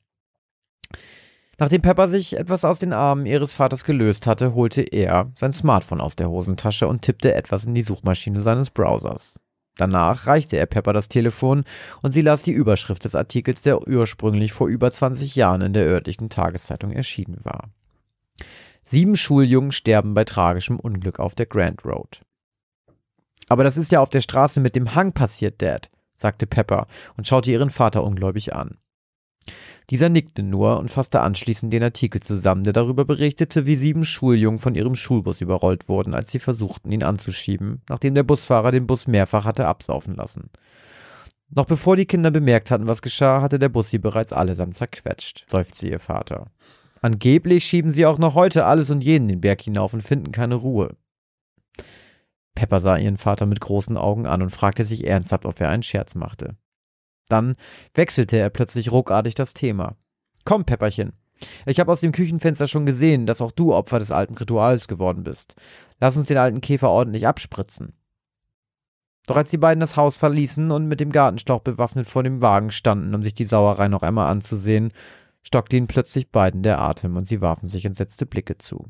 Nachdem 1.59 1.83
Pepper 1.83 2.09
sich 2.09 2.39
etwas 2.39 2.65
aus 2.65 2.79
den 2.79 2.95
Armen 2.95 3.27
ihres 3.27 3.53
Vaters 3.53 3.85
gelöst 3.85 4.27
hatte, 4.27 4.55
holte 4.55 4.81
er 4.81 5.31
sein 5.35 5.53
Smartphone 5.53 6.01
aus 6.01 6.17
der 6.17 6.31
Hosentasche 6.31 6.89
und 6.89 7.03
tippte 7.03 7.35
etwas 7.35 7.67
in 7.67 7.75
die 7.75 7.83
Suchmaschine 7.83 8.41
seines 8.41 8.71
Browsers. 8.71 9.39
Danach 9.77 10.27
reichte 10.27 10.57
er 10.57 10.65
Pepper 10.65 10.95
das 10.95 11.09
Telefon 11.09 11.65
und 12.01 12.13
sie 12.13 12.23
las 12.23 12.43
die 12.43 12.53
Überschrift 12.53 13.05
des 13.05 13.15
Artikels, 13.15 13.61
der 13.61 13.87
ursprünglich 13.87 14.53
vor 14.55 14.69
über 14.69 14.91
20 14.91 15.37
Jahren 15.37 15.61
in 15.61 15.75
der 15.75 15.85
örtlichen 15.85 16.31
Tageszeitung 16.31 16.93
erschienen 16.93 17.41
war. 17.43 17.69
Sieben 18.83 19.17
Schuljungen 19.17 19.73
sterben 19.73 20.15
bei 20.15 20.25
tragischem 20.25 20.79
Unglück 20.79 21.19
auf 21.19 21.35
der 21.35 21.47
Grand 21.47 21.85
Road. 21.85 22.23
Aber 23.49 23.65
das 23.65 23.77
ist 23.77 23.93
ja 23.93 24.01
auf 24.01 24.11
der 24.11 24.21
Straße 24.21 24.61
mit 24.61 24.77
dem 24.77 24.95
Hang 24.95 25.13
passiert, 25.13 25.61
Dad, 25.61 25.91
sagte 26.15 26.47
Pepper 26.47 26.87
und 27.17 27.27
schaute 27.27 27.51
ihren 27.51 27.71
Vater 27.71 28.05
ungläubig 28.05 28.55
an. 28.55 28.79
Dieser 29.91 30.09
nickte 30.09 30.45
nur 30.45 30.79
und 30.79 30.91
fasste 30.91 31.21
anschließend 31.21 31.73
den 31.73 31.83
Artikel 31.83 32.21
zusammen, 32.21 32.63
der 32.63 32.73
darüber 32.73 33.05
berichtete, 33.05 33.67
wie 33.67 33.75
sieben 33.75 34.05
Schuljungen 34.05 34.61
von 34.61 34.77
ihrem 34.77 34.95
Schulbus 34.95 35.41
überrollt 35.41 35.89
wurden, 35.89 36.15
als 36.15 36.31
sie 36.31 36.39
versuchten, 36.39 36.93
ihn 36.93 37.03
anzuschieben, 37.03 37.83
nachdem 37.89 38.15
der 38.15 38.23
Busfahrer 38.23 38.71
den 38.71 38.87
Bus 38.87 39.09
mehrfach 39.09 39.45
hatte 39.45 39.67
absaufen 39.67 40.15
lassen. 40.15 40.51
Noch 41.49 41.67
bevor 41.67 41.97
die 41.97 42.07
Kinder 42.07 42.31
bemerkt 42.31 42.71
hatten, 42.71 42.87
was 42.87 43.03
geschah, 43.03 43.43
hatte 43.43 43.59
der 43.59 43.69
Bus 43.69 43.91
sie 43.91 43.99
bereits 43.99 44.33
allesamt 44.33 44.77
zerquetscht, 44.77 45.45
seufzte 45.51 45.89
ihr 45.89 45.99
Vater. 45.99 46.47
Angeblich 47.01 47.65
schieben 47.65 47.91
sie 47.91 48.07
auch 48.07 48.19
noch 48.19 48.35
heute 48.35 48.65
alles 48.65 48.91
und 48.91 49.03
jeden 49.03 49.29
den 49.29 49.41
Berg 49.41 49.63
hinauf 49.63 49.95
und 49.95 50.03
finden 50.03 50.33
keine 50.33 50.57
Ruhe. 50.57 50.97
Pepper 52.55 52.81
sah 52.81 52.97
ihren 52.99 53.17
Vater 53.17 53.47
mit 53.47 53.61
großen 53.61 53.97
Augen 53.97 54.27
an 54.27 54.43
und 54.43 54.51
fragte 54.51 54.85
sich 54.85 55.07
ernsthaft, 55.07 55.47
ob 55.47 55.59
er 55.61 55.71
einen 55.71 55.83
Scherz 55.83 56.15
machte. 56.15 56.57
Dann 57.29 57.57
wechselte 57.95 58.37
er 58.37 58.51
plötzlich 58.51 58.93
ruckartig 58.93 59.35
das 59.35 59.55
Thema. 59.55 59.97
Komm, 60.45 60.65
Pepperchen. 60.65 61.13
Ich 61.65 61.81
habe 61.81 61.91
aus 61.91 62.01
dem 62.01 62.13
Küchenfenster 62.13 62.67
schon 62.67 62.85
gesehen, 62.85 63.25
dass 63.25 63.41
auch 63.41 63.53
du 63.53 63.73
Opfer 63.73 63.99
des 63.99 64.11
alten 64.11 64.35
Rituals 64.35 64.89
geworden 64.89 65.23
bist. 65.23 65.55
Lass 66.01 66.17
uns 66.17 66.27
den 66.27 66.37
alten 66.37 66.61
Käfer 66.61 66.91
ordentlich 66.91 67.27
abspritzen. 67.27 67.95
Doch 69.27 69.37
als 69.37 69.51
die 69.51 69.59
beiden 69.59 69.81
das 69.81 69.97
Haus 69.97 70.17
verließen 70.17 70.71
und 70.71 70.87
mit 70.87 71.01
dem 71.01 71.13
Gartenschlauch 71.13 71.61
bewaffnet 71.61 72.07
vor 72.07 72.23
dem 72.23 72.43
Wagen 72.43 72.71
standen, 72.71 73.15
um 73.15 73.23
sich 73.23 73.33
die 73.33 73.45
Sauerei 73.45 73.89
noch 73.89 74.03
einmal 74.03 74.29
anzusehen, 74.29 74.93
stockte 75.43 75.77
ihnen 75.77 75.87
plötzlich 75.87 76.31
beiden 76.31 76.63
der 76.63 76.81
Atem 76.81 77.17
und 77.17 77.25
sie 77.25 77.41
warfen 77.41 77.69
sich 77.69 77.85
entsetzte 77.85 78.27
Blicke 78.27 78.59
zu. 78.59 78.89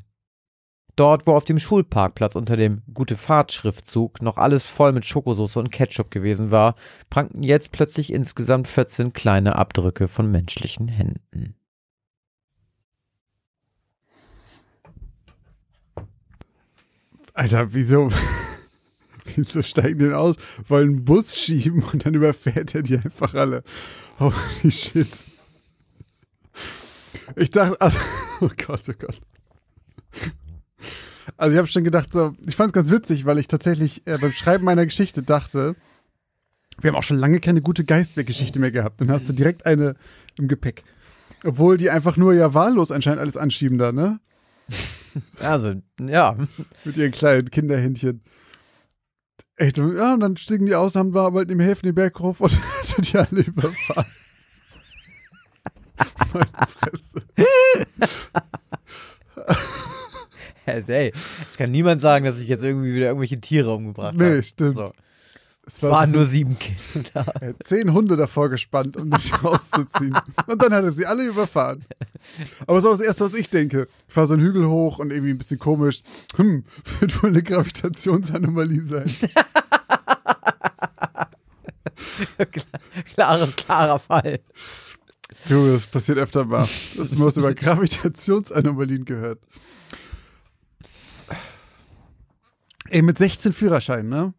Dort, 0.96 1.26
wo 1.26 1.34
auf 1.34 1.44
dem 1.44 1.58
Schulparkplatz 1.58 2.34
unter 2.36 2.56
dem 2.56 2.82
Gute 2.92 3.16
Fahrt 3.16 3.52
Schriftzug 3.52 4.20
noch 4.20 4.36
alles 4.36 4.68
voll 4.68 4.92
mit 4.92 5.06
Schokosauce 5.06 5.56
und 5.56 5.70
Ketchup 5.70 6.10
gewesen 6.10 6.50
war, 6.50 6.74
prangten 7.08 7.42
jetzt 7.42 7.72
plötzlich 7.72 8.12
insgesamt 8.12 8.68
14 8.68 9.12
kleine 9.12 9.56
Abdrücke 9.56 10.08
von 10.08 10.30
menschlichen 10.30 10.88
Händen. 10.88 11.54
Alter, 17.32 17.72
wieso, 17.72 18.10
wieso 19.34 19.62
steigen 19.62 19.98
die 19.98 20.04
denn 20.06 20.14
aus? 20.14 20.36
Wollen 20.68 20.88
einen 20.88 21.04
Bus 21.04 21.38
schieben 21.38 21.82
und 21.82 22.04
dann 22.04 22.12
überfährt 22.12 22.74
er 22.74 22.82
die 22.82 22.98
einfach 22.98 23.32
alle. 23.32 23.62
Holy 24.18 24.70
shit. 24.70 25.29
Ich 27.36 27.50
dachte, 27.50 27.80
also, 27.80 27.98
oh 28.40 28.50
Gott, 28.66 28.82
oh 28.88 28.92
Gott. 28.98 29.20
Also 31.36 31.52
ich 31.52 31.58
habe 31.58 31.68
schon 31.68 31.84
gedacht, 31.84 32.12
so, 32.12 32.34
ich 32.46 32.56
fand 32.56 32.68
es 32.68 32.72
ganz 32.72 32.90
witzig, 32.90 33.24
weil 33.24 33.38
ich 33.38 33.48
tatsächlich 33.48 34.06
äh, 34.06 34.18
beim 34.18 34.32
Schreiben 34.32 34.64
meiner 34.64 34.84
Geschichte 34.84 35.22
dachte, 35.22 35.76
wir 36.80 36.88
haben 36.90 36.96
auch 36.96 37.02
schon 37.02 37.18
lange 37.18 37.40
keine 37.40 37.62
gute 37.62 37.84
Geistberg-Geschichte 37.84 38.58
mehr 38.58 38.70
gehabt. 38.70 39.00
Dann 39.00 39.10
hast 39.10 39.28
du 39.28 39.32
direkt 39.32 39.66
eine 39.66 39.94
im 40.38 40.48
Gepäck. 40.48 40.82
Obwohl 41.44 41.76
die 41.76 41.90
einfach 41.90 42.16
nur 42.16 42.34
ja 42.34 42.54
wahllos 42.54 42.90
anscheinend 42.90 43.20
alles 43.20 43.36
anschieben 43.36 43.78
da, 43.78 43.92
ne? 43.92 44.20
Also, 45.40 45.74
ja. 46.00 46.36
Mit 46.84 46.96
ihren 46.96 47.10
kleinen 47.10 47.50
Kinderhändchen. 47.50 48.22
Echt, 49.56 49.76
ja, 49.76 50.14
und 50.14 50.20
dann 50.20 50.36
stiegen 50.36 50.66
die 50.66 50.74
aus, 50.74 50.94
haben 50.94 51.12
wir 51.14 51.32
halt 51.32 51.50
im 51.50 51.58
Häfen 51.58 51.86
den 51.86 51.94
Berg 51.94 52.20
rauf 52.20 52.40
und 52.40 52.56
sind 52.84 53.12
die 53.12 53.18
alle 53.18 53.40
überfahren. 53.40 54.06
Meine 56.32 56.46
Fresse. 56.68 57.22
Hey, 60.64 61.12
jetzt 61.40 61.58
kann 61.58 61.70
niemand 61.70 62.02
sagen, 62.02 62.24
dass 62.24 62.38
ich 62.38 62.48
jetzt 62.48 62.62
irgendwie 62.62 62.94
wieder 62.94 63.06
irgendwelche 63.06 63.40
Tiere 63.40 63.74
umgebracht 63.74 64.14
habe. 64.14 64.24
Nee, 64.24 64.42
stimmt. 64.42 64.76
So. 64.76 64.92
Es 65.66 65.74
Es 65.76 65.82
waren 65.82 66.10
nur 66.10 66.26
sieben 66.26 66.58
Kinder. 66.58 67.26
Er 67.40 67.48
hat 67.50 67.62
zehn 67.64 67.92
Hunde 67.92 68.16
davor 68.16 68.48
gespannt, 68.50 68.96
um 68.96 69.10
dich 69.10 69.32
rauszuziehen. 69.42 70.16
Und 70.46 70.62
dann 70.62 70.72
hat 70.72 70.84
er 70.84 70.92
sie 70.92 71.06
alle 71.06 71.24
überfahren. 71.24 71.84
Aber 72.66 72.78
ist 72.78 72.84
auch 72.84 72.96
das 72.96 73.00
Erste, 73.00 73.24
was 73.24 73.34
ich 73.34 73.50
denke. 73.50 73.88
Ich 74.08 74.14
fahre 74.14 74.26
so 74.26 74.34
einen 74.34 74.42
Hügel 74.42 74.66
hoch 74.68 74.98
und 74.98 75.10
irgendwie 75.10 75.30
ein 75.32 75.38
bisschen 75.38 75.58
komisch. 75.58 76.02
Hm, 76.36 76.64
wird 77.00 77.22
wohl 77.22 77.30
eine 77.30 77.42
Gravitationsanomalie 77.42 78.84
sein. 78.84 79.10
Klares, 83.14 83.56
klarer 83.56 83.98
Fall. 83.98 84.40
Du, 85.48 85.72
das 85.72 85.86
passiert 85.86 86.18
öfter 86.18 86.44
mal. 86.44 86.68
Das 86.96 87.16
muss 87.16 87.36
über 87.36 87.54
Gravitationsanomalien 87.54 89.04
gehört. 89.04 89.40
Ey, 92.88 93.02
mit 93.02 93.18
16 93.18 93.52
Führerschein, 93.52 94.08
ne? 94.08 94.34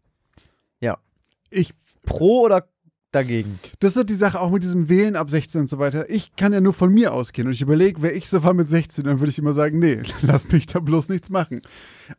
Ja. 0.80 0.98
Ich, 1.50 1.72
Pro 2.04 2.42
oder 2.42 2.68
dagegen? 3.12 3.58
das 3.80 3.96
ist 3.96 4.08
die 4.08 4.14
Sache 4.14 4.40
auch 4.40 4.50
mit 4.50 4.62
diesem 4.62 4.88
Wählen 4.88 5.16
ab 5.16 5.30
16 5.30 5.62
und 5.62 5.66
so 5.68 5.78
weiter. 5.78 6.08
Ich 6.10 6.34
kann 6.36 6.52
ja 6.52 6.60
nur 6.60 6.72
von 6.72 6.92
mir 6.92 7.12
ausgehen 7.12 7.46
und 7.46 7.52
ich 7.52 7.62
überlege, 7.62 8.02
wäre 8.02 8.14
ich 8.14 8.28
so 8.28 8.42
war 8.42 8.54
mit 8.54 8.68
16, 8.68 9.04
dann 9.04 9.20
würde 9.20 9.30
ich 9.30 9.38
immer 9.38 9.52
sagen, 9.52 9.78
nee, 9.78 10.02
lass 10.22 10.48
mich 10.48 10.66
da 10.66 10.80
bloß 10.80 11.08
nichts 11.08 11.30
machen. 11.30 11.62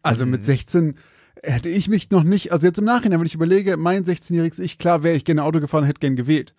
Also 0.01 0.25
mit 0.25 0.45
16 0.45 0.97
hätte 1.41 1.69
ich 1.69 1.89
mich 1.89 2.09
noch 2.11 2.23
nicht, 2.23 2.51
also 2.51 2.67
jetzt 2.67 2.79
im 2.79 2.85
Nachhinein, 2.85 3.19
wenn 3.19 3.27
ich 3.27 3.35
überlege, 3.35 3.77
mein 3.77 4.05
16-jähriges 4.05 4.59
Ich, 4.59 4.77
klar 4.77 5.03
wäre 5.03 5.15
ich 5.15 5.25
gerne 5.25 5.43
Auto 5.43 5.59
gefahren, 5.59 5.83
hätte 5.83 5.99
gern 5.99 6.15
gewählt. 6.15 6.53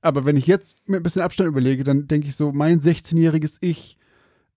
Aber 0.00 0.24
wenn 0.24 0.36
ich 0.36 0.46
jetzt 0.46 0.76
mit 0.86 1.00
ein 1.00 1.02
bisschen 1.02 1.22
Abstand 1.22 1.48
überlege, 1.48 1.84
dann 1.84 2.06
denke 2.06 2.28
ich 2.28 2.36
so, 2.36 2.52
mein 2.52 2.80
16-jähriges 2.80 3.58
Ich 3.60 3.98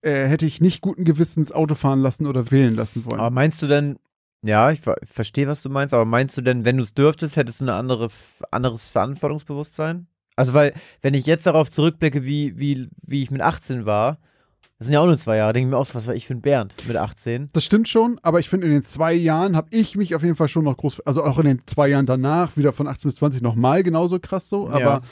äh, 0.02 0.26
hätte 0.26 0.46
ich 0.46 0.60
nicht 0.60 0.80
guten 0.80 1.04
Gewissens 1.04 1.52
Auto 1.52 1.74
fahren 1.74 2.00
lassen 2.00 2.26
oder 2.26 2.50
wählen 2.50 2.74
lassen 2.74 3.04
wollen. 3.04 3.20
Aber 3.20 3.30
meinst 3.30 3.60
du 3.62 3.66
denn, 3.66 3.98
ja, 4.42 4.70
ich 4.70 4.80
ver 4.80 4.96
verstehe, 5.02 5.46
was 5.46 5.62
du 5.62 5.68
meinst, 5.68 5.92
aber 5.92 6.04
meinst 6.04 6.36
du 6.36 6.42
denn, 6.42 6.64
wenn 6.64 6.76
du 6.76 6.82
es 6.82 6.94
dürftest, 6.94 7.36
hättest 7.36 7.60
du 7.60 7.64
ein 7.66 7.70
andere, 7.70 8.08
anderes 8.50 8.88
Verantwortungsbewusstsein? 8.88 10.06
Also, 10.36 10.54
weil, 10.54 10.72
wenn 11.02 11.14
ich 11.14 11.26
jetzt 11.26 11.46
darauf 11.46 11.70
zurückblicke, 11.70 12.24
wie, 12.24 12.58
wie, 12.58 12.88
wie 13.02 13.22
ich 13.22 13.30
mit 13.30 13.42
18 13.42 13.84
war, 13.84 14.18
das 14.80 14.86
sind 14.86 14.94
ja 14.94 15.00
auch 15.00 15.06
nur 15.06 15.16
zwei 15.18 15.36
Jahre, 15.36 15.52
denke 15.52 15.68
ich 15.68 15.70
mir 15.70 15.76
aus, 15.78 15.94
was 15.94 16.06
war 16.08 16.14
ich 16.14 16.26
für 16.26 16.34
ein 16.34 16.40
Bernd 16.40 16.74
mit 16.88 16.96
18? 16.96 17.50
Das 17.52 17.64
stimmt 17.64 17.88
schon, 17.88 18.18
aber 18.22 18.40
ich 18.40 18.48
finde, 18.48 18.66
in 18.66 18.72
den 18.72 18.84
zwei 18.84 19.12
Jahren 19.12 19.54
habe 19.54 19.68
ich 19.70 19.94
mich 19.94 20.14
auf 20.16 20.22
jeden 20.24 20.34
Fall 20.34 20.48
schon 20.48 20.64
noch 20.64 20.76
groß, 20.76 21.00
also 21.06 21.22
auch 21.22 21.38
in 21.38 21.44
den 21.44 21.62
zwei 21.66 21.86
Jahren 21.88 22.06
danach, 22.06 22.56
wieder 22.56 22.72
von 22.72 22.88
18 22.88 23.08
bis 23.08 23.16
20 23.16 23.42
nochmal 23.42 23.82
genauso 23.84 24.18
krass 24.18 24.48
so, 24.48 24.68
aber 24.68 25.02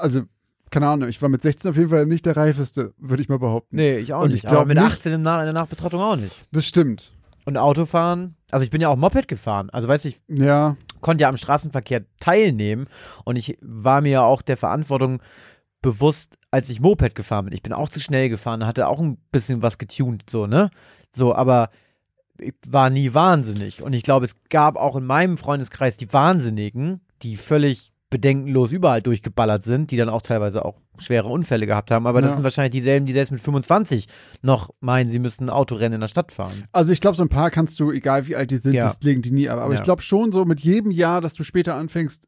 also, 0.00 0.22
keine 0.70 0.88
Ahnung, 0.88 1.08
ich 1.08 1.22
war 1.22 1.28
mit 1.28 1.40
16 1.42 1.70
auf 1.70 1.76
jeden 1.76 1.88
Fall 1.90 2.04
nicht 2.06 2.26
der 2.26 2.36
reifeste, 2.36 2.92
würde 2.98 3.22
ich 3.22 3.28
mal 3.28 3.38
behaupten. 3.38 3.76
Nee, 3.76 3.98
ich 3.98 4.12
auch 4.12 4.22
Und 4.24 4.32
nicht. 4.32 4.44
ich 4.44 4.50
aber 4.50 4.66
mit 4.66 4.76
nicht- 4.76 4.86
18 4.86 5.12
im 5.14 5.22
Nach 5.22 5.38
in 5.38 5.44
der 5.44 5.52
Nachbetrachtung 5.54 6.00
auch 6.00 6.16
nicht. 6.16 6.44
Das 6.52 6.66
stimmt. 6.66 7.12
Und 7.46 7.56
Autofahren, 7.56 8.34
also 8.50 8.64
ich 8.64 8.70
bin 8.70 8.80
ja 8.80 8.88
auch 8.88 8.96
Moped 8.96 9.28
gefahren. 9.28 9.70
Also 9.70 9.86
weiß 9.86 10.06
ich, 10.06 10.18
Ja, 10.28 10.76
konnte 11.02 11.22
ja 11.22 11.28
am 11.28 11.36
Straßenverkehr 11.36 12.02
teilnehmen 12.18 12.86
und 13.24 13.36
ich 13.36 13.58
war 13.60 14.00
mir 14.00 14.10
ja 14.12 14.22
auch 14.24 14.40
der 14.42 14.56
Verantwortung 14.56 15.20
bewusst, 15.84 16.38
als 16.50 16.70
ich 16.70 16.80
Moped 16.80 17.14
gefahren 17.14 17.44
bin. 17.44 17.54
Ich 17.54 17.62
bin 17.62 17.72
auch 17.74 17.88
zu 17.90 18.00
schnell 18.00 18.28
gefahren, 18.30 18.66
hatte 18.66 18.88
auch 18.88 19.00
ein 19.00 19.18
bisschen 19.30 19.62
was 19.62 19.76
getuned, 19.78 20.24
so, 20.28 20.46
ne? 20.46 20.70
So, 21.14 21.34
aber 21.34 21.68
ich 22.38 22.54
war 22.66 22.88
nie 22.90 23.12
wahnsinnig. 23.14 23.82
Und 23.82 23.92
ich 23.92 24.02
glaube, 24.02 24.24
es 24.24 24.34
gab 24.48 24.76
auch 24.76 24.96
in 24.96 25.04
meinem 25.04 25.36
Freundeskreis 25.36 25.96
die 25.96 26.12
Wahnsinnigen, 26.12 27.00
die 27.22 27.36
völlig 27.36 27.92
bedenkenlos 28.10 28.72
überall 28.72 29.02
durchgeballert 29.02 29.64
sind, 29.64 29.90
die 29.90 29.96
dann 29.96 30.08
auch 30.08 30.22
teilweise 30.22 30.64
auch 30.64 30.78
schwere 30.98 31.28
Unfälle 31.28 31.66
gehabt 31.66 31.90
haben. 31.90 32.06
Aber 32.06 32.22
das 32.22 32.30
Ja. 32.30 32.34
sind 32.36 32.44
wahrscheinlich 32.44 32.70
dieselben, 32.70 33.06
die 33.06 33.12
selbst 33.12 33.32
mit 33.32 33.40
25 33.40 34.06
noch 34.40 34.70
meinen, 34.80 35.10
sie 35.10 35.18
müssten 35.18 35.44
ein 35.46 35.50
Autorennen 35.50 35.94
in 35.94 36.00
der 36.00 36.08
Stadt 36.08 36.30
fahren. 36.32 36.64
also 36.72 36.92
ich 36.92 37.00
glaube, 37.00 37.16
so 37.16 37.24
ein 37.24 37.28
paar 37.28 37.50
kannst 37.50 37.78
du, 37.80 37.90
egal 37.90 38.26
wie 38.28 38.36
alt 38.36 38.50
die 38.52 38.56
sind, 38.58 38.72
Ja. 38.74 38.84
das 38.84 39.00
legen 39.02 39.20
die 39.22 39.32
nie 39.32 39.48
ab. 39.48 39.58
Aber 39.58 39.72
Ja. 39.74 39.80
ich 39.80 39.84
glaube 39.84 40.02
schon, 40.02 40.30
so 40.32 40.44
mit 40.44 40.60
jedem 40.60 40.92
Jahr, 40.92 41.20
dass 41.20 41.34
du 41.34 41.42
später 41.42 41.74
anfängst, 41.74 42.26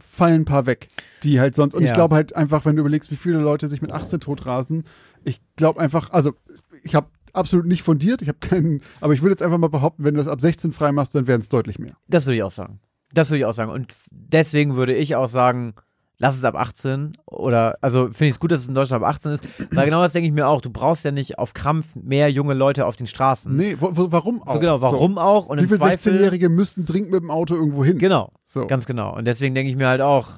fallen 0.00 0.42
ein 0.42 0.44
paar 0.44 0.66
weg, 0.66 0.88
die 1.22 1.40
halt 1.40 1.54
sonst. 1.54 1.74
Und 1.74 1.82
ich 1.82 1.88
Ja. 1.90 1.94
glaube 1.94 2.14
halt 2.16 2.34
einfach, 2.34 2.64
wenn 2.64 2.76
du 2.76 2.80
überlegst, 2.80 3.10
wie 3.10 3.16
viele 3.16 3.38
Leute 3.38 3.68
sich 3.68 3.82
mit 3.82 3.92
18 3.92 4.20
totrasen, 4.20 4.84
ich 5.24 5.40
glaube 5.56 5.80
einfach, 5.80 6.10
also 6.10 6.34
ich 6.82 6.94
habe 6.94 7.08
absolut 7.32 7.66
nicht 7.66 7.82
fundiert, 7.82 8.22
ich 8.22 8.28
habe 8.28 8.38
keinen, 8.40 8.82
aber 9.00 9.12
ich 9.14 9.22
würde 9.22 9.32
jetzt 9.32 9.42
einfach 9.42 9.58
mal 9.58 9.68
behaupten, 9.68 10.02
wenn 10.04 10.14
du 10.14 10.18
das 10.18 10.28
ab 10.28 10.40
16 10.40 10.72
frei 10.72 10.92
machst, 10.92 11.14
dann 11.14 11.26
wären 11.26 11.40
es 11.40 11.48
deutlich 11.48 11.78
mehr. 11.78 11.92
Das 12.08 12.26
würde 12.26 12.36
ich 12.36 12.42
auch 12.42 12.50
sagen. 12.50 12.80
Das 13.12 13.30
würde 13.30 13.38
ich 13.38 13.44
auch 13.44 13.54
sagen. 13.54 13.70
Und 13.70 13.94
deswegen 14.10 14.76
würde 14.76 14.94
ich 14.94 15.16
auch 15.16 15.28
sagen, 15.28 15.74
lass 16.20 16.36
es 16.36 16.44
ab 16.44 16.54
18 16.54 17.16
oder, 17.26 17.78
also 17.80 18.04
finde 18.04 18.26
ich 18.26 18.32
es 18.34 18.38
gut, 18.40 18.52
dass 18.52 18.60
es 18.60 18.68
in 18.68 18.74
Deutschland 18.74 19.02
ab 19.02 19.08
18 19.10 19.32
ist, 19.32 19.48
weil 19.72 19.86
genau 19.86 20.02
das 20.02 20.12
denke 20.12 20.28
ich 20.28 20.32
mir 20.34 20.46
auch. 20.46 20.60
Du 20.60 20.70
brauchst 20.70 21.04
ja 21.04 21.10
nicht 21.10 21.38
auf 21.38 21.54
Krampf 21.54 21.88
mehr 21.96 22.30
junge 22.30 22.54
Leute 22.54 22.86
auf 22.86 22.94
den 22.94 23.06
Straßen. 23.06 23.56
Nee, 23.56 23.76
wo, 23.80 23.96
wo, 23.96 24.12
warum 24.12 24.42
auch? 24.42 24.52
So 24.52 24.60
genau, 24.60 24.80
warum 24.82 25.18
auch? 25.18 25.46
Und 25.46 25.60
Wie 25.60 25.66
viele 25.66 25.78
Zweifel, 25.78 26.14
16-Jährige 26.14 26.48
müssten 26.50 26.84
dringend 26.84 27.10
mit 27.10 27.22
dem 27.22 27.30
Auto 27.30 27.54
irgendwo 27.54 27.84
hin? 27.84 27.98
genau, 27.98 28.32
So. 28.44 28.66
ganz 28.66 28.86
genau. 28.86 29.16
Und 29.16 29.24
deswegen 29.26 29.54
denke 29.54 29.70
ich 29.70 29.76
mir 29.76 29.88
halt 29.88 30.02
auch, 30.02 30.28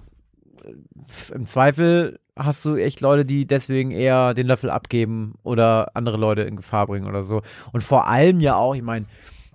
im 1.35 1.47
Zweifel 1.47 2.21
hast 2.37 2.65
du 2.65 2.77
echt 2.77 3.01
Leute, 3.01 3.25
die 3.25 3.47
deswegen 3.47 3.91
eher 3.91 4.35
den 4.35 4.47
Löffel 4.47 4.71
abgeben 4.71 5.35
oder 5.43 5.91
andere 5.97 6.17
Leute 6.17 6.43
in 6.43 6.55
Gefahr 6.57 6.87
bringen 6.87 7.09
oder 7.09 7.25
so. 7.25 7.43
Und 7.73 7.83
vor 7.83 8.07
allem 8.07 8.41
ja 8.41 8.55
auch, 8.55 8.75
ich 8.77 8.83
meine, 8.83 9.07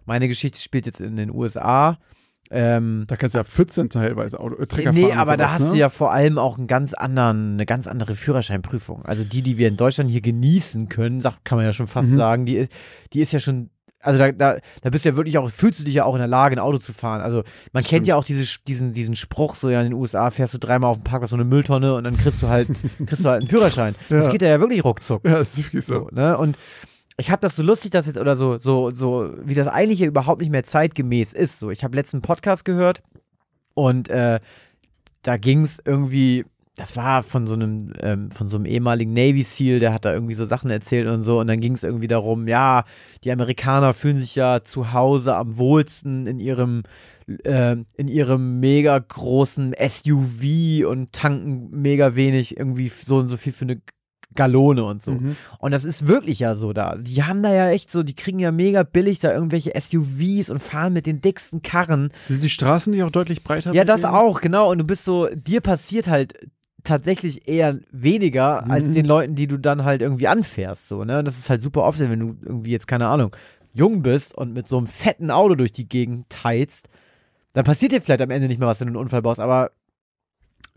meine 0.05 0.27
Geschichte 0.27 0.59
spielt 0.59 0.85
jetzt 0.85 0.99
in 1.01 1.15
den 1.15 1.33
USA. 1.33 1.97
Ähm, 2.49 3.05
Da 3.07 3.15
kannst 3.15 3.35
du 3.35 3.37
ja 3.37 3.41
ab 3.41 3.49
14 3.49 3.89
teilweise 3.89 4.39
Auto, 4.39 4.55
äh, 4.55 4.67
Trecker 4.67 4.91
nee, 4.93 5.01
fahren. 5.03 5.11
und 5.13 5.17
aber 5.17 5.37
da 5.37 5.47
sowas, 5.49 5.53
hast 5.53 5.65
ne? 5.67 5.71
du 5.73 5.77
ja 5.79 5.89
vor 5.89 6.11
allem 6.11 6.37
auch 6.37 6.57
einen 6.57 6.67
ganz 6.67 6.93
anderen, 6.93 7.53
eine 7.53 7.65
ganz 7.65 7.87
andere 7.87 8.15
Führerscheinprüfung. 8.15 9.05
Also 9.05 9.23
die, 9.23 9.41
die 9.41 9.57
wir 9.57 9.67
in 9.67 9.77
Deutschland 9.77 10.09
hier 10.09 10.21
genießen 10.21 10.87
können, 10.89 11.21
kann 11.43 11.57
man 11.57 11.65
ja 11.65 11.73
schon 11.73 11.87
fast 11.87 12.09
Mhm. 12.09 12.15
sagen, 12.15 12.45
die, 12.45 12.67
die 13.13 13.19
ist 13.21 13.33
ja 13.33 13.39
schon, 13.39 13.69
also 13.99 14.17
da, 14.19 14.31
da, 14.31 14.57
da 14.81 14.89
bist 14.89 15.03
du 15.03 15.09
ja 15.09 15.15
wirklich 15.17 15.37
auch, 15.37 15.49
fühlst 15.49 15.79
du 15.81 15.83
dich 15.83 15.95
ja 15.95 16.05
auch 16.05 16.13
in 16.13 16.19
der 16.19 16.27
Lage, 16.27 16.55
ein 16.55 16.59
Auto 16.59 16.77
zu 16.77 16.93
fahren. 16.93 17.19
Also 17.21 17.43
man 17.73 17.81
kennt 17.83 17.87
Stimmt. 17.87 18.07
ja 18.07 18.15
auch 18.15 18.23
diese, 18.23 18.59
diesen, 18.67 18.93
diesen 18.93 19.15
Spruch, 19.15 19.55
so 19.55 19.69
ja 19.69 19.81
in 19.81 19.87
den 19.87 19.93
USA 19.93 20.29
fährst 20.31 20.53
du 20.53 20.57
dreimal 20.59 20.91
auf 20.91 20.97
dem 20.97 21.03
Parkplatz 21.03 21.31
so 21.31 21.35
eine 21.35 21.43
Mülltonne 21.43 21.95
und 21.95 22.03
dann 22.05 22.15
kriegst 22.15 22.41
du 22.41 22.47
halt, 22.47 22.69
kriegst 23.05 23.25
du 23.25 23.29
halt 23.29 23.41
einen 23.41 23.49
Führerschein. 23.49 23.95
Das 24.09 24.25
Ja. 24.27 24.31
geht 24.31 24.41
ja 24.43 24.59
wirklich 24.61 24.83
ruckzuck. 24.85 25.25
Ja, 25.25 25.37
ist 25.39 25.57
wirklich 25.57 25.83
so. 25.85 26.07
So, 26.07 26.09
ne? 26.15 26.37
Und 26.37 26.57
ich 27.17 27.31
habe 27.31 27.41
das 27.41 27.55
so 27.55 27.63
lustig, 27.63 27.91
dass 27.91 28.05
jetzt, 28.05 28.19
oder 28.19 28.35
so, 28.35 28.57
so, 28.57 28.91
so, 28.91 29.33
wie 29.43 29.55
das 29.55 29.67
eigentlich 29.67 29.99
ja 29.99 30.07
überhaupt 30.07 30.39
nicht 30.39 30.51
mehr 30.51 30.63
zeitgemäß 30.63 31.33
ist. 31.33 31.59
So, 31.59 31.71
ich 31.71 31.83
habe 31.83 31.95
letzten 31.95 32.21
Podcast 32.21 32.63
gehört 32.63 33.01
und 33.73 34.09
äh, 34.09 34.39
da 35.23 35.37
ging 35.37 35.61
es 35.61 35.81
irgendwie, 35.83 36.45
das 36.75 36.95
war 36.95 37.23
von 37.23 37.47
so 37.47 37.55
einem, 37.55 37.91
ähm, 38.01 38.29
von 38.29 38.47
so 38.49 38.57
einem 38.57 38.67
ehemaligen 38.67 39.13
Navy 39.13 39.41
SEAL, 39.41 39.79
der 39.79 39.93
hat 39.93 40.05
da 40.05 40.13
irgendwie 40.13 40.35
so 40.35 40.45
Sachen 40.45 40.69
erzählt 40.69 41.09
und 41.09 41.23
so. 41.23 41.39
Und 41.39 41.47
dann 41.47 41.59
ging 41.59 41.73
es 41.73 41.83
irgendwie 41.83 42.07
darum, 42.07 42.47
ja, 42.47 42.83
die 43.23 43.31
Amerikaner 43.31 43.95
fühlen 43.95 44.17
sich 44.17 44.35
ja 44.35 44.63
zu 44.63 44.93
Hause 44.93 45.35
am 45.35 45.57
wohlsten 45.57 46.27
in 46.27 46.39
ihrem, 46.39 46.83
äh, 47.43 47.77
in 47.97 48.07
ihrem 48.07 48.59
mega 48.59 48.99
großen 48.99 49.73
SUV 49.73 50.87
und 50.87 51.13
tanken 51.13 51.71
mega 51.71 52.15
wenig, 52.15 52.57
irgendwie 52.57 52.89
so 52.89 53.17
und 53.17 53.27
so 53.27 53.37
viel 53.37 53.53
für 53.53 53.65
eine 53.65 53.81
Gallone 54.37 54.85
und 54.85 55.01
so. 55.01 55.11
Mhm. 55.11 55.35
Und 55.59 55.71
das 55.71 55.83
ist 55.83 56.07
wirklich 56.07 56.39
ja 56.39 56.55
so 56.55 56.71
da. 56.71 56.95
Die 56.95 57.23
haben 57.23 57.43
da 57.43 57.53
ja 57.53 57.69
echt 57.69 57.91
so, 57.91 58.03
die 58.03 58.15
kriegen 58.15 58.39
ja 58.39 58.53
mega 58.53 58.83
billig 58.83 59.19
da 59.19 59.33
irgendwelche 59.33 59.73
SUVs 59.77 60.49
und 60.49 60.63
fahren 60.63 60.93
mit 60.93 61.05
den 61.05 61.19
dicksten 61.19 61.61
Karren. 61.61 62.11
Sind 62.27 62.41
die 62.41 62.49
Straßen 62.49 62.91
nicht 62.91 63.03
auch 63.03 63.11
deutlich 63.11 63.43
breiter? 63.43 63.73
Ja, 63.73 63.83
das 63.83 64.01
denen? 64.01 64.13
auch, 64.13 64.39
genau. 64.39 64.71
Und 64.71 64.77
du 64.77 64.85
bist 64.85 65.03
so, 65.03 65.27
dir 65.33 65.59
passiert 65.59 66.07
halt 66.07 66.35
tatsächlich 66.85 67.49
eher 67.49 67.79
weniger 67.91 68.61
Mhm. 68.63 68.71
als 68.71 68.91
den 68.91 69.05
Leuten, 69.05 69.35
die 69.35 69.47
du 69.47 69.57
dann 69.57 69.83
halt 69.83 70.01
irgendwie 70.01 70.29
anfährst, 70.29 70.87
so, 70.87 71.03
ne? 71.03 71.19
Und 71.19 71.25
das 71.25 71.37
ist 71.37 71.49
halt 71.49 71.61
super 71.61 71.83
oft, 71.83 71.99
wenn 71.99 72.17
du 72.19 72.37
irgendwie 72.45 72.71
jetzt, 72.71 72.87
keine 72.87 73.07
Ahnung, 73.07 73.35
jung 73.73 74.01
bist 74.03 74.33
und 74.37 74.53
mit 74.53 74.65
so 74.67 74.77
einem 74.77 74.87
fetten 74.87 75.29
Auto 75.29 75.55
durch 75.55 75.73
die 75.73 75.89
Gegend 75.89 76.29
teilst, 76.29 76.87
dann 77.53 77.65
passiert 77.65 77.91
dir 77.91 78.01
vielleicht 78.01 78.21
am 78.21 78.29
Ende 78.31 78.47
nicht 78.47 78.59
mehr 78.59 78.67
was, 78.69 78.79
wenn 78.79 78.87
du 78.87 78.91
einen 78.93 79.01
Unfall 79.03 79.21
baust, 79.21 79.39
aber 79.41 79.71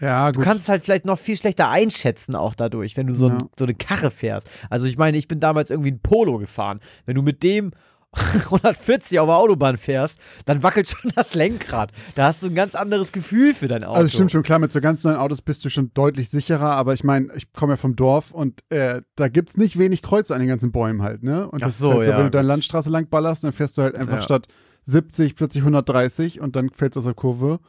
Ja, 0.01 0.33
du 0.33 0.39
gut. 0.39 0.45
kannst 0.47 0.69
halt 0.71 0.83
vielleicht 0.83 1.05
noch 1.05 1.19
viel 1.19 1.37
schlechter 1.37 1.69
einschätzen 1.69 2.35
auch 2.35 2.55
dadurch, 2.55 2.97
wenn 2.97 3.07
du 3.07 3.15
so, 3.15 3.27
ein, 3.29 3.39
Ja. 3.41 3.49
so 3.59 3.65
eine 3.65 3.75
Karre 3.75 4.11
fährst. 4.11 4.49
Also 4.71 4.87
ich 4.87 4.97
meine, 4.97 5.19
ich 5.19 5.29
bin 5.29 5.41
damals 5.41 5.69
irgendwie 5.71 5.91
ein 5.91 6.01
Polo 6.01 6.39
gefahren. 6.39 6.81
Wenn 7.05 7.17
du 7.17 7.23
mit 7.23 7.43
dem 7.43 7.73
140 8.47 9.21
auf 9.21 9.29
der 9.29 9.37
Autobahn 9.37 9.77
fährst, 9.77 10.19
dann 10.45 10.63
wackelt 10.63 10.89
schon 10.89 11.13
das 11.15 11.35
Lenkrad. 11.35 11.93
Da 12.15 12.27
hast 12.27 12.43
du 12.43 12.47
ein 12.49 12.55
ganz 12.55 12.75
anderes 12.75 13.13
Gefühl 13.13 13.55
für 13.55 13.69
dein 13.69 13.85
Auto. 13.85 13.95
Also 13.95 14.07
es 14.07 14.15
stimmt 14.15 14.33
schon, 14.33 14.43
klar, 14.43 14.59
mit 14.59 14.73
so 14.73 14.81
ganz 14.81 15.05
neuen 15.05 15.17
Autos 15.17 15.43
bist 15.43 15.65
du 15.65 15.69
schon 15.69 15.93
deutlich 15.95 16.29
sicherer, 16.31 16.73
aber 16.77 16.93
ich 16.95 17.05
meine, 17.05 17.29
ich 17.37 17.53
komme 17.53 17.75
ja 17.75 17.77
vom 17.77 17.95
Dorf 17.95 18.33
und 18.33 18.65
äh, 18.71 19.03
da 19.17 19.29
gibt 19.29 19.51
es 19.51 19.57
nicht 19.59 19.79
wenig 19.79 20.03
Kreuze 20.03 20.35
an 20.35 20.41
den 20.41 20.49
ganzen 20.49 20.73
Bäumen 20.73 21.03
halt, 21.03 21.23
ne? 21.23 21.49
Und 21.49 21.63
Ach 21.63 21.67
das 21.67 21.79
so, 21.79 21.91
ist 21.91 21.95
halt 21.97 22.05
so, 22.07 22.11
ja, 22.13 22.17
wenn 22.19 22.25
du 22.25 22.31
deine. 22.31 22.49
Landstraße 22.49 22.91
lang 22.91 23.07
ballerst, 23.09 23.45
dann 23.45 23.53
fährst 23.53 23.79
du 23.79 23.83
halt 23.83 23.95
einfach 23.95 24.17
Ja. 24.17 24.23
statt 24.23 24.49
70 24.85 25.37
plötzlich 25.37 25.63
130 25.63 26.41
und 26.41 26.57
dann 26.57 26.71
fällst 26.71 26.97
du 26.97 27.01
aus 27.01 27.05
der 27.05 27.15
Kurve. 27.15 27.61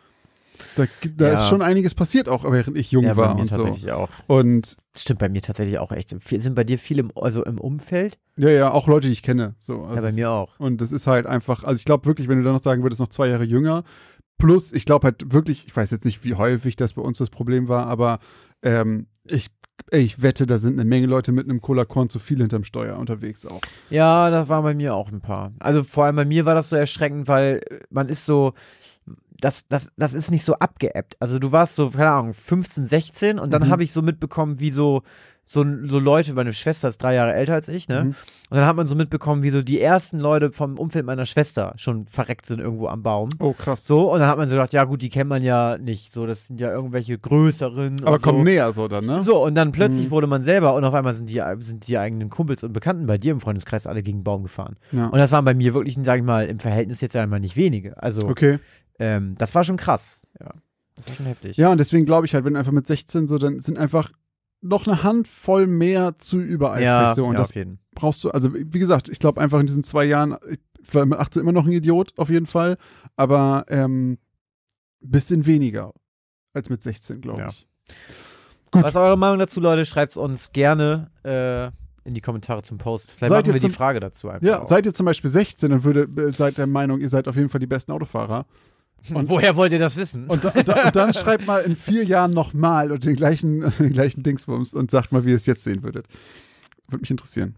Da, 0.75 0.85
da 1.15 1.27
Ja. 1.27 1.33
ist 1.33 1.47
schon 1.49 1.61
einiges 1.61 1.93
passiert, 1.95 2.29
auch 2.29 2.43
während 2.51 2.77
ich 2.77 2.91
jung 2.91 3.03
ja, 3.05 3.13
bei 3.13 3.23
war 3.23 3.35
mir 3.35 3.41
und 3.41 3.47
so. 3.49 3.57
tatsächlich 3.57 3.91
auch. 3.91 4.09
Und 4.27 4.77
Stimmt 4.95 5.19
bei 5.19 5.29
mir 5.29 5.41
tatsächlich 5.41 5.79
auch 5.79 5.91
echt. 5.91 6.09
Sind 6.27 6.53
bei 6.55 6.63
dir 6.63 6.77
viele 6.77 7.01
im, 7.01 7.11
also 7.15 7.43
im 7.45 7.59
Umfeld? 7.59 8.19
ja, 8.37 8.49
ja, 8.49 8.71
auch 8.71 8.87
Leute, 8.87 9.07
die 9.07 9.13
ich 9.13 9.23
kenne. 9.23 9.55
So. 9.59 9.83
Also 9.83 9.95
ja, 9.95 10.01
bei 10.01 10.11
mir 10.11 10.29
auch. 10.31 10.59
Und 10.59 10.81
das 10.81 10.91
ist 10.91 11.07
halt 11.07 11.25
einfach, 11.27 11.63
also 11.63 11.77
ich 11.77 11.85
glaube 11.85 12.05
wirklich, 12.05 12.27
wenn 12.27 12.37
du 12.39 12.43
dann 12.43 12.53
noch 12.53 12.61
sagen 12.63 12.83
würdest, 12.83 12.99
noch 12.99 13.07
zwei 13.09 13.27
Jahre 13.27 13.43
jünger, 13.43 13.83
plus, 14.37 14.73
ich 14.73 14.85
glaube 14.85 15.05
halt 15.05 15.31
wirklich, 15.33 15.65
ich 15.67 15.75
weiß 15.75 15.91
jetzt 15.91 16.03
nicht, 16.05 16.23
wie 16.23 16.33
häufig 16.35 16.75
das 16.75 16.93
bei 16.93 17.01
uns 17.01 17.19
das 17.19 17.29
Problem 17.29 17.67
war, 17.67 17.85
aber 17.87 18.19
ähm, 18.63 19.05
ich, 19.25 19.47
ey, 19.91 20.01
ich 20.01 20.21
wette, 20.23 20.47
da 20.47 20.57
sind 20.57 20.73
eine 20.79 20.87
Menge 20.89 21.05
Leute 21.05 21.31
mit 21.31 21.45
einem 21.47 21.61
Cola-Korn 21.61 22.09
zu 22.09 22.17
viel 22.19 22.39
hinterm 22.39 22.63
Steuer 22.63 22.97
unterwegs 22.97 23.45
auch. 23.45 23.61
Ja, 23.91 24.29
das 24.31 24.49
waren 24.49 24.63
bei 24.63 24.73
mir 24.73 24.95
auch 24.95 25.11
ein 25.11 25.21
paar. 25.21 25.51
Also 25.59 25.83
vor 25.83 26.05
allem 26.05 26.15
bei 26.15 26.25
mir 26.25 26.45
war 26.45 26.55
das 26.55 26.69
so 26.69 26.75
erschreckend, 26.75 27.27
weil 27.27 27.61
man 27.91 28.09
ist 28.09 28.25
so, 28.25 28.53
das, 29.39 29.67
das, 29.67 29.91
das 29.97 30.13
ist 30.13 30.29
nicht 30.31 30.43
so 30.43 30.53
abgeappt. 30.55 31.17
Also 31.19 31.39
du 31.39 31.51
warst 31.51 31.75
so, 31.75 31.89
keine 31.89 32.11
Ahnung, 32.11 32.33
15, 32.33 32.85
16 32.85 33.39
und 33.39 33.51
dann 33.51 33.63
Mhm. 33.63 33.69
habe 33.69 33.83
ich 33.83 33.91
so 33.91 34.01
mitbekommen, 34.01 34.59
wie 34.59 34.71
so, 34.71 35.01
so, 35.47 35.65
so 35.83 35.99
Leute, 35.99 36.33
meine 36.33 36.53
Schwester 36.53 36.87
ist 36.87 36.99
drei 37.03 37.15
Jahre 37.15 37.33
älter 37.33 37.55
als 37.55 37.67
ich, 37.67 37.89
ne? 37.89 38.03
Mhm. 38.05 38.07
Und 38.51 38.57
dann 38.57 38.65
hat 38.65 38.75
man 38.77 38.87
so 38.87 38.95
mitbekommen, 38.95 39.43
wie 39.43 39.49
so 39.49 39.61
die 39.61 39.81
ersten 39.81 40.19
Leute 40.19 40.51
vom 40.53 40.77
Umfeld 40.77 41.05
meiner 41.05 41.25
Schwester 41.25 41.73
schon 41.75 42.05
verreckt 42.05 42.45
sind 42.45 42.59
irgendwo 42.61 42.87
am 42.87 43.01
Baum. 43.03 43.29
Oh, 43.39 43.51
krass. 43.53 43.85
So, 43.85 44.13
und 44.13 44.19
dann 44.19 44.29
hat 44.29 44.37
man 44.37 44.47
so 44.47 44.55
gedacht, 44.55 44.71
ja 44.71 44.83
gut, 44.85 45.01
die 45.01 45.09
kennt 45.09 45.29
man 45.29 45.41
ja 45.43 45.77
nicht. 45.77 46.11
So, 46.11 46.25
das 46.25 46.47
sind 46.47 46.61
ja 46.61 46.71
irgendwelche 46.71 47.17
größeren. 47.17 48.01
aber 48.03 48.13
und 48.13 48.21
so. 48.21 48.31
näher 48.43 48.71
so 48.71 48.87
dann, 48.87 49.05
ne? 49.05 49.21
So, 49.21 49.43
und 49.43 49.55
dann 49.55 49.71
plötzlich 49.73 50.05
Mhm. 50.07 50.11
wurde 50.11 50.27
man 50.27 50.43
selber 50.43 50.73
und 50.75 50.85
auf 50.85 50.93
einmal 50.93 51.13
sind 51.13 51.29
die, 51.29 51.41
sind 51.59 51.87
die 51.87 51.97
eigenen 51.97 52.29
Kumpels 52.29 52.63
und 52.63 52.71
Bekannten 52.71 53.05
bei 53.07 53.17
dir 53.17 53.31
im 53.31 53.41
Freundeskreis 53.41 53.87
alle 53.87 54.03
gegen 54.03 54.19
den 54.19 54.23
Baum 54.23 54.43
gefahren. 54.43 54.77
Ja. 54.91 55.07
Und 55.07 55.17
das 55.17 55.31
waren 55.31 55.43
bei 55.43 55.53
mir 55.55 55.73
wirklich, 55.73 55.97
sage 56.01 56.19
ich 56.19 56.25
mal, 56.25 56.45
im 56.45 56.59
Verhältnis 56.59 57.01
jetzt 57.01 57.15
einmal 57.15 57.39
nicht 57.41 57.57
wenige. 57.57 58.01
Also, 58.01 58.27
Okay. 58.29 58.59
Ähm, 58.99 59.35
das 59.37 59.53
war 59.55 59.63
schon 59.63 59.77
krass. 59.77 60.27
Ja, 60.39 60.51
das 60.95 61.07
war 61.07 61.13
schon 61.15 61.25
heftig. 61.25 61.57
Ja, 61.57 61.71
und 61.71 61.79
deswegen 61.79 62.05
glaube 62.05 62.25
ich 62.25 62.33
halt, 62.33 62.45
wenn 62.45 62.53
du 62.53 62.59
einfach 62.59 62.71
mit 62.71 62.87
16 62.87 63.27
so, 63.27 63.37
dann 63.37 63.59
sind 63.59 63.77
einfach 63.77 64.11
noch 64.61 64.85
eine 64.85 65.01
Handvoll 65.03 65.65
mehr 65.67 66.17
zu 66.19 66.39
übereifrig 66.39 66.85
ja, 66.85 67.15
so. 67.15 67.25
Und 67.25 67.33
ja 67.33 67.39
das 67.39 67.49
auf 67.49 67.55
jeden 67.55 67.79
brauchst 67.95 68.23
du, 68.23 68.29
also 68.29 68.53
wie 68.53 68.79
gesagt, 68.79 69.09
ich 69.09 69.19
glaube 69.19 69.41
einfach 69.41 69.59
in 69.59 69.65
diesen 69.65 69.83
zwei 69.83 70.05
Jahren, 70.05 70.37
ich 70.49 70.93
war 70.93 71.05
mit 71.05 71.19
18 71.19 71.41
immer 71.41 71.51
noch 71.51 71.65
ein 71.65 71.71
Idiot, 71.71 72.13
auf 72.17 72.29
jeden 72.29 72.45
Fall, 72.45 72.77
aber 73.15 73.65
ähm, 73.69 74.17
bisschen 75.01 75.45
weniger 75.45 75.93
als 76.53 76.69
mit 76.69 76.81
16, 76.83 77.21
glaube 77.21 77.41
Ja. 77.41 77.47
ich. 77.49 77.67
Gut. 78.71 78.83
Was 78.83 78.91
ist 78.91 78.97
eure 78.97 79.17
Meinung 79.17 79.39
dazu, 79.39 79.59
Leute? 79.59 79.85
Schreibt 79.85 80.11
es 80.13 80.17
uns 80.17 80.51
gerne 80.53 81.11
äh, 81.23 81.67
in 82.07 82.13
die 82.13 82.21
Kommentare 82.21 82.61
zum 82.63 82.77
Post. 82.77 83.11
Vielleicht 83.11 83.29
Seid 83.31 83.45
machen 83.45 83.49
ihr 83.49 83.53
wir 83.55 83.59
die 83.59 83.67
zum- 83.67 83.75
Frage 83.75 83.99
dazu 83.99 84.29
einfach. 84.29 84.47
Ja, 84.47 84.61
auch. 84.61 84.67
seid 84.67 84.85
ihr 84.85 84.93
zum 84.93 85.05
Beispiel 85.05 85.29
16 85.29 85.71
und 85.73 85.83
würde, 85.83 86.03
äh, 86.21 86.31
seid 86.31 86.57
der 86.57 86.67
Meinung, 86.67 86.99
ihr 87.01 87.09
seid 87.09 87.27
auf 87.27 87.35
jeden 87.35 87.49
Fall 87.49 87.59
die 87.59 87.67
besten 87.67 87.91
Autofahrer. 87.91 88.45
Und, 89.13 89.29
Woher 89.29 89.55
wollt 89.55 89.71
ihr 89.73 89.79
das 89.79 89.97
wissen? 89.97 90.27
und, 90.27 90.45
und, 90.45 90.55
und 90.69 90.95
dann 90.95 91.13
schreibt 91.13 91.47
mal 91.47 91.59
in 91.61 91.75
vier 91.75 92.03
Jahren 92.03 92.31
nochmal 92.33 92.91
und 92.91 93.03
den 93.05 93.15
gleichen, 93.15 93.61
den 93.79 93.91
gleichen 93.93 94.21
Dingsbums 94.23 94.73
und 94.73 94.91
sagt 94.91 95.11
mal, 95.11 95.25
wie 95.25 95.29
ihr 95.31 95.35
es 95.35 95.45
jetzt 95.47 95.63
sehen 95.63 95.81
würdet. 95.83 96.07
Würde 96.87 97.01
mich 97.01 97.11
interessieren. 97.11 97.55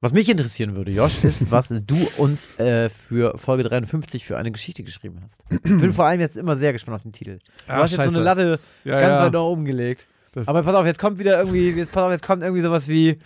Was 0.00 0.12
mich 0.12 0.28
interessieren 0.28 0.76
würde, 0.76 0.92
Josh, 0.92 1.24
ist, 1.24 1.50
was 1.50 1.74
du 1.84 1.96
uns 2.18 2.56
äh, 2.60 2.88
für 2.88 3.36
Folge 3.36 3.64
53 3.64 4.24
für 4.24 4.38
eine 4.38 4.52
Geschichte 4.52 4.84
geschrieben 4.84 5.18
hast. 5.24 5.44
Ich 5.50 5.60
bin 5.62 5.92
vor 5.92 6.04
allem 6.04 6.20
jetzt 6.20 6.36
immer 6.36 6.56
sehr 6.56 6.72
gespannt 6.72 6.94
auf 6.94 7.02
den 7.02 7.10
Titel. 7.12 7.40
Du 7.66 7.72
Ah, 7.72 7.78
hast 7.82 7.90
jetzt 7.90 7.96
so 7.96 8.02
eine 8.02 8.12
scheiße. 8.12 8.22
Latte 8.22 8.60
Ja, 8.84 9.00
ganz 9.00 9.18
ja. 9.18 9.24
weit 9.24 9.32
nach 9.32 9.40
oben 9.40 9.64
gelegt. 9.64 10.06
Das, 10.30 10.46
Aber 10.46 10.62
pass 10.62 10.76
auf, 10.76 10.86
jetzt 10.86 11.00
kommt 11.00 11.18
wieder 11.18 11.36
irgendwie, 11.36 11.70
jetzt, 11.70 11.90
pass 11.90 12.04
auf, 12.04 12.12
jetzt 12.12 12.24
kommt 12.24 12.44
irgendwie 12.44 12.62
sowas 12.62 12.86
wie 12.86 13.18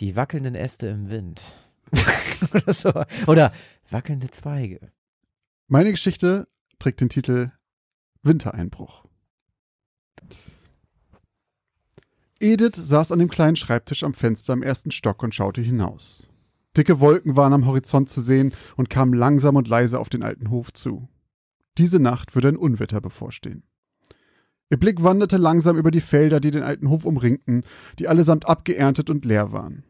die 0.00 0.16
wackelnden 0.16 0.56
Äste 0.56 0.88
im 0.88 1.08
Wind. 1.08 1.40
Oder 2.52 2.74
so. 2.74 2.92
Oder 3.28 3.52
wackelnde 3.88 4.28
Zweige. 4.28 4.80
Meine 5.68 5.90
Geschichte 5.90 6.48
trägt 6.78 7.00
den 7.00 7.08
Titel 7.08 7.52
Wintereinbruch. 8.22 9.04
Edith 12.40 12.76
saß 12.76 13.12
an 13.12 13.20
dem 13.20 13.30
kleinen 13.30 13.56
Schreibtisch 13.56 14.02
am 14.02 14.12
Fenster 14.12 14.52
im 14.52 14.62
ersten 14.62 14.90
Stock 14.90 15.22
und 15.22 15.34
schaute 15.34 15.60
hinaus. 15.60 16.28
Dicke 16.76 17.00
Wolken 17.00 17.36
waren 17.36 17.52
am 17.52 17.66
Horizont 17.66 18.08
zu 18.08 18.20
sehen 18.20 18.54
und 18.76 18.90
kamen 18.90 19.12
langsam 19.12 19.56
und 19.56 19.68
leise 19.68 20.00
auf 20.00 20.08
den 20.08 20.22
alten 20.22 20.50
Hof 20.50 20.72
zu. 20.72 21.08
Diese 21.78 22.00
Nacht 22.00 22.34
würde 22.34 22.48
ein 22.48 22.56
Unwetter 22.56 23.00
bevorstehen. 23.00 23.62
Ihr 24.70 24.78
Blick 24.78 25.02
wanderte 25.02 25.36
langsam 25.36 25.76
über 25.76 25.90
die 25.90 26.00
Felder, 26.00 26.40
die 26.40 26.50
den 26.50 26.62
alten 26.62 26.88
Hof 26.88 27.04
umringten, 27.04 27.62
die 27.98 28.08
allesamt 28.08 28.48
abgeerntet 28.48 29.10
und 29.10 29.24
leer 29.24 29.52
waren. 29.52 29.84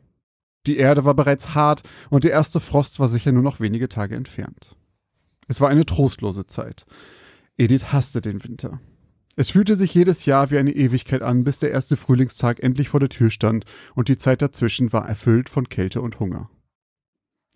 Die 0.66 0.76
Erde 0.76 1.04
war 1.04 1.14
bereits 1.14 1.54
hart 1.54 1.82
und 2.10 2.24
der 2.24 2.32
erste 2.32 2.60
Frost 2.60 3.00
war 3.00 3.08
sicher 3.08 3.32
nur 3.32 3.42
noch 3.42 3.60
wenige 3.60 3.88
Tage 3.88 4.16
entfernt. 4.16 4.76
Es 5.48 5.60
war 5.60 5.68
eine 5.68 5.86
trostlose 5.86 6.46
Zeit. 6.46 6.86
Edith 7.56 7.92
hasste 7.92 8.20
den 8.20 8.42
Winter. 8.44 8.80
Es 9.34 9.50
fühlte 9.50 9.76
sich 9.76 9.94
jedes 9.94 10.26
Jahr 10.26 10.50
wie 10.50 10.58
eine 10.58 10.72
Ewigkeit 10.72 11.22
an, 11.22 11.44
bis 11.44 11.58
der 11.58 11.70
erste 11.70 11.96
Frühlingstag 11.96 12.62
endlich 12.62 12.90
vor 12.90 13.00
der 13.00 13.08
Tür 13.08 13.30
stand 13.30 13.64
und 13.94 14.08
die 14.08 14.18
Zeit 14.18 14.42
dazwischen 14.42 14.92
war 14.92 15.08
erfüllt 15.08 15.48
von 15.48 15.68
Kälte 15.68 16.02
und 16.02 16.20
Hunger. 16.20 16.50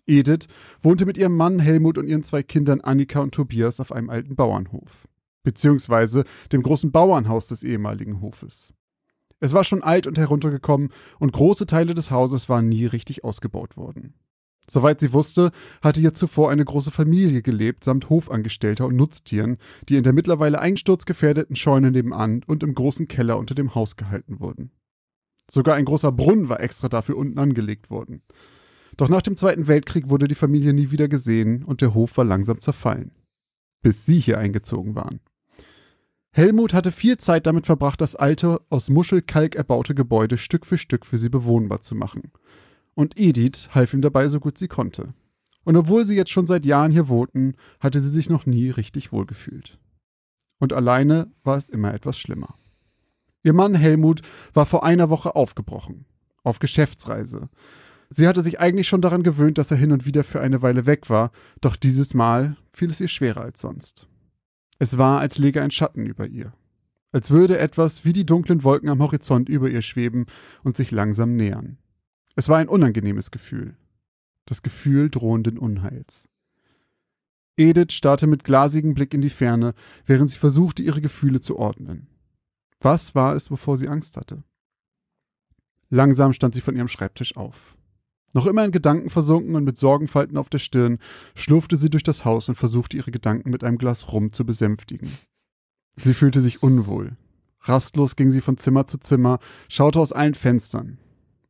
Edith 0.07 0.47
wohnte 0.81 1.05
mit 1.05 1.17
ihrem 1.17 1.35
Mann 1.35 1.59
Helmut 1.59 1.97
und 1.97 2.07
ihren 2.07 2.23
zwei 2.23 2.41
Kindern 2.41 2.81
Annika 2.81 3.19
und 3.19 3.33
Tobias 3.33 3.79
auf 3.79 3.91
einem 3.91 4.09
alten 4.09 4.35
Bauernhof, 4.35 5.07
beziehungsweise 5.43 6.23
dem 6.51 6.63
großen 6.63 6.91
Bauernhaus 6.91 7.47
des 7.47 7.63
ehemaligen 7.63 8.21
Hofes. 8.21 8.73
Es 9.39 9.53
war 9.53 9.63
schon 9.63 9.83
alt 9.83 10.07
und 10.07 10.17
heruntergekommen 10.17 10.89
und 11.19 11.33
große 11.33 11.67
Teile 11.67 11.93
des 11.93 12.09
Hauses 12.09 12.49
waren 12.49 12.69
nie 12.69 12.85
richtig 12.85 13.23
ausgebaut 13.23 13.77
worden. 13.77 14.15
Soweit 14.69 14.99
sie 14.99 15.13
wusste, 15.13 15.51
hatte 15.81 16.01
hier 16.01 16.13
zuvor 16.13 16.51
eine 16.51 16.65
große 16.65 16.91
Familie 16.91 17.41
gelebt, 17.41 17.85
samt 17.85 18.09
Hofangestellter 18.09 18.85
und 18.85 18.97
Nutztieren, 18.97 19.57
die 19.87 19.95
in 19.95 20.03
der 20.03 20.13
mittlerweile 20.13 20.59
einsturzgefährdeten 20.59 21.55
Scheune 21.55 21.91
nebenan 21.91 22.43
und 22.45 22.63
im 22.63 22.73
großen 22.73 23.07
Keller 23.07 23.37
unter 23.37 23.55
dem 23.55 23.75
Haus 23.75 23.95
gehalten 23.95 24.39
wurden. 24.39 24.71
Sogar 25.49 25.75
ein 25.75 25.85
großer 25.85 26.11
Brunnen 26.11 26.49
war 26.49 26.59
extra 26.59 26.89
dafür 26.89 27.15
unten 27.17 27.39
angelegt 27.39 27.89
worden. 27.89 28.21
Doch 28.97 29.07
nach 29.07 29.21
dem 29.21 29.37
Zweiten 29.37 29.67
Weltkrieg 29.67 30.09
wurde 30.09 30.27
die 30.27 30.35
Familie 30.35 30.73
nie 30.73 30.91
wieder 30.91 31.07
gesehen 31.07 31.63
und 31.63 31.81
der 31.81 31.93
Hof 31.93 32.17
war 32.17 32.25
langsam 32.25 32.59
zerfallen. 32.59 33.11
Bis 33.81 34.05
sie 34.05 34.19
hier 34.19 34.39
eingezogen 34.39 34.95
waren. 34.95 35.21
Helmut 36.31 36.73
hatte 36.73 36.91
viel 36.91 37.17
Zeit 37.17 37.47
damit 37.47 37.65
verbracht, 37.65 38.01
das 38.01 38.15
alte, 38.15 38.61
aus 38.69 38.89
Muschelkalk 38.89 39.55
erbaute 39.55 39.95
Gebäude 39.95 40.37
Stück 40.37 40.65
für 40.65 40.77
Stück 40.77 41.05
für 41.05 41.17
sie 41.17 41.29
bewohnbar 41.29 41.81
zu 41.81 41.95
machen. 41.95 42.31
Und 42.97 43.19
Edith 43.19 43.69
half 43.75 43.93
ihm 43.93 44.01
dabei 44.01 44.27
so 44.27 44.39
gut 44.39 44.57
sie 44.57 44.67
konnte. 44.67 45.13
Und 45.63 45.77
obwohl 45.77 46.03
sie 46.07 46.15
jetzt 46.15 46.31
schon 46.31 46.47
seit 46.47 46.65
Jahren 46.65 46.91
hier 46.91 47.09
wohnten, 47.09 47.53
hatte 47.79 48.01
sie 48.01 48.09
sich 48.09 48.27
noch 48.27 48.47
nie 48.47 48.71
richtig 48.71 49.11
wohlgefühlt. 49.11 49.77
Und 50.57 50.73
alleine 50.73 51.31
war 51.43 51.57
es 51.57 51.69
immer 51.69 51.93
etwas 51.93 52.17
schlimmer. 52.17 52.55
Ihr 53.43 53.53
Mann 53.53 53.75
Helmut 53.75 54.23
war 54.55 54.65
vor 54.65 54.83
einer 54.83 55.11
Woche 55.11 55.35
aufgebrochen, 55.35 56.05
auf 56.41 56.57
Geschäftsreise. 56.57 57.49
Sie 58.09 58.27
hatte 58.27 58.41
sich 58.41 58.59
eigentlich 58.59 58.87
schon 58.87 59.03
daran 59.03 59.21
gewöhnt, 59.21 59.59
dass 59.59 59.69
er 59.69 59.77
hin 59.77 59.91
und 59.91 60.07
wieder 60.07 60.23
für 60.23 60.41
eine 60.41 60.63
Weile 60.63 60.87
weg 60.87 61.07
war, 61.07 61.29
doch 61.61 61.75
dieses 61.75 62.15
Mal 62.15 62.57
fiel 62.73 62.89
es 62.89 62.99
ihr 62.99 63.09
schwerer 63.09 63.41
als 63.41 63.61
sonst. 63.61 64.07
Es 64.79 64.97
war, 64.97 65.19
als 65.19 65.37
läge 65.37 65.61
ein 65.61 65.69
Schatten 65.69 66.07
über 66.07 66.25
ihr. 66.25 66.51
als 67.11 67.29
würde 67.29 67.59
etwas 67.59 68.05
wie 68.05 68.13
die 68.13 68.25
dunklen 68.25 68.63
Wolken 68.63 68.89
am 68.89 69.03
Horizont 69.03 69.49
über 69.49 69.69
ihr 69.69 69.83
schweben 69.83 70.25
und 70.63 70.75
sich 70.75 70.89
langsam 70.89 71.35
nähern. 71.35 71.77
Es 72.37 72.49
war 72.49 72.57
ein 72.57 72.69
unangenehmes 72.69 73.31
Gefühl. 73.31 73.75
Das 74.45 74.61
Gefühl 74.61 75.09
drohenden 75.09 75.57
Unheils. 75.57 76.29
Edith 77.57 77.93
starrte 77.93 78.27
mit 78.27 78.43
glasigem 78.43 78.93
Blick 78.93 79.15
in 79.15 79.21
die 79.21 79.31
Ferne, 79.31 79.73
während 80.05 80.29
sie 80.29 80.37
versuchte, 80.37 80.83
ihre 80.83 81.01
Gefühle 81.01 81.41
zu 81.41 81.57
ordnen. 81.57 82.05
Was 82.79 83.15
war 83.15 83.35
es, 83.35 83.49
wovor 83.49 83.75
sie 83.77 83.87
Angst 83.87 84.17
hatte? 84.17 84.43
Langsam 85.89 86.31
stand 86.31 86.53
sie 86.53 86.61
von 86.61 86.75
ihrem 86.75 86.89
Schreibtisch 86.89 87.35
auf. 87.35 87.75
Noch 88.33 88.45
immer 88.45 88.63
in 88.63 88.71
Gedanken 88.71 89.09
versunken 89.09 89.55
und 89.55 89.63
mit 89.63 89.79
Sorgenfalten 89.79 90.37
auf 90.37 90.49
der 90.49 90.59
Stirn, 90.59 90.99
schlurfte 91.33 91.75
sie 91.75 91.89
durch 91.89 92.03
das 92.03 92.23
Haus 92.23 92.49
und 92.49 92.55
versuchte 92.55 92.97
ihre 92.97 93.09
Gedanken 93.09 93.49
mit 93.49 93.63
einem 93.63 93.79
Glas 93.79 94.13
Rum 94.13 94.31
zu 94.31 94.45
besänftigen. 94.45 95.09
Sie 95.95 96.13
fühlte 96.13 96.41
sich 96.41 96.61
unwohl. 96.61 97.17
Rastlos 97.61 98.15
ging 98.15 98.29
sie 98.29 98.41
von 98.41 98.59
Zimmer 98.59 98.85
zu 98.85 98.99
Zimmer, 98.99 99.39
schaute 99.69 99.99
aus 99.99 100.13
allen 100.13 100.35
Fenstern. 100.35 100.99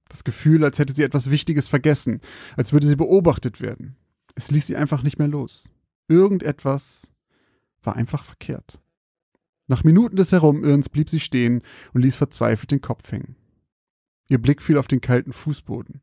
Das 0.09 0.23
Gefühl, 0.23 0.63
als 0.63 0.79
hätte 0.79 0.93
sie 0.93 1.03
etwas 1.03 1.29
Wichtiges 1.29 1.67
vergessen, 1.67 2.21
als 2.55 2.73
würde 2.73 2.87
sie 2.87 2.95
beobachtet 2.95 3.61
werden. 3.61 3.95
Es 4.35 4.51
ließ 4.51 4.67
sie 4.67 4.75
einfach 4.75 5.03
nicht 5.03 5.19
mehr 5.19 5.27
los. 5.27 5.69
Irgendetwas 6.07 7.11
war 7.83 7.95
einfach 7.95 8.23
verkehrt. 8.23 8.79
Nach 9.67 9.83
Minuten 9.83 10.15
des 10.15 10.31
Herumirrens 10.31 10.89
blieb 10.89 11.09
sie 11.09 11.19
stehen 11.19 11.61
und 11.93 12.01
ließ 12.01 12.15
verzweifelt 12.15 12.71
den 12.71 12.81
Kopf 12.81 13.11
hängen. 13.11 13.35
Ihr 14.29 14.41
Blick 14.41 14.61
fiel 14.61 14.77
auf 14.77 14.87
den 14.87 15.01
kalten 15.01 15.33
Fußboden. 15.33 16.01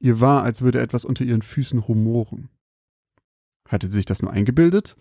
Ihr 0.00 0.18
war, 0.18 0.42
als 0.42 0.62
würde 0.62 0.80
etwas 0.80 1.04
unter 1.04 1.24
ihren 1.24 1.42
Füßen 1.42 1.78
rumoren. 1.78 2.48
Hatte 3.68 3.86
sie 3.86 3.94
sich 3.94 4.04
das 4.04 4.22
nur 4.22 4.32
eingebildet? 4.32 4.96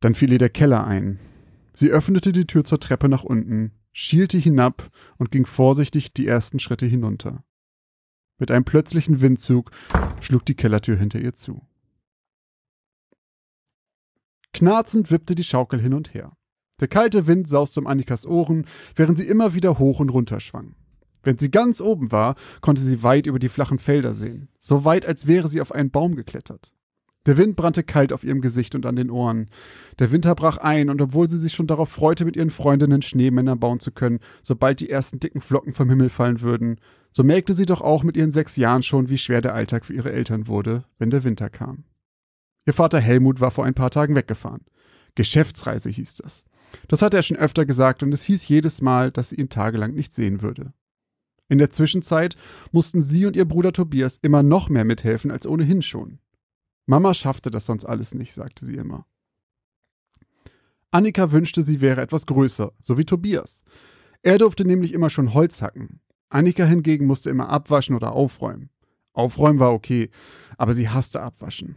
Dann 0.00 0.14
fiel 0.14 0.32
ihr 0.32 0.38
der 0.38 0.50
Keller 0.50 0.86
ein. 0.86 1.18
Sie 1.72 1.90
öffnete 1.90 2.32
die 2.32 2.46
Tür 2.46 2.64
zur 2.64 2.80
Treppe 2.80 3.08
nach 3.08 3.24
unten, 3.24 3.72
schielte 3.92 4.38
hinab 4.38 4.90
und 5.18 5.30
ging 5.30 5.46
vorsichtig 5.46 6.12
die 6.12 6.26
ersten 6.26 6.58
Schritte 6.58 6.86
hinunter. 6.86 7.44
Mit 8.38 8.50
einem 8.50 8.64
plötzlichen 8.64 9.20
Windzug 9.20 9.70
schlug 10.20 10.44
die 10.46 10.56
Kellertür 10.56 10.96
hinter 10.96 11.20
ihr 11.20 11.34
zu. 11.34 11.62
Knarzend 14.52 15.10
wippte 15.10 15.34
die 15.34 15.44
Schaukel 15.44 15.80
hin 15.80 15.94
und 15.94 16.12
her. 16.14 16.36
Der 16.80 16.88
kalte 16.88 17.26
Wind 17.26 17.48
sauste 17.48 17.80
um 17.80 17.86
Annikas 17.86 18.26
Ohren, 18.26 18.66
während 18.96 19.16
sie 19.16 19.26
immer 19.26 19.54
wieder 19.54 19.78
hoch 19.78 20.00
und 20.00 20.08
runter 20.08 20.40
schwang. 20.40 20.74
Wenn 21.22 21.38
sie 21.38 21.50
ganz 21.50 21.80
oben 21.80 22.10
war, 22.10 22.34
konnte 22.60 22.82
sie 22.82 23.02
weit 23.02 23.26
über 23.26 23.38
die 23.38 23.48
flachen 23.48 23.78
Felder 23.78 24.12
sehen, 24.12 24.48
so 24.58 24.84
weit, 24.84 25.06
als 25.06 25.26
wäre 25.26 25.48
sie 25.48 25.60
auf 25.60 25.72
einen 25.72 25.90
Baum 25.90 26.16
geklettert. 26.16 26.74
Der 27.26 27.36
Wind 27.36 27.54
brannte 27.54 27.84
kalt 27.84 28.12
auf 28.12 28.24
ihrem 28.24 28.40
Gesicht 28.40 28.74
und 28.74 28.84
an 28.84 28.96
den 28.96 29.10
Ohren. 29.10 29.48
Der 30.00 30.10
Winter 30.10 30.34
brach 30.34 30.56
ein, 30.56 30.90
und 30.90 31.00
obwohl 31.00 31.30
sie 31.30 31.38
sich 31.38 31.52
schon 31.52 31.68
darauf 31.68 31.88
freute, 31.88 32.24
mit 32.24 32.34
ihren 32.34 32.50
Freundinnen 32.50 33.00
Schneemänner 33.00 33.54
bauen 33.54 33.78
zu 33.78 33.92
können, 33.92 34.18
sobald 34.42 34.80
die 34.80 34.90
ersten 34.90 35.20
dicken 35.20 35.40
Flocken 35.40 35.72
vom 35.72 35.88
Himmel 35.88 36.08
fallen 36.08 36.40
würden, 36.40 36.80
so 37.12 37.22
merkte 37.22 37.54
sie 37.54 37.66
doch 37.66 37.80
auch 37.80 38.02
mit 38.02 38.16
ihren 38.16 38.32
sechs 38.32 38.56
Jahren 38.56 38.82
schon, 38.82 39.08
wie 39.08 39.18
schwer 39.18 39.40
der 39.40 39.54
Alltag 39.54 39.84
für 39.84 39.92
ihre 39.92 40.12
Eltern 40.12 40.48
wurde, 40.48 40.84
wenn 40.98 41.10
der 41.10 41.22
Winter 41.22 41.48
kam. 41.48 41.84
Ihr 42.66 42.72
Vater 42.72 43.00
Helmut 43.00 43.40
war 43.40 43.50
vor 43.50 43.64
ein 43.64 43.74
paar 43.74 43.90
Tagen 43.90 44.16
weggefahren. 44.16 44.64
Geschäftsreise 45.14 45.90
hieß 45.90 46.16
das. 46.16 46.44
Das 46.88 47.02
hatte 47.02 47.18
er 47.18 47.22
schon 47.22 47.36
öfter 47.36 47.66
gesagt, 47.66 48.02
und 48.02 48.12
es 48.12 48.24
hieß 48.24 48.48
jedes 48.48 48.80
Mal, 48.80 49.12
dass 49.12 49.28
sie 49.28 49.36
ihn 49.36 49.48
tagelang 49.48 49.94
nicht 49.94 50.14
sehen 50.14 50.42
würde. 50.42 50.72
In 51.48 51.58
der 51.58 51.70
Zwischenzeit 51.70 52.36
mussten 52.72 53.02
sie 53.02 53.26
und 53.26 53.36
ihr 53.36 53.44
Bruder 53.44 53.72
Tobias 53.72 54.18
immer 54.22 54.42
noch 54.42 54.70
mehr 54.70 54.84
mithelfen 54.84 55.30
als 55.30 55.46
ohnehin 55.46 55.82
schon. 55.82 56.18
Mama 56.86 57.14
schaffte 57.14 57.50
das 57.50 57.66
sonst 57.66 57.84
alles 57.84 58.14
nicht, 58.14 58.34
sagte 58.34 58.66
sie 58.66 58.74
immer. 58.74 59.06
Annika 60.90 61.32
wünschte, 61.32 61.62
sie 61.62 61.80
wäre 61.80 62.00
etwas 62.00 62.26
größer, 62.26 62.72
so 62.80 62.98
wie 62.98 63.04
Tobias. 63.04 63.64
Er 64.22 64.38
durfte 64.38 64.64
nämlich 64.64 64.92
immer 64.92 65.10
schon 65.10 65.32
Holz 65.32 65.62
hacken. 65.62 66.00
Annika 66.28 66.64
hingegen 66.64 67.06
musste 67.06 67.30
immer 67.30 67.48
abwaschen 67.48 67.96
oder 67.96 68.12
aufräumen. 68.12 68.70
Aufräumen 69.12 69.58
war 69.58 69.72
okay, 69.72 70.10
aber 70.56 70.74
sie 70.74 70.88
hasste 70.88 71.22
abwaschen. 71.22 71.76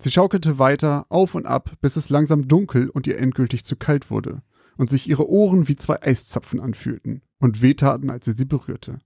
Sie 0.00 0.10
schaukelte 0.10 0.58
weiter 0.58 1.06
auf 1.08 1.34
und 1.34 1.46
ab, 1.46 1.72
bis 1.80 1.96
es 1.96 2.08
langsam 2.08 2.46
dunkel 2.46 2.88
und 2.88 3.06
ihr 3.06 3.18
endgültig 3.18 3.64
zu 3.64 3.76
kalt 3.76 4.10
wurde 4.10 4.42
und 4.76 4.90
sich 4.90 5.08
ihre 5.08 5.28
Ohren 5.28 5.66
wie 5.66 5.76
zwei 5.76 6.00
Eiszapfen 6.00 6.60
anfühlten 6.60 7.22
und 7.40 7.62
wehtaten, 7.62 8.10
als 8.10 8.24
sie 8.24 8.32
sie 8.32 8.44
berührte. 8.44 9.00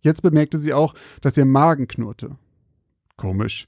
Jetzt 0.00 0.22
bemerkte 0.22 0.58
sie 0.58 0.72
auch, 0.72 0.94
dass 1.20 1.36
ihr 1.36 1.44
Magen 1.44 1.88
knurrte. 1.88 2.38
Komisch. 3.16 3.66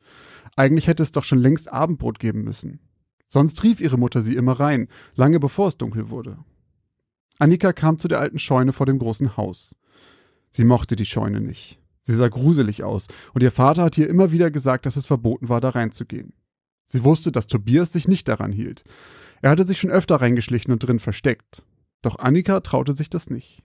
Eigentlich 0.56 0.86
hätte 0.86 1.02
es 1.02 1.12
doch 1.12 1.24
schon 1.24 1.38
längst 1.38 1.72
Abendbrot 1.72 2.18
geben 2.18 2.42
müssen. 2.42 2.80
Sonst 3.26 3.62
rief 3.62 3.80
ihre 3.80 3.98
Mutter 3.98 4.22
sie 4.22 4.36
immer 4.36 4.58
rein, 4.58 4.88
lange 5.14 5.38
bevor 5.38 5.68
es 5.68 5.76
dunkel 5.76 6.10
wurde. 6.10 6.38
Annika 7.38 7.72
kam 7.72 7.98
zu 7.98 8.08
der 8.08 8.20
alten 8.20 8.38
Scheune 8.38 8.72
vor 8.72 8.86
dem 8.86 8.98
großen 8.98 9.36
Haus. 9.36 9.76
Sie 10.50 10.64
mochte 10.64 10.96
die 10.96 11.06
Scheune 11.06 11.40
nicht. 11.40 11.78
Sie 12.02 12.14
sah 12.14 12.28
gruselig 12.28 12.84
aus, 12.84 13.06
und 13.34 13.42
ihr 13.42 13.52
Vater 13.52 13.84
hat 13.84 13.98
ihr 13.98 14.08
immer 14.08 14.32
wieder 14.32 14.50
gesagt, 14.50 14.86
dass 14.86 14.96
es 14.96 15.06
verboten 15.06 15.48
war, 15.48 15.60
da 15.60 15.70
reinzugehen. 15.70 16.32
Sie 16.86 17.04
wusste, 17.04 17.30
dass 17.30 17.46
Tobias 17.46 17.92
sich 17.92 18.08
nicht 18.08 18.28
daran 18.28 18.50
hielt. 18.50 18.82
Er 19.42 19.50
hatte 19.50 19.66
sich 19.66 19.78
schon 19.78 19.90
öfter 19.90 20.16
reingeschlichen 20.16 20.72
und 20.72 20.78
drin 20.78 21.00
versteckt. 21.00 21.62
Doch 22.00 22.18
Annika 22.18 22.60
traute 22.60 22.94
sich 22.94 23.10
das 23.10 23.28
nicht. 23.28 23.62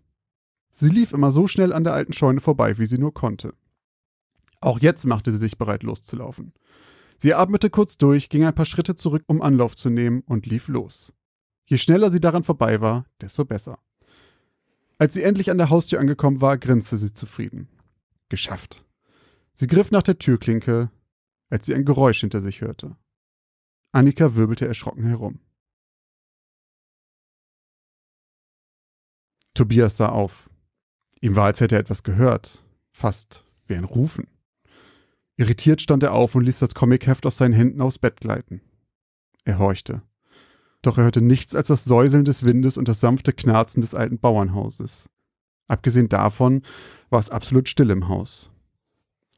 Sie 0.71 0.89
lief 0.89 1.13
immer 1.13 1.31
so 1.31 1.47
schnell 1.47 1.71
an 1.71 1.83
der 1.83 1.93
alten 1.93 2.13
Scheune 2.13 2.41
vorbei, 2.41 2.77
wie 2.79 2.85
sie 2.85 2.97
nur 2.97 3.13
konnte. 3.13 3.53
Auch 4.63 4.79
jetzt 4.79 5.05
machte 5.05 5.29
sie 5.33 5.39
sich 5.39 5.57
bereit, 5.57 5.83
loszulaufen. 5.83 6.53
Sie 7.17 7.33
atmete 7.33 7.69
kurz 7.69 7.97
durch, 7.97 8.29
ging 8.29 8.45
ein 8.45 8.55
paar 8.55 8.65
Schritte 8.65 8.95
zurück, 8.95 9.23
um 9.27 9.41
Anlauf 9.41 9.75
zu 9.75 9.89
nehmen, 9.89 10.21
und 10.21 10.45
lief 10.45 10.69
los. 10.69 11.11
Je 11.65 11.77
schneller 11.77 12.11
sie 12.11 12.21
daran 12.21 12.45
vorbei 12.45 12.79
war, 12.79 13.05
desto 13.19 13.43
besser. 13.43 13.79
Als 14.97 15.15
sie 15.15 15.23
endlich 15.23 15.51
an 15.51 15.57
der 15.57 15.69
Haustür 15.69 15.99
angekommen 15.99 16.39
war, 16.39 16.57
grinste 16.57 16.95
sie 16.95 17.13
zufrieden. 17.13 17.67
Geschafft. 18.29 18.85
Sie 19.53 19.67
griff 19.67 19.91
nach 19.91 20.01
der 20.01 20.17
Türklinke, 20.17 20.89
als 21.49 21.65
sie 21.65 21.75
ein 21.75 21.83
Geräusch 21.83 22.21
hinter 22.21 22.41
sich 22.41 22.61
hörte. 22.61 22.95
Annika 23.91 24.35
wirbelte 24.35 24.65
erschrocken 24.65 25.03
herum. 25.03 25.39
Tobias 29.53 29.97
sah 29.97 30.07
auf. 30.07 30.49
Ihm 31.19 31.35
war, 31.35 31.45
als 31.47 31.59
hätte 31.59 31.75
er 31.75 31.81
etwas 31.81 32.03
gehört, 32.03 32.63
fast 32.93 33.43
wie 33.67 33.75
ein 33.75 33.83
Rufen. 33.83 34.27
Irritiert 35.37 35.81
stand 35.81 36.03
er 36.03 36.13
auf 36.13 36.35
und 36.35 36.43
ließ 36.43 36.59
das 36.59 36.75
Comicheft 36.75 37.25
aus 37.25 37.37
seinen 37.37 37.53
Händen 37.53 37.81
aufs 37.81 37.97
Bett 37.97 38.21
gleiten. 38.21 38.61
Er 39.45 39.59
horchte. 39.59 40.03
Doch 40.81 40.97
er 40.97 41.05
hörte 41.05 41.21
nichts 41.21 41.55
als 41.55 41.67
das 41.67 41.85
Säuseln 41.85 42.25
des 42.25 42.43
Windes 42.43 42.77
und 42.77 42.87
das 42.87 42.99
sanfte 42.99 43.33
Knarzen 43.33 43.81
des 43.81 43.95
alten 43.95 44.19
Bauernhauses. 44.19 45.09
Abgesehen 45.67 46.09
davon 46.09 46.61
war 47.09 47.19
es 47.19 47.29
absolut 47.29 47.69
still 47.69 47.89
im 47.89 48.07
Haus. 48.07 48.51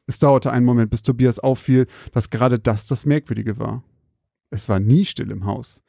Es 0.08 0.20
dauerte 0.20 0.52
einen 0.52 0.66
Moment, 0.66 0.92
bis 0.92 1.02
Tobias 1.02 1.40
auffiel, 1.40 1.88
dass 2.12 2.30
gerade 2.30 2.60
das 2.60 2.88
das 2.88 3.06
Merkwürdige 3.06 3.58
war. 3.58 3.84
Es 4.50 4.70
war 4.70 4.80
nie 4.80 5.06
still 5.06 5.32
im 5.32 5.46
Haus. 5.46 5.84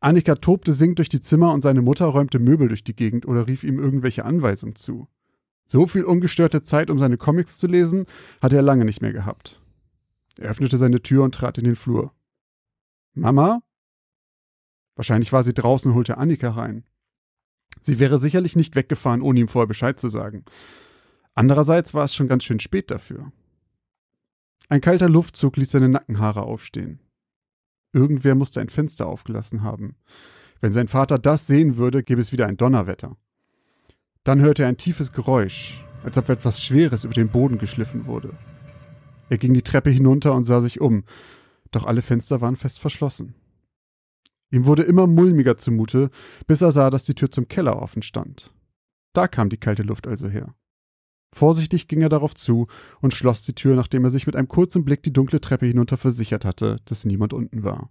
Annika 0.00 0.34
tobte 0.34 0.72
singend 0.72 0.98
durch 0.98 1.08
die 1.08 1.20
Zimmer 1.20 1.52
und 1.52 1.62
seine 1.62 1.80
Mutter 1.80 2.06
räumte 2.06 2.38
Möbel 2.38 2.68
durch 2.68 2.84
die 2.84 2.94
Gegend 2.96 3.26
oder 3.26 3.46
rief 3.46 3.64
ihm 3.64 3.78
irgendwelche 3.78 4.24
Anweisungen 4.24 4.76
zu. 4.76 5.08
So 5.66 5.86
viel 5.86 6.04
ungestörte 6.04 6.62
Zeit, 6.62 6.90
um 6.90 6.98
seine 6.98 7.16
Comics 7.16 7.58
zu 7.58 7.66
lesen, 7.66 8.06
hatte 8.40 8.56
er 8.56 8.62
lange 8.62 8.84
nicht 8.84 9.00
mehr 9.00 9.12
gehabt. 9.12 9.60
Er 10.38 10.50
öffnete 10.50 10.78
seine 10.78 11.00
Tür 11.02 11.24
und 11.24 11.34
trat 11.34 11.58
in 11.58 11.64
den 11.64 11.76
Flur. 11.76 12.12
Mama? 13.14 13.62
Wahrscheinlich 14.96 15.32
war 15.32 15.44
sie 15.44 15.54
draußen 15.54 15.90
und 15.90 15.96
holte 15.96 16.18
Annika 16.18 16.50
rein. 16.50 16.84
Sie 17.80 17.98
wäre 17.98 18.18
sicherlich 18.18 18.56
nicht 18.56 18.76
weggefahren, 18.76 19.22
ohne 19.22 19.40
ihm 19.40 19.48
vorher 19.48 19.66
Bescheid 19.66 19.98
zu 19.98 20.08
sagen. 20.08 20.44
Andererseits 21.34 21.94
war 21.94 22.04
es 22.04 22.14
schon 22.14 22.28
ganz 22.28 22.44
schön 22.44 22.60
spät 22.60 22.90
dafür. 22.90 23.32
Ein 24.68 24.80
kalter 24.80 25.08
Luftzug 25.08 25.56
ließ 25.56 25.70
seine 25.70 25.88
Nackenhaare 25.88 26.42
aufstehen. 26.42 27.00
Irgendwer 27.92 28.34
musste 28.34 28.60
ein 28.60 28.68
Fenster 28.68 29.06
aufgelassen 29.06 29.62
haben. 29.62 29.96
Wenn 30.60 30.72
sein 30.72 30.88
Vater 30.88 31.18
das 31.18 31.46
sehen 31.46 31.76
würde, 31.76 32.02
gäbe 32.02 32.20
es 32.20 32.32
wieder 32.32 32.46
ein 32.46 32.56
Donnerwetter. 32.56 33.16
Dann 34.24 34.40
hörte 34.40 34.62
er 34.62 34.68
ein 34.68 34.78
tiefes 34.78 35.12
Geräusch, 35.12 35.84
als 36.02 36.16
ob 36.16 36.30
etwas 36.30 36.62
Schweres 36.62 37.04
über 37.04 37.14
den 37.14 37.28
Boden 37.28 37.58
geschliffen 37.58 38.06
wurde. 38.06 38.30
Er 39.28 39.38
ging 39.38 39.52
die 39.54 39.62
Treppe 39.62 39.90
hinunter 39.90 40.34
und 40.34 40.44
sah 40.44 40.60
sich 40.60 40.80
um, 40.80 41.04
doch 41.70 41.84
alle 41.84 42.02
Fenster 42.02 42.40
waren 42.40 42.56
fest 42.56 42.80
verschlossen. 42.80 43.34
Ihm 44.50 44.66
wurde 44.66 44.82
immer 44.82 45.06
mulmiger 45.06 45.58
zumute, 45.58 46.10
bis 46.46 46.62
er 46.62 46.72
sah, 46.72 46.88
dass 46.88 47.04
die 47.04 47.14
Tür 47.14 47.30
zum 47.30 47.48
Keller 47.48 47.80
offen 47.80 48.02
stand. 48.02 48.54
Da 49.12 49.28
kam 49.28 49.48
die 49.48 49.56
kalte 49.56 49.82
Luft 49.82 50.06
also 50.06 50.28
her. 50.28 50.54
Vorsichtig 51.34 51.88
ging 51.88 52.00
er 52.00 52.08
darauf 52.08 52.34
zu 52.34 52.68
und 53.00 53.12
schloss 53.12 53.42
die 53.42 53.54
Tür, 53.54 53.74
nachdem 53.74 54.04
er 54.04 54.10
sich 54.10 54.26
mit 54.26 54.36
einem 54.36 54.48
kurzen 54.48 54.84
Blick 54.84 55.02
die 55.02 55.12
dunkle 55.12 55.40
Treppe 55.40 55.66
hinunter 55.66 55.98
versichert 55.98 56.44
hatte, 56.44 56.76
dass 56.84 57.04
niemand 57.04 57.32
unten 57.32 57.64
war. 57.64 57.90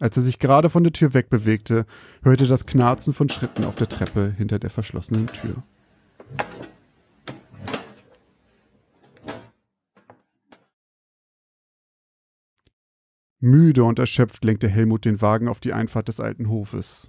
Als 0.00 0.16
er 0.16 0.22
sich 0.22 0.38
gerade 0.38 0.70
von 0.70 0.84
der 0.84 0.92
Tür 0.92 1.12
wegbewegte, 1.12 1.84
hörte 2.22 2.46
das 2.46 2.66
Knarzen 2.66 3.12
von 3.12 3.28
Schritten 3.28 3.64
auf 3.64 3.74
der 3.74 3.88
Treppe 3.88 4.32
hinter 4.36 4.60
der 4.60 4.70
verschlossenen 4.70 5.26
Tür. 5.26 5.62
Müde 13.40 13.84
und 13.84 13.98
erschöpft 13.98 14.44
lenkte 14.44 14.68
Helmut 14.68 15.04
den 15.04 15.20
Wagen 15.20 15.48
auf 15.48 15.60
die 15.60 15.72
Einfahrt 15.72 16.08
des 16.08 16.20
alten 16.20 16.48
Hofes. 16.48 17.08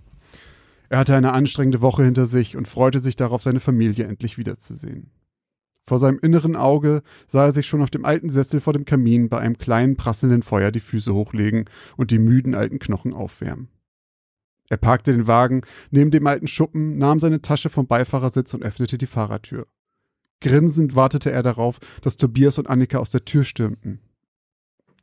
Er 0.89 0.99
hatte 0.99 1.15
eine 1.15 1.33
anstrengende 1.33 1.81
Woche 1.81 2.03
hinter 2.03 2.25
sich 2.25 2.57
und 2.57 2.67
freute 2.67 2.99
sich 2.99 3.15
darauf, 3.15 3.43
seine 3.43 3.59
Familie 3.59 4.05
endlich 4.05 4.37
wiederzusehen. 4.39 5.11
Vor 5.89 5.97
seinem 5.97 6.19
inneren 6.19 6.55
Auge 6.55 7.01
sah 7.25 7.47
er 7.47 7.51
sich 7.51 7.65
schon 7.65 7.81
auf 7.81 7.89
dem 7.89 8.05
alten 8.05 8.29
Sessel 8.29 8.61
vor 8.61 8.73
dem 8.73 8.85
Kamin 8.85 9.27
bei 9.27 9.39
einem 9.39 9.57
kleinen 9.57 9.97
prasselnden 9.97 10.43
Feuer 10.43 10.69
die 10.69 10.81
Füße 10.81 11.15
hochlegen 11.15 11.65
und 11.97 12.11
die 12.11 12.19
müden 12.19 12.53
alten 12.53 12.77
Knochen 12.77 13.11
aufwärmen. 13.11 13.69
Er 14.69 14.77
parkte 14.77 15.13
den 15.13 15.25
Wagen 15.25 15.63
neben 15.89 16.11
dem 16.11 16.27
alten 16.27 16.45
Schuppen, 16.45 16.99
nahm 16.99 17.19
seine 17.19 17.41
Tasche 17.41 17.69
vom 17.69 17.87
Beifahrersitz 17.87 18.53
und 18.53 18.61
öffnete 18.61 18.99
die 18.99 19.07
Fahrertür. 19.07 19.65
Grinsend 20.41 20.95
wartete 20.95 21.31
er 21.31 21.41
darauf, 21.41 21.79
dass 22.03 22.17
Tobias 22.17 22.59
und 22.59 22.69
Annika 22.69 22.99
aus 22.99 23.09
der 23.09 23.25
Tür 23.25 23.43
stürmten. 23.43 23.99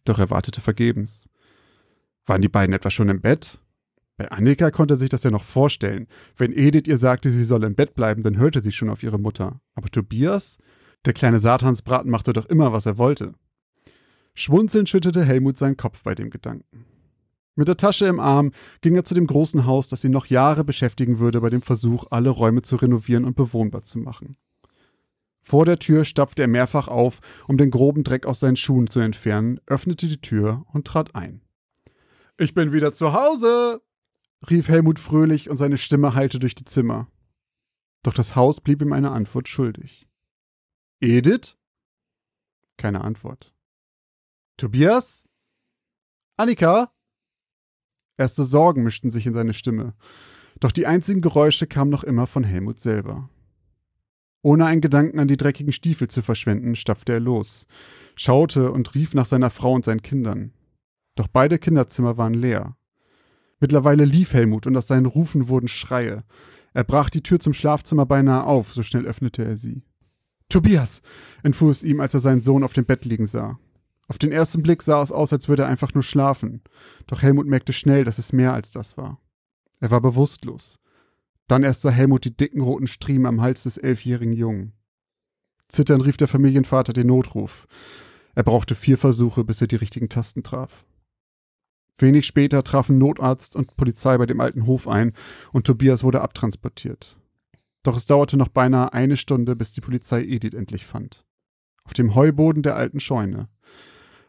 Doch 0.05 0.21
er 0.21 0.31
wartete 0.31 0.61
vergebens. 0.61 1.29
Waren 2.27 2.43
die 2.43 2.49
beiden 2.49 2.73
etwa 2.73 2.91
schon 2.91 3.09
im 3.09 3.21
Bett? 3.21 3.59
Bei 4.19 4.31
Annika 4.31 4.71
konnte 4.71 4.97
sich 4.97 5.11
das 5.11 5.25
ja 5.25 5.31
noch 5.31 5.45
vorstellen. 5.45 6.07
Wenn 6.37 6.53
Edith 6.53 6.89
ihr 6.89 6.97
sagte, 6.97 7.31
sie 7.31 7.45
solle 7.45 7.67
im 7.67 7.75
Bett 7.75 7.95
bleiben, 7.95 8.23
dann 8.23 8.39
hörte 8.39 8.63
sie 8.63 8.73
schon 8.73 8.89
auf 8.89 9.03
ihre 9.03 9.19
Mutter. 9.19 9.61
Aber 9.75 9.89
Tobias? 9.89 10.57
Der 11.05 11.13
kleine 11.13 11.39
Satansbraten 11.39 12.11
machte 12.11 12.33
doch 12.33 12.47
immer, 12.47 12.73
was 12.73 12.87
er 12.87 12.99
wollte. 12.99 13.35
Schmunzelnd 14.35 14.89
schüttete 14.89 15.25
Helmut 15.25 15.57
seinen 15.57 15.77
Kopf 15.77 16.03
bei 16.03 16.15
dem 16.15 16.31
Gedanken. 16.31 16.87
Mit 17.57 17.69
der 17.69 17.77
Tasche 17.77 18.07
im 18.07 18.21
Arm 18.21 18.53
ging 18.83 18.97
er 18.97 19.05
zu 19.05 19.15
dem 19.15 19.27
großen 19.27 19.65
Haus, 19.65 19.89
das 19.89 20.05
ihn 20.05 20.13
noch 20.13 20.27
Jahre 20.27 20.65
beschäftigen 20.65 21.19
würde 21.19 21.41
bei 21.41 21.49
dem 21.49 21.63
Versuch, 21.63 22.07
alle 22.11 22.31
Räume 22.31 22.63
zu 22.63 22.77
renovieren 22.77 23.25
und 23.25 23.37
bewohnbar 23.37 23.83
zu 23.83 23.99
machen. 23.99 24.37
Vor 25.41 25.65
der 25.65 25.79
Tür 25.79 26.05
stapfte 26.05 26.43
er 26.43 26.49
mehrfach 26.49 26.89
auf, 26.89 27.21
um 27.49 27.57
den 27.57 27.71
groben 27.71 28.05
Dreck 28.05 28.27
aus 28.27 28.41
seinen 28.41 28.57
Schuhen 28.57 28.89
zu 28.89 29.01
entfernen, 29.01 29.61
öffnete 29.67 30.07
die 30.07 30.21
Tür 30.21 30.67
und 30.73 30.87
trat 30.87 31.15
ein. 31.15 31.41
Ich 32.37 32.53
bin 32.53 32.73
wieder 32.73 32.93
zu 32.93 33.15
Hause, 33.15 33.81
rief 34.51 34.69
Helmut 34.69 34.99
fröhlich 34.99 35.51
und 35.51 35.57
seine 35.57 35.79
Stimme 35.79 36.15
hallte 36.15 36.39
durch 36.39 36.55
die 36.55 36.65
Zimmer. 36.65 37.11
Doch 38.03 38.15
das 38.15 38.37
Haus 38.37 38.61
blieb 38.61 38.83
ihm 38.83 38.93
eine 38.93 39.11
Antwort 39.11 39.49
schuldig. 39.49 40.09
Edith? 41.01 41.57
Keine 42.77 43.03
Antwort. 43.03 43.55
Tobias? 44.57 45.27
Annika? 46.37 46.93
Erste 48.17 48.45
Sorgen 48.45 48.83
mischten 48.83 49.11
sich 49.11 49.27
in 49.27 49.35
seine 49.35 49.55
Stimme. 49.55 49.95
Doch 50.61 50.73
die 50.73 50.87
einzigen 50.87 51.21
Geräusche 51.21 51.67
kamen 51.67 51.91
noch 51.91 52.05
immer 52.05 52.27
von 52.27 52.45
Helmut 52.45 52.79
selber. 52.79 53.29
Ohne 54.43 54.67
einen 54.67 54.81
Gedanken 54.81 55.19
an 55.19 55.29
die 55.29 55.37
dreckigen 55.37 55.73
Stiefel 55.73 56.09
zu 56.09 56.23
verschwenden, 56.23 56.77
stapfte 56.77 57.15
er 57.15 57.21
los, 57.21 57.67
schaute 58.15 58.71
und 58.71 58.95
rief 58.95 59.13
nach 59.13 59.27
seiner 59.27 59.51
Frau 59.51 59.73
und 59.73 59.85
seinen 59.85 60.03
Kindern. 60.03 60.53
Doch 61.17 61.27
beide 61.27 61.59
Kinderzimmer 61.59 62.17
waren 62.17 62.35
leer. 62.35 62.77
Mittlerweile 63.61 64.05
lief 64.05 64.33
Helmut 64.33 64.67
und 64.67 64.77
aus 64.77 64.87
seinen 64.87 65.07
Rufen 65.07 65.49
wurden 65.49 65.69
Schreie. 65.69 66.25
Er 66.75 66.85
brach 66.85 67.09
die 67.09 67.23
Tür 67.23 67.41
zum 67.41 67.55
Schlafzimmer 67.55 68.05
beinahe 68.05 68.45
auf, 68.45 68.73
so 68.73 68.83
schnell 68.83 69.07
öffnete 69.07 69.45
er 69.45 69.57
sie. 69.57 69.83
Tobias! 70.49 71.03
entfuhr 71.43 71.71
es 71.71 71.83
ihm, 71.83 72.01
als 72.01 72.15
er 72.15 72.21
seinen 72.21 72.43
Sohn 72.43 72.63
auf 72.63 72.73
dem 72.73 72.85
Bett 72.85 73.05
liegen 73.05 73.27
sah. 73.27 73.59
Auf 74.09 74.19
den 74.19 74.31
ersten 74.31 74.63
Blick 74.63 74.83
sah 74.83 75.03
es 75.03 75.11
aus, 75.11 75.33
als 75.33 75.49
würde 75.49 75.63
er 75.63 75.69
einfach 75.69 75.95
nur 75.95 76.03
schlafen. 76.03 76.63
Doch 77.07 77.23
Helmut 77.23 77.47
merkte 77.47 77.73
schnell, 77.73 78.05
dass 78.05 78.19
es 78.19 78.33
mehr 78.33 78.53
als 78.53 78.71
das 78.71 78.97
war. 78.97 79.21
Er 79.81 79.91
war 79.91 80.01
bewusstlos. 80.01 80.79
Dann 81.49 81.63
erst 81.63 81.83
sah 81.83 81.91
Helmut 81.91 82.25
die 82.25 82.37
dicken 82.37 82.61
roten 82.61 82.87
Striemen 82.87 83.27
am 83.27 83.41
Hals 83.41 83.65
des 83.65 83.77
elfjährigen 83.77 84.33
Jungen. 84.33 84.73
Zitternd 85.69 86.05
rief 86.05 86.17
der 86.17 86.29
Familienvater 86.29 86.93
den 86.93 87.09
Notruf. 87.09 87.67
Er 88.35 88.45
brauchte 88.45 88.75
vier 88.75 88.99
Versuche, 88.99 89.45
bis 89.45 89.61
er 89.61 89.67
die 89.67 89.77
richtigen 89.77 90.09
Tasten 90.09 90.43
traf. 90.43 90.85
Wenig 91.99 92.27
später 92.27 92.63
trafen 92.63 92.99
Notarzt 92.99 93.57
und 93.57 93.77
Polizei 93.77 94.19
bei 94.19 94.27
dem 94.27 94.41
alten 94.41 94.67
Hof 94.67 94.87
ein 94.87 95.13
und 95.53 95.67
Tobias 95.67 96.05
wurde 96.05 96.21
abtransportiert. 96.21 97.19
Doch 97.83 97.97
es 97.97 98.07
dauerte 98.07 98.37
noch 98.37 98.49
beinahe 98.49 98.93
eine 98.93 99.17
Stunde, 99.17 99.57
bis 99.57 99.73
die 99.73 99.81
Polizei 99.81 100.23
Edith 100.23 100.55
endlich 100.55 100.85
fand. 100.85 101.25
Auf 101.85 101.95
dem 101.95 102.15
Heuboden 102.15 102.63
der 102.63 102.77
alten 102.77 103.01
Scheune. 103.01 103.49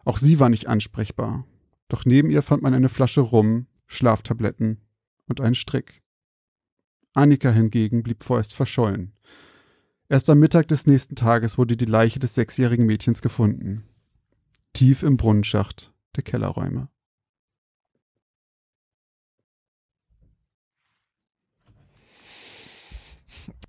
Auch 0.05 0.17
sie 0.17 0.39
war 0.39 0.49
nicht 0.49 0.67
ansprechbar. 0.67 1.45
Doch 1.89 2.05
neben 2.05 2.29
ihr 2.29 2.41
fand 2.41 2.61
man 2.61 2.73
eine 2.73 2.89
Flasche 2.89 3.21
Rum, 3.21 3.65
Schlaftabletten 3.87 4.79
und 5.27 5.41
einen 5.41 5.55
Strick. 5.55 6.01
Annika 7.13 7.49
hingegen 7.49 8.03
blieb 8.03 8.23
vorerst 8.23 8.53
verschollen. 8.53 9.13
Erst 10.07 10.29
am 10.29 10.39
Mittag 10.39 10.67
des 10.69 10.85
nächsten 10.85 11.15
Tages 11.15 11.57
wurde 11.57 11.75
die 11.75 11.85
Leiche 11.85 12.19
des 12.19 12.35
sechsjährigen 12.35 12.85
Mädchens 12.85 13.21
gefunden. 13.21 13.83
Tief 14.71 15.03
im 15.03 15.17
Brunnenschacht 15.17 15.91
der 16.15 16.23
Kellerräume. 16.23 16.89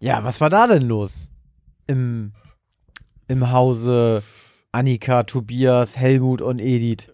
Ja, 0.01 0.25
was 0.25 0.41
war 0.41 0.51
da 0.51 0.67
denn 0.67 0.83
los? 0.83 1.29
Im, 1.87 2.33
im 3.27 3.51
Hause 3.51 4.23
Annika, 4.73 5.25
Tobias, 5.25 5.97
Helmut 5.97 6.43
und 6.43 6.61
Edith. 6.61 7.09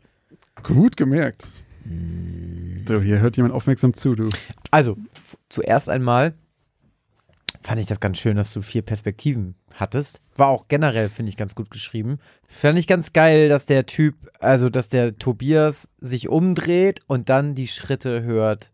Gut 0.62 0.96
gemerkt. 0.96 1.50
So, 2.86 3.00
hier 3.00 3.20
hört 3.20 3.36
jemand 3.36 3.54
aufmerksam 3.54 3.94
zu, 3.94 4.14
du. 4.14 4.28
Also, 4.70 4.96
zuerst 5.48 5.88
einmal 5.88 6.34
fand 7.62 7.80
ich 7.80 7.86
das 7.86 8.00
ganz 8.00 8.18
schön, 8.18 8.36
dass 8.36 8.52
du 8.52 8.60
vier 8.60 8.82
Perspektiven 8.82 9.54
hattest. 9.74 10.20
War 10.36 10.48
auch 10.48 10.68
generell, 10.68 11.08
finde 11.08 11.30
ich, 11.30 11.36
ganz 11.36 11.54
gut 11.54 11.70
geschrieben. 11.70 12.18
Fand 12.46 12.78
ich 12.78 12.86
ganz 12.86 13.12
geil, 13.12 13.48
dass 13.48 13.66
der 13.66 13.86
Typ, 13.86 14.16
also 14.40 14.68
dass 14.68 14.90
der 14.90 15.16
Tobias 15.16 15.88
sich 15.98 16.28
umdreht 16.28 17.00
und 17.06 17.30
dann 17.30 17.54
die 17.54 17.68
Schritte 17.68 18.22
hört 18.22 18.73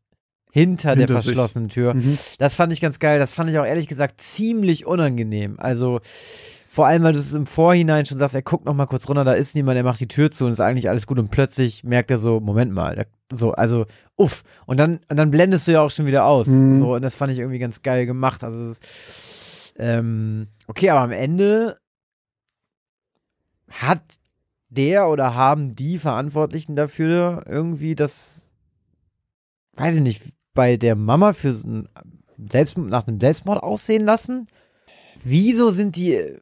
hinter, 0.52 0.94
der 0.94 1.06
Hinter 1.06 1.22
sich. 1.22 1.32
verschlossenen 1.32 1.68
Tür. 1.68 1.94
Mhm. 1.94 2.18
Das 2.38 2.54
fand 2.54 2.72
ich 2.72 2.80
ganz 2.80 2.98
geil. 2.98 3.18
Das 3.18 3.32
fand 3.32 3.50
ich 3.50 3.58
auch 3.58 3.64
ehrlich 3.64 3.88
gesagt 3.88 4.20
ziemlich 4.20 4.86
unangenehm. 4.86 5.58
Also 5.58 6.00
vor 6.72 6.86
allem, 6.86 7.02
weil 7.02 7.12
du 7.12 7.18
es 7.18 7.34
im 7.34 7.46
Vorhinein 7.46 8.06
schon 8.06 8.18
sagst, 8.18 8.36
er 8.36 8.42
guckt 8.42 8.64
noch 8.64 8.74
mal 8.74 8.86
kurz 8.86 9.08
runter, 9.08 9.24
da 9.24 9.32
ist 9.32 9.56
niemand, 9.56 9.76
er 9.76 9.82
macht 9.82 9.98
die 9.98 10.06
Tür 10.06 10.30
zu 10.30 10.44
und 10.44 10.52
ist 10.52 10.60
eigentlich 10.60 10.88
alles 10.88 11.08
gut 11.08 11.18
und 11.18 11.28
plötzlich 11.28 11.82
merkt 11.82 12.12
er 12.12 12.18
so, 12.18 12.38
Moment 12.38 12.72
mal, 12.72 13.06
so, 13.32 13.50
also, 13.50 13.86
uff. 14.14 14.44
Und 14.66 14.78
dann, 14.78 15.00
und 15.08 15.18
dann 15.18 15.32
blendest 15.32 15.66
du 15.66 15.72
ja 15.72 15.80
auch 15.80 15.90
schon 15.90 16.06
wieder 16.06 16.26
aus. 16.26 16.46
Mhm. 16.46 16.78
So, 16.78 16.94
und 16.94 17.02
das 17.02 17.16
fand 17.16 17.32
ich 17.32 17.40
irgendwie 17.40 17.58
ganz 17.58 17.82
geil 17.82 18.06
gemacht. 18.06 18.44
Also, 18.44 18.58
das 18.60 18.78
ist, 18.78 19.74
ähm, 19.78 20.46
okay, 20.68 20.90
aber 20.90 21.00
am 21.00 21.10
Ende 21.10 21.76
hat 23.68 24.02
der 24.68 25.08
oder 25.08 25.34
haben 25.34 25.74
die 25.74 25.98
Verantwortlichen 25.98 26.76
dafür 26.76 27.44
irgendwie 27.48 27.96
das, 27.96 28.52
weiß 29.74 29.96
ich 29.96 30.02
nicht, 30.02 30.22
bei 30.54 30.76
der 30.76 30.96
Mama 30.96 31.32
für 31.32 31.54
Selbst, 32.50 32.78
nach 32.78 33.06
einem 33.06 33.20
Selbstmord 33.20 33.62
aussehen 33.62 34.04
lassen? 34.04 34.46
Wieso 35.22 35.70
sind 35.70 35.96
die. 35.96 36.38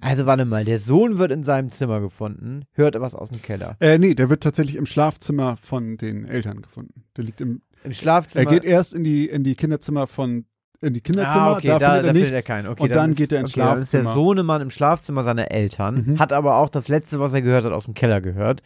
Also, 0.00 0.26
warte 0.26 0.44
mal, 0.44 0.64
der 0.64 0.78
Sohn 0.78 1.16
wird 1.16 1.32
in 1.32 1.42
seinem 1.42 1.70
Zimmer 1.70 1.98
gefunden, 2.00 2.66
hört 2.72 3.00
was 3.00 3.14
aus 3.14 3.30
dem 3.30 3.40
Keller. 3.40 3.76
Äh, 3.80 3.96
nee, 3.98 4.14
der 4.14 4.28
wird 4.28 4.42
tatsächlich 4.42 4.76
im 4.76 4.84
Schlafzimmer 4.84 5.56
von 5.56 5.96
den 5.96 6.26
Eltern 6.26 6.60
gefunden. 6.60 7.04
Der 7.16 7.24
liegt 7.24 7.40
im. 7.40 7.62
Im 7.84 7.92
Schlafzimmer. 7.92 8.46
Er 8.50 8.52
geht 8.52 8.64
erst 8.64 8.92
in 8.92 9.02
die, 9.04 9.26
in 9.26 9.44
die 9.44 9.54
Kinderzimmer 9.54 10.06
von. 10.06 10.44
In 10.82 10.92
die 10.92 11.00
Kinderzimmer, 11.00 11.42
ah, 11.42 11.52
okay, 11.56 11.68
da, 11.68 11.78
da, 11.78 11.92
findet 11.94 11.96
er 11.96 12.02
da 12.02 12.12
nichts. 12.12 12.28
findet 12.28 12.34
er 12.34 12.42
keinen. 12.42 12.68
Okay, 12.68 12.82
und 12.82 12.94
dann 12.94 13.10
ist, 13.12 13.16
geht 13.16 13.32
er 13.32 13.40
ins 13.40 13.50
okay, 13.52 13.60
Dann 13.60 13.78
ist 13.80 13.92
der 13.94 13.98
Schlafzimmer. 14.00 14.12
Sohnemann 14.14 14.60
im 14.60 14.70
Schlafzimmer 14.70 15.22
seiner 15.22 15.50
Eltern, 15.50 16.04
Mhm. 16.06 16.18
hat 16.18 16.34
aber 16.34 16.56
auch 16.56 16.68
das 16.68 16.88
Letzte, 16.88 17.18
was 17.20 17.32
er 17.32 17.40
gehört 17.40 17.64
hat, 17.64 17.72
aus 17.72 17.86
dem 17.86 17.94
Keller 17.94 18.20
gehört. 18.20 18.62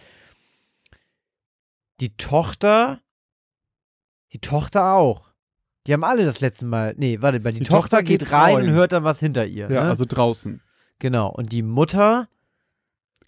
Die 2.01 2.17
Tochter. 2.17 3.01
Die 4.33 4.39
Tochter 4.41 4.93
auch. 4.95 5.29
Die 5.87 5.93
haben 5.95 6.05
alle 6.05 6.25
das 6.25 6.41
letzte 6.41 6.67
Mal. 6.67 6.95
Nee, 6.99 7.21
warte, 7.23 7.41
die, 7.41 7.51
Die 7.61 7.65
Tochter, 7.65 7.81
Tochter 7.99 8.03
geht, 8.03 8.21
geht 8.21 8.33
rein 8.33 8.57
und 8.69 8.71
hört 8.71 8.93
dann 8.93 9.05
was 9.05 9.21
hinter 9.21 9.47
ihr. 9.47 9.71
ja, 9.71 9.85
ne? 9.85 9.89
also 9.91 10.05
draußen. 10.07 10.61
genau. 10.99 11.29
Und 11.31 11.53
die 11.53 11.63
Mutter, 11.63 12.29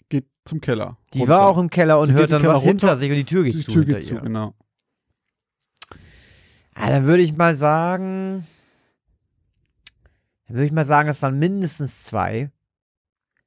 Geht 0.09 0.27
zum 0.45 0.61
Keller. 0.61 0.97
die 1.13 1.19
runter. 1.19 1.33
war 1.33 1.47
auch 1.47 1.57
im 1.57 1.69
Keller 1.69 1.99
und 1.99 2.09
Die 2.09 2.13
hört 2.13 2.31
dann 2.31 2.41
Keller 2.41 2.53
was 2.55 2.63
hinter 2.63 2.87
runter, 2.89 2.97
sich 2.99 3.09
und 3.09 3.17
die 3.17 3.23
Tür 3.25 3.43
geht 3.43 3.53
Die 3.55 3.59
zu. 3.61 3.71
Tür 3.71 3.81
hinter 3.83 3.99
geht 3.99 4.07
zu, 4.07 4.13
ihr. 4.15 4.21
genau. 4.21 4.53
Ah, 6.75 6.89
dann 6.89 7.05
würde 7.05 7.23
ich 7.23 7.35
mal 7.35 7.55
sagen. 7.55 8.45
Dann 10.47 10.55
würde 10.57 10.65
ich 10.65 10.71
mal 10.71 10.85
sagen, 10.85 11.09
es 11.09 11.21
waren 11.21 11.39
mindestens 11.39 12.03
zwei. 12.03 12.51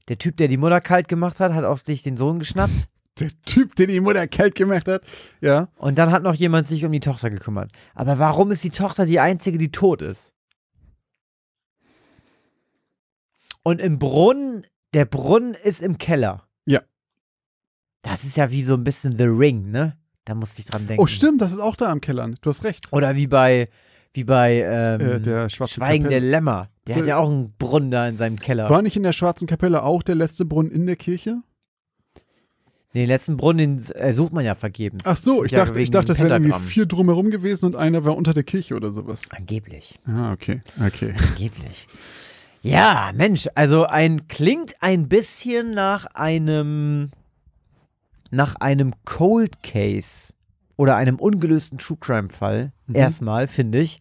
Der 0.09 0.19
Typ, 0.19 0.37
der 0.37 0.49
die 0.49 0.57
Mutter 0.57 0.81
kalt 0.81 1.09
gemacht 1.09 1.39
hat, 1.41 1.53
hat 1.53 1.65
auch 1.65 1.79
sich 1.79 2.03
den 2.03 2.17
Sohn 2.17 2.39
geschnappt. 2.39 2.89
Der 3.21 3.31
Typ, 3.47 3.77
den 3.77 3.89
die 3.91 4.01
Mutter 4.01 4.27
kalt 4.27 4.55
gemacht 4.57 4.89
hat. 4.89 5.03
Ja. 5.41 5.69
Und 5.77 5.99
dann 5.99 6.11
hat 6.11 6.23
noch 6.25 6.35
jemand 6.35 6.67
sich 6.67 6.85
um 6.85 6.91
die 6.91 6.99
Tochter 7.01 7.31
gekümmert. 7.31 7.71
Aber 7.95 8.19
warum 8.19 8.51
ist 8.51 8.65
die 8.65 8.71
Tochter 8.71 9.07
die 9.07 9.21
einzige, 9.21 9.57
die 9.57 9.71
tot 9.71 10.03
ist? 10.03 10.35
Und 13.63 13.81
im 13.81 13.99
Brunnen, 13.99 14.67
der 14.95 15.05
Brunnen 15.05 15.55
ist 15.55 15.81
im 15.83 15.99
Keller. 15.99 16.47
Ja. 16.67 16.81
Das 18.03 18.25
ist 18.25 18.37
ja 18.37 18.51
wie 18.51 18.63
so 18.63 18.75
ein 18.75 18.85
bisschen 18.85 19.17
The 19.17 19.25
Ring, 19.25 19.71
ne? 19.71 19.97
Da 20.25 20.35
musste 20.35 20.61
ich 20.61 20.67
dran 20.67 20.87
denken. 20.87 21.03
Oh, 21.03 21.07
stimmt, 21.07 21.41
das 21.41 21.53
ist 21.53 21.59
auch 21.61 21.77
da 21.77 21.91
am 21.91 22.01
Keller. 22.01 22.29
Du 22.41 22.51
hast 22.51 22.65
recht. 22.65 22.93
Oder 22.93 23.15
wie 23.15 23.27
bei, 23.27 23.69
wie 24.13 24.25
bei 24.25 24.61
ähm, 24.63 25.01
Äh, 25.01 25.21
der 25.21 25.49
Schweigen 25.51 26.09
der. 26.09 26.21
Lämmer. 26.21 26.69
Der 26.87 26.95
So- 26.97 27.01
hat 27.01 27.09
ja 27.09 27.17
auch 27.19 27.31
einen 27.31 27.55
Brunnen 27.57 27.91
da 27.91 28.09
in 28.09 28.17
seinem 28.19 28.37
Keller. 28.37 28.69
War 28.69 28.83
nicht 28.83 28.97
in 28.97 29.03
der 29.03 29.13
schwarzen 29.13 29.47
Kapelle 29.47 29.83
auch 29.83 30.03
der 30.03 30.15
letzte 30.17 30.45
Brunnen 30.45 30.71
in 30.71 30.87
der 30.87 30.97
Kirche? 30.97 31.43
Den 32.95 33.09
letzten 33.09 33.37
Brunnen 33.37 33.79
den, 33.79 33.97
äh, 33.97 34.15
sucht 34.15 34.33
man 34.33 34.45
ja 34.45 34.55
vergebens. 34.55 35.03
Ach 35.05 35.17
so, 35.17 35.45
ich 35.45 35.51
ja 35.51 35.65
dachte, 35.65 35.81
ich 35.81 35.91
dachte, 35.91 36.07
das 36.07 36.21
wären 36.21 36.31
irgendwie 36.45 36.61
vier 36.61 36.87
drumherum 36.87 37.31
gewesen 37.31 37.67
und 37.67 37.77
einer 37.77 38.05
war 38.05 38.17
unter 38.17 38.33
der 38.35 38.45
Kirche 38.45 38.77
oder 38.77 38.93
sowas. 38.93 39.23
Angeblich. 39.31 39.99
Ah, 40.07 40.33
okay. 40.33 40.63
Okay. 40.85 41.13
Angeblich. 41.31 41.89
Ja, 42.63 43.13
Mensch, 43.15 43.49
also 43.55 43.85
ein 43.85 44.29
klingt 44.29 44.75
ein 44.81 45.09
bisschen 45.09 45.73
nach 45.73 46.07
einem 46.15 47.11
nach 48.31 48.55
einem 48.57 48.95
Cold 49.05 49.63
Case 49.63 50.33
oder 50.77 50.97
einem 50.97 51.17
ungelösten 51.17 51.79
True 51.79 51.99
Crime 52.01 52.31
Fall. 52.31 52.73
Erstmal 52.93 53.49
finde 53.49 53.81
ich, 53.81 54.01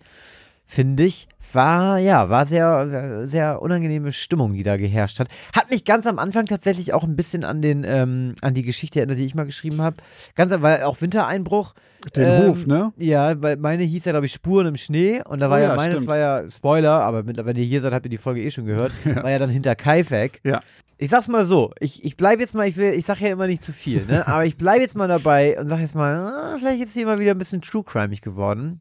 finde 0.66 1.04
ich, 1.04 1.28
war 1.52 2.00
ja, 2.00 2.30
war 2.30 2.46
sehr 2.46 3.28
sehr 3.28 3.62
unangenehme 3.62 4.12
Stimmung, 4.12 4.54
die 4.54 4.64
da 4.64 4.78
geherrscht 4.78 5.20
hat. 5.20 5.28
Hat 5.56 5.70
mich 5.70 5.86
ganz 5.86 6.08
am 6.08 6.18
Anfang 6.18 6.46
tatsächlich 6.46 6.94
auch 6.94 7.04
ein 7.04 7.16
bisschen 7.16 7.44
an 7.44 7.62
den 7.62 7.84
ähm, 7.86 8.34
an 8.42 8.54
die 8.54 8.64
Geschichte 8.64 9.00
erinnert, 9.00 9.18
die 9.20 9.26
ich 9.26 9.36
mal 9.36 9.46
geschrieben 9.46 9.82
habe. 9.82 9.98
Ganz 10.36 10.52
weil 10.62 10.84
auch 10.84 11.00
Wintereinbruch. 11.02 11.74
Den 12.16 12.24
Ähm, 12.24 12.48
Hof, 12.50 12.66
ne? 12.66 12.92
Ja, 12.98 13.42
weil 13.42 13.58
meine 13.58 13.84
hieß 13.84 14.06
ja, 14.06 14.12
glaube 14.14 14.26
ich, 14.26 14.34
Spuren 14.34 14.68
im 14.68 14.76
Schnee. 14.76 15.22
Und 15.24 15.40
da 15.40 15.50
war 15.50 15.58
Oh 15.58 15.62
ja, 15.62 15.70
ja, 15.70 15.76
meines 15.76 15.96
stimmt. 15.96 16.08
war 16.10 16.18
ja 16.18 16.50
Spoiler, 16.50 17.02
aber 17.02 17.24
mit, 17.24 17.38
wenn 17.46 17.56
ihr 17.56 17.64
hier 17.64 17.82
seid, 17.82 17.94
habt 17.94 18.06
ihr 18.06 18.10
die 18.10 18.18
Folge 18.18 18.42
eh 18.42 18.50
schon 18.50 18.66
gehört, 18.66 18.92
war 19.06 19.30
ja 19.30 19.38
dann 19.40 19.50
hinter 19.50 19.76
Kaifek. 19.76 20.42
Ja. 20.44 20.62
Ich 20.98 21.10
sag's 21.10 21.28
mal 21.28 21.44
so, 21.44 21.72
ich, 21.80 22.04
ich 22.06 22.16
bleibe 22.18 22.42
jetzt 22.42 22.56
mal, 22.56 22.68
ich 22.68 22.78
will, 22.78 22.94
ich 22.94 23.06
sag 23.06 23.20
ja 23.20 23.30
immer 23.30 23.48
nicht 23.48 23.62
zu 23.62 23.74
viel, 23.74 24.06
ne? 24.06 24.26
aber 24.28 24.46
ich 24.46 24.58
bleibe 24.58 24.82
jetzt 24.82 24.96
mal 24.96 25.08
dabei 25.08 25.60
und 25.60 25.68
sag 25.68 25.80
jetzt 25.80 25.96
mal, 25.96 26.16
ah, 26.18 26.56
vielleicht 26.60 26.82
ist 26.82 26.94
hier 26.94 27.06
mal 27.06 27.20
wieder 27.20 27.32
ein 27.32 27.38
bisschen 27.38 27.62
true 27.62 27.84
crimeig 27.84 28.22
geworden. 28.22 28.80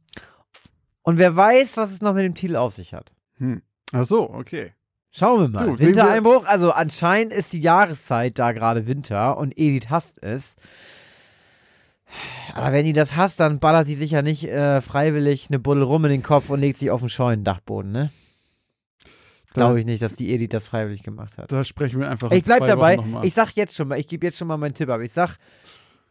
Und 1.02 1.18
wer 1.18 1.34
weiß, 1.36 1.76
was 1.76 1.92
es 1.92 2.00
noch 2.00 2.14
mit 2.14 2.24
dem 2.24 2.34
Titel 2.34 2.56
auf 2.56 2.74
sich 2.74 2.94
hat. 2.94 3.12
Hm. 3.38 3.62
Ach 3.92 4.04
so, 4.04 4.30
okay. 4.30 4.72
Schauen 5.10 5.40
wir 5.42 5.48
mal. 5.48 5.66
Du, 5.66 5.78
Wintereinbruch, 5.78 6.46
also 6.46 6.72
anscheinend 6.72 7.32
ist 7.32 7.52
die 7.52 7.60
Jahreszeit 7.60 8.38
da 8.38 8.52
gerade 8.52 8.86
Winter 8.86 9.36
und 9.36 9.52
Edith 9.58 9.90
hasst 9.90 10.22
es. 10.22 10.56
Aber 12.54 12.72
wenn 12.72 12.84
die 12.84 12.92
das 12.92 13.16
hasst, 13.16 13.40
dann 13.40 13.58
ballert 13.58 13.86
sie 13.86 13.94
sich 13.94 14.10
ja 14.12 14.22
nicht 14.22 14.44
äh, 14.44 14.80
freiwillig 14.80 15.46
eine 15.48 15.58
Buddel 15.58 15.82
rum 15.82 16.04
in 16.04 16.10
den 16.10 16.22
Kopf 16.22 16.50
und 16.50 16.60
legt 16.60 16.78
sich 16.78 16.90
auf 16.90 17.00
den 17.00 17.08
Scheunendachboden, 17.08 17.90
ne? 17.92 18.10
Glaube 19.54 19.80
ich 19.80 19.86
nicht, 19.86 20.00
dass 20.00 20.16
die 20.16 20.32
Edith 20.32 20.48
das 20.50 20.68
freiwillig 20.68 21.02
gemacht 21.02 21.36
hat. 21.36 21.52
Da 21.52 21.62
sprechen 21.64 22.00
wir 22.00 22.08
einfach 22.10 22.30
Ich 22.30 22.44
bleib 22.44 22.64
dabei. 22.64 22.98
Ich 23.22 23.34
sag 23.34 23.50
jetzt 23.52 23.74
schon 23.76 23.88
mal, 23.88 23.98
ich 23.98 24.08
gebe 24.08 24.26
jetzt 24.26 24.38
schon 24.38 24.48
mal 24.48 24.56
meinen 24.56 24.72
Tipp, 24.72 24.88
aber 24.88 25.02
ich 25.02 25.12
sag, 25.12 25.36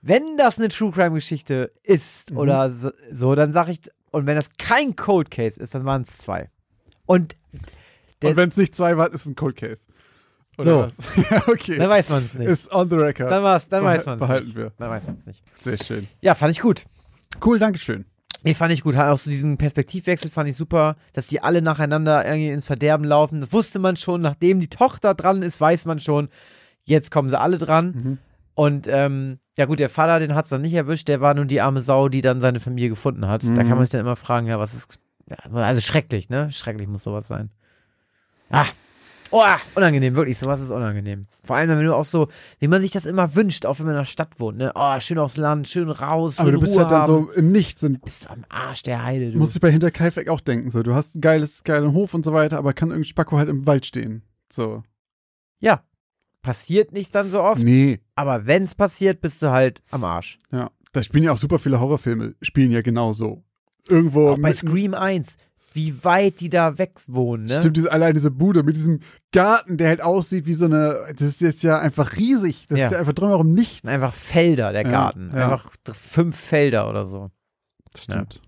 wenn 0.03 0.37
das 0.37 0.59
eine 0.59 0.67
True 0.67 0.91
Crime 0.91 1.15
Geschichte 1.15 1.71
ist 1.81 2.31
Mhm. 2.31 2.37
oder 2.37 2.69
so, 2.69 2.91
so, 3.11 3.33
dann 3.33 3.51
sag 3.51 3.67
ich, 3.69 3.79
und 4.11 4.27
wenn 4.27 4.35
das 4.35 4.49
kein 4.57 4.95
Cold 4.95 5.31
Case 5.31 5.59
ist, 5.59 5.73
dann 5.75 5.85
waren 5.85 6.05
es 6.07 6.17
zwei. 6.19 6.49
Und 7.05 7.35
Und 8.23 8.35
wenn 8.35 8.49
es 8.49 8.57
nicht 8.57 8.75
zwei 8.75 8.95
war, 8.97 9.07
ist 9.09 9.21
es 9.21 9.25
ein 9.25 9.35
Cold 9.35 9.55
Case. 9.55 9.81
Oder 10.57 10.65
So. 10.71 10.79
was? 10.81 11.29
ja, 11.31 11.43
okay. 11.47 11.77
dann 11.77 11.89
weiß 11.89 12.09
man 12.09 12.25
es 12.25 12.33
nicht. 12.33 12.47
ist 12.47 12.71
on 12.71 12.89
the 12.89 12.95
record. 12.97 13.31
Dann, 13.31 13.41
war's, 13.43 13.67
dann 13.69 13.83
weiß 13.83 14.05
man 14.05 14.15
es 14.15 14.19
behalten 14.19 14.47
nicht. 14.47 14.57
wir. 14.57 14.71
Dann 14.77 14.89
weiß 14.89 15.07
man 15.07 15.17
es 15.19 15.25
nicht. 15.25 15.43
Sehr 15.59 15.77
schön. 15.77 16.07
Ja, 16.21 16.35
fand 16.35 16.51
ich 16.51 16.59
gut. 16.61 16.85
Cool, 17.43 17.57
Dankeschön. 17.57 18.05
Nee, 18.43 18.53
fand 18.53 18.73
ich 18.73 18.81
gut. 18.81 18.95
Auch 18.95 19.17
so 19.17 19.29
diesen 19.29 19.57
Perspektivwechsel 19.57 20.29
fand 20.31 20.49
ich 20.49 20.55
super, 20.57 20.95
dass 21.13 21.27
die 21.27 21.41
alle 21.41 21.61
nacheinander 21.61 22.25
irgendwie 22.25 22.49
ins 22.49 22.65
Verderben 22.65 23.05
laufen. 23.05 23.39
Das 23.39 23.53
wusste 23.53 23.79
man 23.79 23.95
schon. 23.97 24.21
Nachdem 24.21 24.59
die 24.59 24.67
Tochter 24.67 25.13
dran 25.13 25.41
ist, 25.43 25.61
weiß 25.61 25.85
man 25.85 25.99
schon, 25.99 26.27
jetzt 26.83 27.11
kommen 27.11 27.29
sie 27.29 27.39
alle 27.39 27.57
dran. 27.57 27.91
Mhm. 27.91 28.17
Und 28.53 28.87
ähm, 28.89 29.39
ja 29.57 29.65
gut, 29.65 29.79
der 29.79 29.89
Vater, 29.89 30.19
den 30.19 30.35
hat 30.35 30.45
es 30.45 30.49
dann 30.49 30.61
nicht 30.61 30.73
erwischt. 30.73 31.07
Der 31.07 31.21
war 31.21 31.33
nun 31.33 31.47
die 31.47 31.61
arme 31.61 31.79
Sau, 31.81 32.09
die 32.09 32.21
dann 32.21 32.41
seine 32.41 32.59
Familie 32.59 32.89
gefunden 32.89 33.27
hat. 33.27 33.43
Da 33.43 33.49
Mhm. 33.49 33.55
kann 33.57 33.69
man 33.69 33.81
sich 33.81 33.89
dann 33.91 34.01
immer 34.01 34.15
fragen, 34.15 34.47
ja, 34.47 34.59
was 34.59 34.73
ist. 34.73 34.99
Ja, 35.29 35.37
also 35.53 35.79
schrecklich, 35.81 36.29
ne? 36.29 36.51
Schrecklich 36.51 36.87
muss 36.87 37.03
sowas 37.03 37.27
sein. 37.27 37.49
Ah. 38.49 38.65
Oh, 39.33 39.41
unangenehm, 39.75 40.15
wirklich, 40.15 40.37
sowas 40.37 40.59
ist 40.59 40.71
unangenehm. 40.71 41.25
Vor 41.41 41.55
allem, 41.55 41.69
wenn 41.69 41.85
du 41.85 41.95
auch 41.95 42.03
so, 42.03 42.27
wie 42.59 42.67
man 42.67 42.81
sich 42.81 42.91
das 42.91 43.05
immer 43.05 43.33
wünscht, 43.33 43.65
auch 43.65 43.79
wenn 43.79 43.85
man 43.85 43.95
in 43.95 43.99
der 44.01 44.05
Stadt 44.05 44.41
wohnt, 44.41 44.57
ne? 44.57 44.73
Oh, 44.75 44.99
schön 44.99 45.17
aufs 45.19 45.37
Land, 45.37 45.69
schön 45.69 45.89
raus, 45.89 46.35
schön 46.35 46.41
Aber 46.41 46.51
du 46.51 46.59
bist 46.59 46.73
Ruhe 46.73 46.81
halt 46.81 46.91
dann 46.91 47.01
haben. 47.03 47.27
so 47.27 47.31
im 47.31 47.53
Nichts 47.53 47.81
und 47.83 48.01
Bist 48.03 48.25
du 48.25 48.29
am 48.29 48.43
Arsch 48.49 48.83
der 48.83 49.05
Heide, 49.05 49.31
du. 49.31 49.37
musst 49.37 49.55
dich 49.55 49.61
bei 49.61 49.71
Hinterkaifeck 49.71 50.27
auch 50.27 50.41
denken. 50.41 50.69
So, 50.69 50.83
du 50.83 50.93
hast 50.93 51.15
einen 51.15 51.21
geiles, 51.21 51.63
geilen 51.63 51.93
Hof 51.93 52.13
und 52.13 52.25
so 52.25 52.33
weiter, 52.33 52.57
aber 52.57 52.73
kann 52.73 52.89
irgendein 52.89 53.07
Spacko 53.07 53.37
halt 53.37 53.47
im 53.47 53.65
Wald 53.65 53.85
stehen. 53.85 54.21
So. 54.51 54.83
Ja. 55.61 55.81
Passiert 56.41 56.91
nicht 56.91 57.13
dann 57.13 57.29
so 57.29 57.43
oft, 57.43 57.61
Nee. 57.63 57.99
aber 58.15 58.47
wenn's 58.47 58.73
passiert, 58.75 59.21
bist 59.21 59.41
du 59.43 59.51
halt 59.51 59.81
am 59.91 60.03
Arsch. 60.03 60.39
Ja. 60.51 60.71
Da 60.93 61.03
spielen 61.03 61.23
ja 61.23 61.31
auch 61.33 61.37
super 61.37 61.59
viele 61.59 61.79
Horrorfilme, 61.79 62.33
spielen 62.41 62.71
ja 62.71 62.81
genauso. 62.81 63.43
Irgendwo. 63.87 64.29
Auch 64.31 64.39
bei 64.39 64.51
Scream 64.51 64.93
1, 64.93 65.37
wie 65.73 66.03
weit 66.03 66.39
die 66.41 66.49
da 66.49 66.77
weg 66.77 66.93
wohnen, 67.07 67.45
ne? 67.45 67.55
Stimmt, 67.57 67.77
diese, 67.77 67.91
allein 67.91 68.13
diese 68.13 68.31
Bude 68.31 68.63
mit 68.63 68.75
diesem 68.75 68.99
Garten, 69.31 69.77
der 69.77 69.87
halt 69.89 70.01
aussieht 70.01 70.45
wie 70.47 70.53
so 70.53 70.65
eine. 70.65 71.05
Das 71.15 71.21
ist 71.27 71.41
jetzt 71.41 71.63
ja 71.63 71.79
einfach 71.79 72.17
riesig. 72.17 72.65
Das 72.67 72.77
Ja. 72.79 72.85
ist 72.87 72.91
ja 72.93 72.99
einfach 72.99 73.13
drumherum 73.13 73.53
nichts. 73.53 73.87
Einfach 73.87 74.13
Felder, 74.13 74.71
der 74.73 74.83
Ja, 74.83 74.89
Garten. 74.91 75.31
ja. 75.33 75.43
Einfach 75.45 75.69
fünf 75.93 76.35
Felder 76.35 76.89
oder 76.89 77.05
so. 77.07 77.29
Stimmt. 77.97 78.41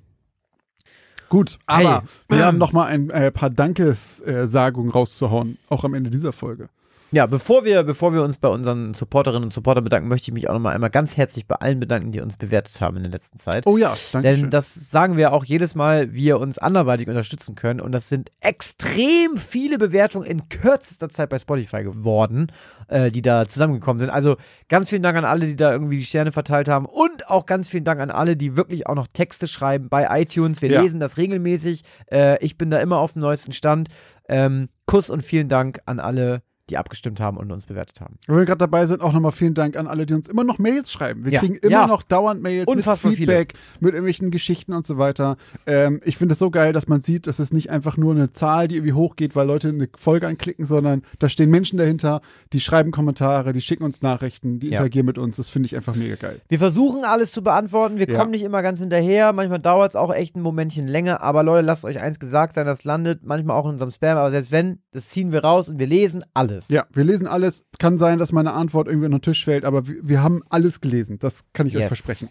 Gut, 1.29 1.57
aber 1.65 2.03
Hey. 2.29 2.37
wir 2.37 2.45
haben 2.45 2.57
noch 2.57 2.73
mal 2.73 2.85
ein 2.85 3.09
äh, 3.09 3.31
paar 3.31 3.49
Dankessagungen 3.49 4.91
rauszuhauen, 4.91 5.57
auch 5.69 5.83
am 5.83 5.93
Ende 5.93 6.09
dieser 6.11 6.33
Folge. 6.33 6.69
Ja, 7.13 7.27
bevor 7.27 7.63
wir, 7.63 7.83
bevor 7.83 8.13
wir 8.15 8.23
uns 8.23 8.39
bei 8.39 8.47
unseren 8.47 8.95
Supporterinnen 8.95 9.43
und 9.43 9.49
Supportern 9.53 9.83
bedanken, 9.83 10.07
möchte 10.09 10.31
ich 10.31 10.33
mich 10.33 10.49
auch 10.49 10.53
nochmal 10.53 10.73
einmal 10.73 10.89
ganz 10.89 11.15
herzlich 11.15 11.45
bei 11.47 11.55
allen 11.55 11.79
bedanken, 11.79 12.11
die 12.11 12.21
uns 12.21 12.37
bewertet 12.37 12.81
haben 12.81 12.97
in 12.97 13.03
der 13.03 13.11
letzten 13.11 13.37
Zeit. 13.37 13.67
Oh 13.67 13.77
ja, 13.77 13.95
danke 14.11 14.27
Denn 14.29 14.39
schön. 14.39 14.49
das 14.49 14.73
sagen 14.89 15.15
wir 15.15 15.31
auch 15.31 15.45
jedes 15.45 15.75
Mal, 15.75 16.11
wie 16.13 16.23
ihr 16.23 16.39
uns 16.39 16.57
anderweitig 16.57 17.07
unterstützen 17.07 17.53
könnt. 17.53 17.81
Und 17.81 17.91
das 17.91 18.09
sind 18.09 18.31
extrem 18.41 19.37
viele 19.37 19.77
Bewertungen 19.77 20.25
in 20.25 20.49
kürzester 20.49 21.07
Zeit 21.09 21.29
bei 21.29 21.37
Spotify 21.37 21.83
geworden, 21.83 22.47
äh, 22.87 23.11
die 23.11 23.21
da 23.21 23.47
zusammengekommen 23.47 23.99
sind. 23.99 24.09
Also 24.09 24.37
ganz 24.67 24.89
vielen 24.89 25.03
Dank 25.03 25.15
an 25.15 25.25
alle, 25.25 25.45
die 25.45 25.55
da 25.55 25.71
irgendwie 25.71 25.97
die 25.99 26.05
Sterne 26.05 26.31
verteilt 26.31 26.67
haben. 26.67 26.87
Und 26.87 27.29
auch 27.29 27.45
ganz 27.45 27.69
vielen 27.69 27.83
Dank 27.83 28.01
an 28.01 28.09
alle, 28.09 28.35
die 28.35 28.57
wirklich 28.57 28.87
auch 28.87 28.95
noch 28.95 29.05
Texte 29.05 29.47
schreiben 29.47 29.87
bei 29.87 30.07
iTunes. 30.21 30.63
Wir 30.63 30.71
Ja. 30.71 30.81
lesen 30.81 30.99
das 30.99 31.17
regelmäßig. 31.17 31.83
Äh, 32.11 32.43
ich 32.43 32.57
bin 32.57 32.71
da 32.71 32.79
immer 32.79 32.97
auf 32.97 33.13
dem 33.13 33.21
neuesten 33.21 33.53
Stand. 33.53 33.89
Ähm, 34.27 34.69
Kuss 34.87 35.11
und 35.11 35.21
vielen 35.21 35.47
Dank 35.47 35.79
an 35.85 35.99
alle, 35.99 36.41
die 36.73 36.77
abgestimmt 36.77 37.19
haben 37.19 37.37
und 37.37 37.51
uns 37.51 37.67
bewertet 37.67 38.01
haben. 38.01 38.15
Wenn 38.25 38.37
wir 38.37 38.45
gerade 38.45 38.57
dabei 38.57 38.87
sind, 38.87 39.01
auch 39.03 39.13
nochmal 39.13 39.31
vielen 39.31 39.53
Dank 39.53 39.77
an 39.77 39.85
alle, 39.85 40.07
die 40.07 40.15
uns 40.15 40.27
immer 40.27 40.43
noch 40.43 40.57
Mails 40.57 40.91
schreiben. 40.91 41.23
Wir 41.23 41.33
Ja. 41.33 41.39
kriegen 41.39 41.53
immer 41.55 41.71
Ja. 41.71 41.87
noch 41.87 42.01
dauernd 42.01 42.41
Mails 42.41 42.65
Unfassbar 42.67 43.11
mit 43.11 43.19
Feedback, 43.19 43.53
mit 43.79 43.93
irgendwelchen 43.93 44.31
Geschichten 44.31 44.73
und 44.73 44.87
so 44.87 44.97
weiter. 44.97 45.37
Ähm, 45.67 45.99
ich 46.03 46.17
finde 46.17 46.33
es 46.33 46.39
so 46.39 46.49
geil, 46.49 46.73
dass 46.73 46.87
man 46.87 47.01
sieht, 47.01 47.27
dass 47.27 47.37
es 47.37 47.53
nicht 47.53 47.69
einfach 47.69 47.95
nur 47.95 48.13
eine 48.15 48.31
Zahl, 48.33 48.67
die 48.67 48.75
irgendwie 48.77 48.93
hochgeht, 48.93 49.35
weil 49.35 49.45
Leute 49.45 49.69
eine 49.69 49.87
Folge 49.97 50.27
anklicken, 50.27 50.65
sondern 50.65 51.03
da 51.19 51.29
stehen 51.29 51.51
Menschen 51.51 51.77
dahinter, 51.77 52.21
die 52.53 52.59
schreiben 52.59 52.89
Kommentare, 52.91 53.53
die 53.53 53.61
schicken 53.61 53.83
uns 53.83 54.01
Nachrichten, 54.01 54.59
die 54.59 54.67
Ja. 54.67 54.71
interagieren 54.73 55.05
mit 55.05 55.17
uns. 55.19 55.37
Das 55.37 55.49
finde 55.49 55.67
ich 55.67 55.75
einfach 55.75 55.95
mega 55.95 56.15
geil. 56.15 56.41
Wir 56.49 56.57
versuchen 56.57 57.05
alles 57.05 57.31
zu 57.33 57.43
beantworten. 57.43 57.99
Wir 57.99 58.07
kommen 58.07 58.31
nicht 58.31 58.41
immer 58.43 58.63
ganz 58.63 58.79
hinterher. 58.79 59.31
Manchmal 59.33 59.59
dauert 59.59 59.91
es 59.91 59.95
auch 59.95 60.11
echt 60.13 60.35
ein 60.35 60.41
Momentchen 60.41 60.87
länger. 60.87 61.21
Aber 61.21 61.43
Leute, 61.43 61.65
lasst 61.65 61.85
euch 61.85 62.01
eins 62.01 62.19
gesagt 62.19 62.53
sein, 62.55 62.65
das 62.65 62.83
landet 62.83 63.23
manchmal 63.23 63.57
auch 63.57 63.65
in 63.65 63.71
unserem 63.73 63.91
Spam. 63.91 64.17
Aber 64.17 64.31
selbst 64.31 64.51
wenn, 64.51 64.79
das 64.91 65.09
ziehen 65.09 65.31
wir 65.31 65.43
raus 65.43 65.69
und 65.69 65.77
wir 65.77 65.87
lesen 65.87 66.23
alles. 66.33 66.62
Ja, 66.69 66.85
wir 66.93 67.03
lesen 67.03 67.27
alles. 67.27 67.65
Kann 67.79 67.97
sein, 67.97 68.19
dass 68.19 68.31
meine 68.31 68.53
Antwort 68.53 68.87
irgendwie 68.87 69.05
unter 69.07 69.19
den 69.19 69.23
Tisch 69.23 69.45
fällt, 69.45 69.65
aber 69.65 69.87
wir, 69.87 69.95
wir 70.01 70.21
haben 70.23 70.41
alles 70.49 70.81
gelesen. 70.81 71.19
Das 71.19 71.43
kann 71.53 71.67
ich 71.67 71.75
euch 71.75 71.81
Yes. 71.81 71.87
versprechen. 71.89 72.29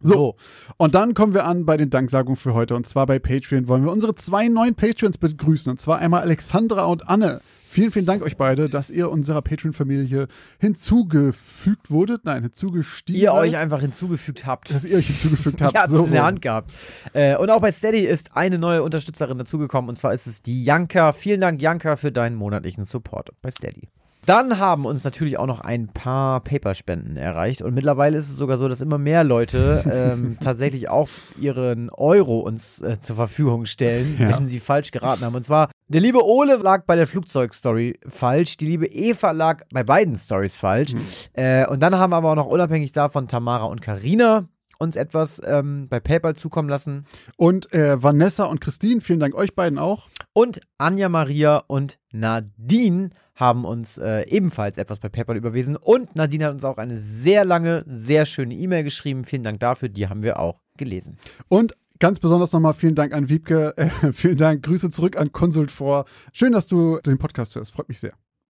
So. 0.00 0.36
Und 0.76 0.94
dann 0.94 1.14
kommen 1.14 1.32
wir 1.32 1.46
an 1.46 1.64
bei 1.64 1.76
den 1.76 1.88
Danksagungen 1.88 2.36
für 2.36 2.52
heute. 2.52 2.74
Und 2.76 2.86
zwar 2.86 3.06
bei 3.06 3.18
Patreon 3.18 3.68
wollen 3.68 3.84
wir 3.84 3.92
unsere 3.92 4.14
zwei 4.14 4.48
neuen 4.48 4.74
Patreons 4.74 5.16
begrüßen. 5.18 5.70
Und 5.70 5.80
zwar 5.80 5.98
einmal 5.98 6.20
Alexandra 6.22 6.84
und 6.84 7.08
Anne. 7.08 7.40
Vielen, 7.74 7.90
vielen 7.90 8.06
Dank 8.06 8.22
euch 8.22 8.36
beide, 8.36 8.68
dass 8.68 8.88
ihr 8.88 9.10
unserer 9.10 9.42
Patreon-Familie 9.42 10.28
hinzugefügt 10.60 11.90
wurdet. 11.90 12.24
Nein, 12.24 12.44
hinzugestiegen 12.44 13.20
Ihr 13.20 13.30
seid. 13.32 13.40
euch 13.40 13.56
einfach 13.56 13.80
hinzugefügt 13.80 14.46
habt. 14.46 14.72
dass 14.72 14.84
ihr 14.84 14.96
euch 14.96 15.08
hinzugefügt 15.08 15.60
habt. 15.60 15.74
Ihr 15.74 15.80
habt 15.80 15.90
so 15.90 16.02
es 16.02 16.06
in 16.06 16.12
der. 16.12 16.24
Hand 16.24 16.40
gehabt. 16.40 16.70
Äh, 17.14 17.36
und 17.36 17.50
auch 17.50 17.60
bei 17.60 17.72
Steady 17.72 17.98
ist 18.06 18.36
eine 18.36 18.58
neue 18.58 18.84
Unterstützerin 18.84 19.38
dazugekommen. 19.38 19.88
Und 19.88 19.96
zwar 19.96 20.14
ist 20.14 20.28
es 20.28 20.40
die 20.40 20.62
Janka. 20.62 21.10
Vielen 21.10 21.40
Dank, 21.40 21.60
Janka, 21.60 21.96
für 21.96 22.12
deinen 22.12 22.36
monatlichen 22.36 22.84
Support 22.84 23.30
bei 23.42 23.50
Steady. 23.50 23.88
Dann 24.26 24.58
haben 24.58 24.86
uns 24.86 25.04
natürlich 25.04 25.38
auch 25.38 25.46
noch 25.46 25.60
ein 25.60 25.88
paar 25.88 26.40
Paperspenden 26.40 27.16
erreicht. 27.16 27.62
Und 27.62 27.74
mittlerweile 27.74 28.16
ist 28.16 28.30
es 28.30 28.36
sogar 28.36 28.56
so, 28.56 28.68
dass 28.68 28.80
immer 28.80 28.98
mehr 28.98 29.24
Leute 29.24 29.84
ähm, 29.90 30.38
tatsächlich 30.42 30.88
auch 30.88 31.08
ihren 31.40 31.90
Euro 31.90 32.40
uns 32.40 32.80
äh, 32.82 32.98
zur 33.00 33.16
Verfügung 33.16 33.66
stellen, 33.66 34.16
Ja. 34.18 34.30
wenn 34.36 34.48
sie 34.48 34.60
falsch 34.60 34.90
geraten 34.92 35.24
haben. 35.24 35.34
Und 35.34 35.44
zwar, 35.44 35.70
der 35.88 36.00
liebe 36.00 36.24
Ole 36.24 36.56
lag 36.56 36.84
bei 36.86 36.96
der 36.96 37.06
Flugzeugstory 37.06 37.98
falsch, 38.06 38.56
die 38.56 38.66
liebe 38.66 38.86
Eva 38.86 39.32
lag 39.32 39.62
bei 39.72 39.82
beiden 39.84 40.16
Stories 40.16 40.56
falsch. 40.56 40.94
Äh, 41.34 41.66
und 41.66 41.80
dann 41.82 41.96
haben 41.98 42.14
aber 42.14 42.30
auch 42.30 42.36
noch 42.36 42.46
unabhängig 42.46 42.92
davon 42.92 43.28
Tamara 43.28 43.64
und 43.64 43.82
Karina 43.82 44.48
uns 44.78 44.96
etwas 44.96 45.40
ähm, 45.44 45.86
bei 45.88 46.00
PayPal 46.00 46.34
zukommen 46.34 46.68
lassen. 46.68 47.04
Und 47.36 47.72
äh, 47.72 48.02
Vanessa 48.02 48.44
und 48.44 48.60
Christine, 48.60 49.00
vielen 49.00 49.20
Dank 49.20 49.34
euch 49.34 49.54
beiden 49.54 49.78
auch. 49.78 50.08
Und 50.32 50.60
Anja 50.78 51.08
Maria 51.08 51.58
und 51.68 51.98
Nadine 52.12 53.10
haben 53.34 53.64
uns 53.64 53.98
äh, 53.98 54.22
ebenfalls 54.28 54.78
etwas 54.78 55.00
bei 55.00 55.08
PayPal 55.08 55.36
überwiesen. 55.36 55.76
Und 55.76 56.14
Nadine 56.16 56.46
hat 56.46 56.52
uns 56.52 56.64
auch 56.64 56.78
eine 56.78 56.98
sehr 56.98 57.44
lange, 57.44 57.84
sehr 57.86 58.26
schöne 58.26 58.54
E-Mail 58.54 58.84
geschrieben. 58.84 59.24
Vielen 59.24 59.42
Dank 59.42 59.60
dafür. 59.60 59.88
Die 59.88 60.08
haben 60.08 60.22
wir 60.22 60.38
auch 60.38 60.60
gelesen. 60.76 61.16
Und 61.48 61.76
ganz 61.98 62.20
besonders 62.20 62.52
nochmal 62.52 62.74
vielen 62.74 62.94
Dank 62.94 63.12
an 63.12 63.28
Wiebke. 63.28 63.74
Äh, 63.76 63.88
vielen 64.12 64.36
Dank. 64.36 64.62
Grüße 64.64 64.90
zurück 64.90 65.16
an 65.16 65.32
Consult 65.32 65.70
vor. 65.70 66.04
Schön, 66.32 66.52
dass 66.52 66.66
du 66.66 66.98
den 67.00 67.18
Podcast 67.18 67.54
hörst. 67.56 67.72
Freut 67.72 67.88
mich 67.88 67.98
sehr. 67.98 68.14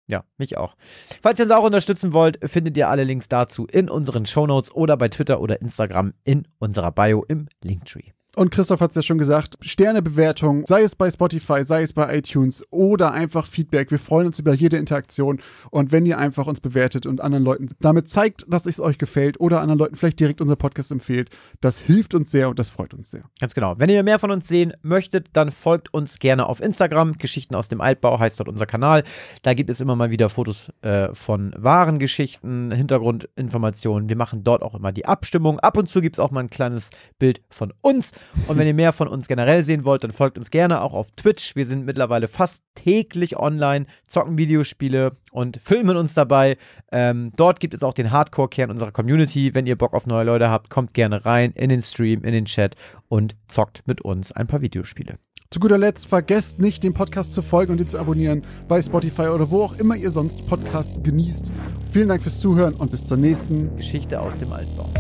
Ja, 0.09 0.25
mich 0.39 0.57
auch. 0.57 0.77
Falls 1.21 1.41
ihr 1.41 1.47
uns 1.47 1.53
auch 1.53 1.65
unterstützen 1.65 2.13
wollt, 2.13 2.39
findet 2.49 2.77
ihr 2.77 2.89
alle 2.89 3.03
Links 3.03 3.29
dazu 3.29 3.67
in 3.67 3.91
unseren 3.91 4.25
Shownotes 4.25 4.73
oder 4.73 4.97
bei 4.97 5.09
Twitter 5.09 5.41
oder 5.41 5.61
Instagram 5.61 6.13
in 6.23 6.47
unserer 6.59 6.93
Bio 6.93 7.25
im 7.27 7.49
Linktree. 7.63 8.13
Und 8.39 8.51
Christoph 8.51 8.83
hat 8.83 8.91
es 8.91 8.97
ja 8.97 9.01
schon 9.01 9.17
gesagt, 9.17 9.57
Sternebewertung, 9.63 10.67
sei 10.67 10.83
es 10.83 10.95
bei 10.95 11.11
Spotify, 11.11 11.65
sei 11.65 11.81
es 11.81 11.95
bei 11.95 12.19
iTunes 12.19 12.63
oder 12.71 13.13
einfach 13.13 13.47
Feedback. 13.47 13.91
Wir 13.91 13.99
freuen 13.99 14.27
uns 14.27 14.39
über 14.39 14.53
jede 14.53 14.77
Interaktion. 14.77 15.41
Und 15.71 15.91
wenn 15.91 16.05
ihr 16.05 16.19
einfach 16.19 16.47
uns 16.47 16.61
bewertet 16.61 17.07
und 17.07 17.23
anderen 17.23 17.45
Leuten 17.45 17.69
damit 17.81 18.11
zeigt, 18.11 18.45
dass 18.47 18.67
es 18.67 18.79
euch 18.79 18.99
gefällt 18.99 19.41
oder 19.41 19.63
anderen 19.63 19.79
Leuten 19.79 19.97
vielleicht 19.97 20.21
direkt 20.21 20.43
unser 20.43 20.57
Podcast 20.57 20.91
empfehlt, 20.91 21.31
das 21.63 21.79
hilft 21.79 22.13
uns 22.13 22.31
sehr 22.31 22.51
und 22.51 22.59
das 22.59 22.69
freut 22.69 22.93
uns 22.93 23.11
sehr. 23.11 23.23
Ganz 23.41 23.55
genau. 23.55 23.79
Wenn 23.79 23.89
ihr 23.89 24.03
mehr 24.03 24.19
von 24.19 24.31
uns 24.31 24.47
sehen 24.47 24.75
möchtet, 24.83 25.29
dann 25.33 25.51
folgt 25.51 25.95
uns 25.95 26.19
gerne 26.19 26.45
auf 26.45 26.61
Instagram. 26.61 27.15
Geschichten 27.15 27.55
aus 27.55 27.69
dem 27.69 27.81
Altbau 27.81 28.19
heißt 28.19 28.39
dort 28.39 28.51
unser 28.51 28.67
Kanal. 28.67 29.05
Da 29.45 29.55
gibt 29.55 29.71
es 29.71 29.81
immer 29.81 29.97
mal 29.97 30.11
wieder 30.11 30.29
Fotos 30.29 30.71
äh, 30.83 31.09
von 31.15 31.55
wahren 31.57 31.99
Geschichten, 31.99 32.71
Hintergrundinformationen. 32.71 34.11
Wir 34.11 34.17
machen 34.17 34.45
dort 34.45 34.61
auch 34.61 34.75
immer 34.75 34.93
die 34.93 35.07
Abstimmung. 35.07 35.59
Ab 35.61 35.79
und 35.79 35.89
zu 35.89 36.03
gibt 36.03 36.17
es 36.17 36.21
auch 36.21 36.31
mal 36.31 36.41
ein 36.41 36.51
kleines 36.51 36.91
Bild 37.19 37.41
von 37.49 37.73
uns. 37.81 38.13
Und 38.47 38.59
wenn 38.59 38.67
ihr 38.67 38.75
mehr 38.75 38.93
von 38.93 39.09
uns 39.09 39.29
generell 39.29 39.63
sehen 39.63 39.85
wollt, 39.85 40.05
dann 40.05 40.11
folgt 40.11 40.39
uns 40.39 40.51
gerne 40.51 40.81
auch 40.81 40.93
auf 40.93 41.11
Twitch. 41.13 41.57
Wir 41.57 41.67
sind 41.67 41.87
mittlerweile 41.87 42.29
fast 42.29 42.63
täglich 42.75 43.37
online, 43.37 43.87
zocken 44.07 44.39
Videospiele 44.39 45.17
und 45.31 45.59
filmen 45.63 45.97
uns 45.97 46.15
dabei. 46.15 46.57
Ähm, 46.93 47.33
dort 47.37 47.61
gibt 47.61 47.75
es 47.75 47.83
auch 47.83 47.95
den 47.95 48.11
Hardcore-Kern 48.11 48.71
unserer 48.71 48.93
Community. 48.93 49.55
Wenn 49.55 49.67
ihr 49.67 49.77
Bock 49.77 49.95
auf 49.95 50.07
neue 50.07 50.25
Leute 50.25 50.51
habt, 50.51 50.71
kommt 50.71 50.95
gerne 50.95 51.25
rein 51.25 51.53
in 51.53 51.69
den 51.69 51.81
Stream, 51.81 52.25
in 52.25 52.33
den 52.33 52.45
Chat 52.45 52.77
und 53.09 53.37
zockt 53.47 53.83
mit 53.87 54.01
uns 54.01 54.33
ein 54.33 54.47
paar 54.47 54.61
Videospiele. 54.61 55.19
Zu 55.51 55.61
guter 55.61 55.79
Letzt, 55.79 56.09
vergesst 56.09 56.59
nicht, 56.59 56.83
dem 56.83 56.93
Podcast 56.93 57.33
zu 57.33 57.41
folgen 57.41 57.73
und 57.73 57.81
ihn 57.81 57.89
zu 57.89 57.99
abonnieren 57.99 58.43
bei 58.69 58.83
Spotify 58.83 59.29
oder 59.29 59.51
wo 59.51 59.63
auch 59.63 59.79
immer 59.79 59.95
ihr 59.95 60.11
sonst 60.11 60.47
Podcasts 60.49 61.01
genießt. 61.03 61.53
Vielen 61.93 62.09
Dank 62.09 62.23
fürs 62.23 62.41
Zuhören 62.41 62.75
und 62.75 62.91
bis 62.91 63.07
zur 63.07 63.17
nächsten 63.17 63.77
Geschichte 63.77 64.21
aus 64.21 64.39
dem 64.39 64.53
Altbau. 64.53 64.91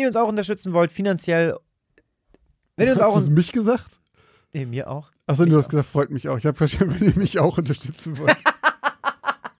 Ihr 0.00 0.06
uns 0.06 0.16
auch 0.16 0.28
unterstützen 0.28 0.72
wollt, 0.72 0.92
finanziell. 0.92 1.56
Wenn 2.76 2.88
ihr 2.88 2.92
uns 2.92 3.02
auch. 3.02 3.16
Hast 3.16 3.28
du 3.28 3.32
mich 3.32 3.52
gesagt? 3.52 4.00
Nee, 4.52 4.66
mir 4.66 4.90
auch. 4.90 5.10
Achso, 5.26 5.44
du 5.44 5.56
hast 5.56 5.66
auch. 5.66 5.70
gesagt, 5.70 5.88
freut 5.88 6.10
mich 6.10 6.28
auch. 6.28 6.38
Ich 6.38 6.46
habe 6.46 6.56
verstanden, 6.56 6.96
wenn 6.98 7.08
ihr 7.08 7.18
mich 7.18 7.38
auch 7.38 7.58
unterstützen 7.58 8.18
wollt. 8.18 8.36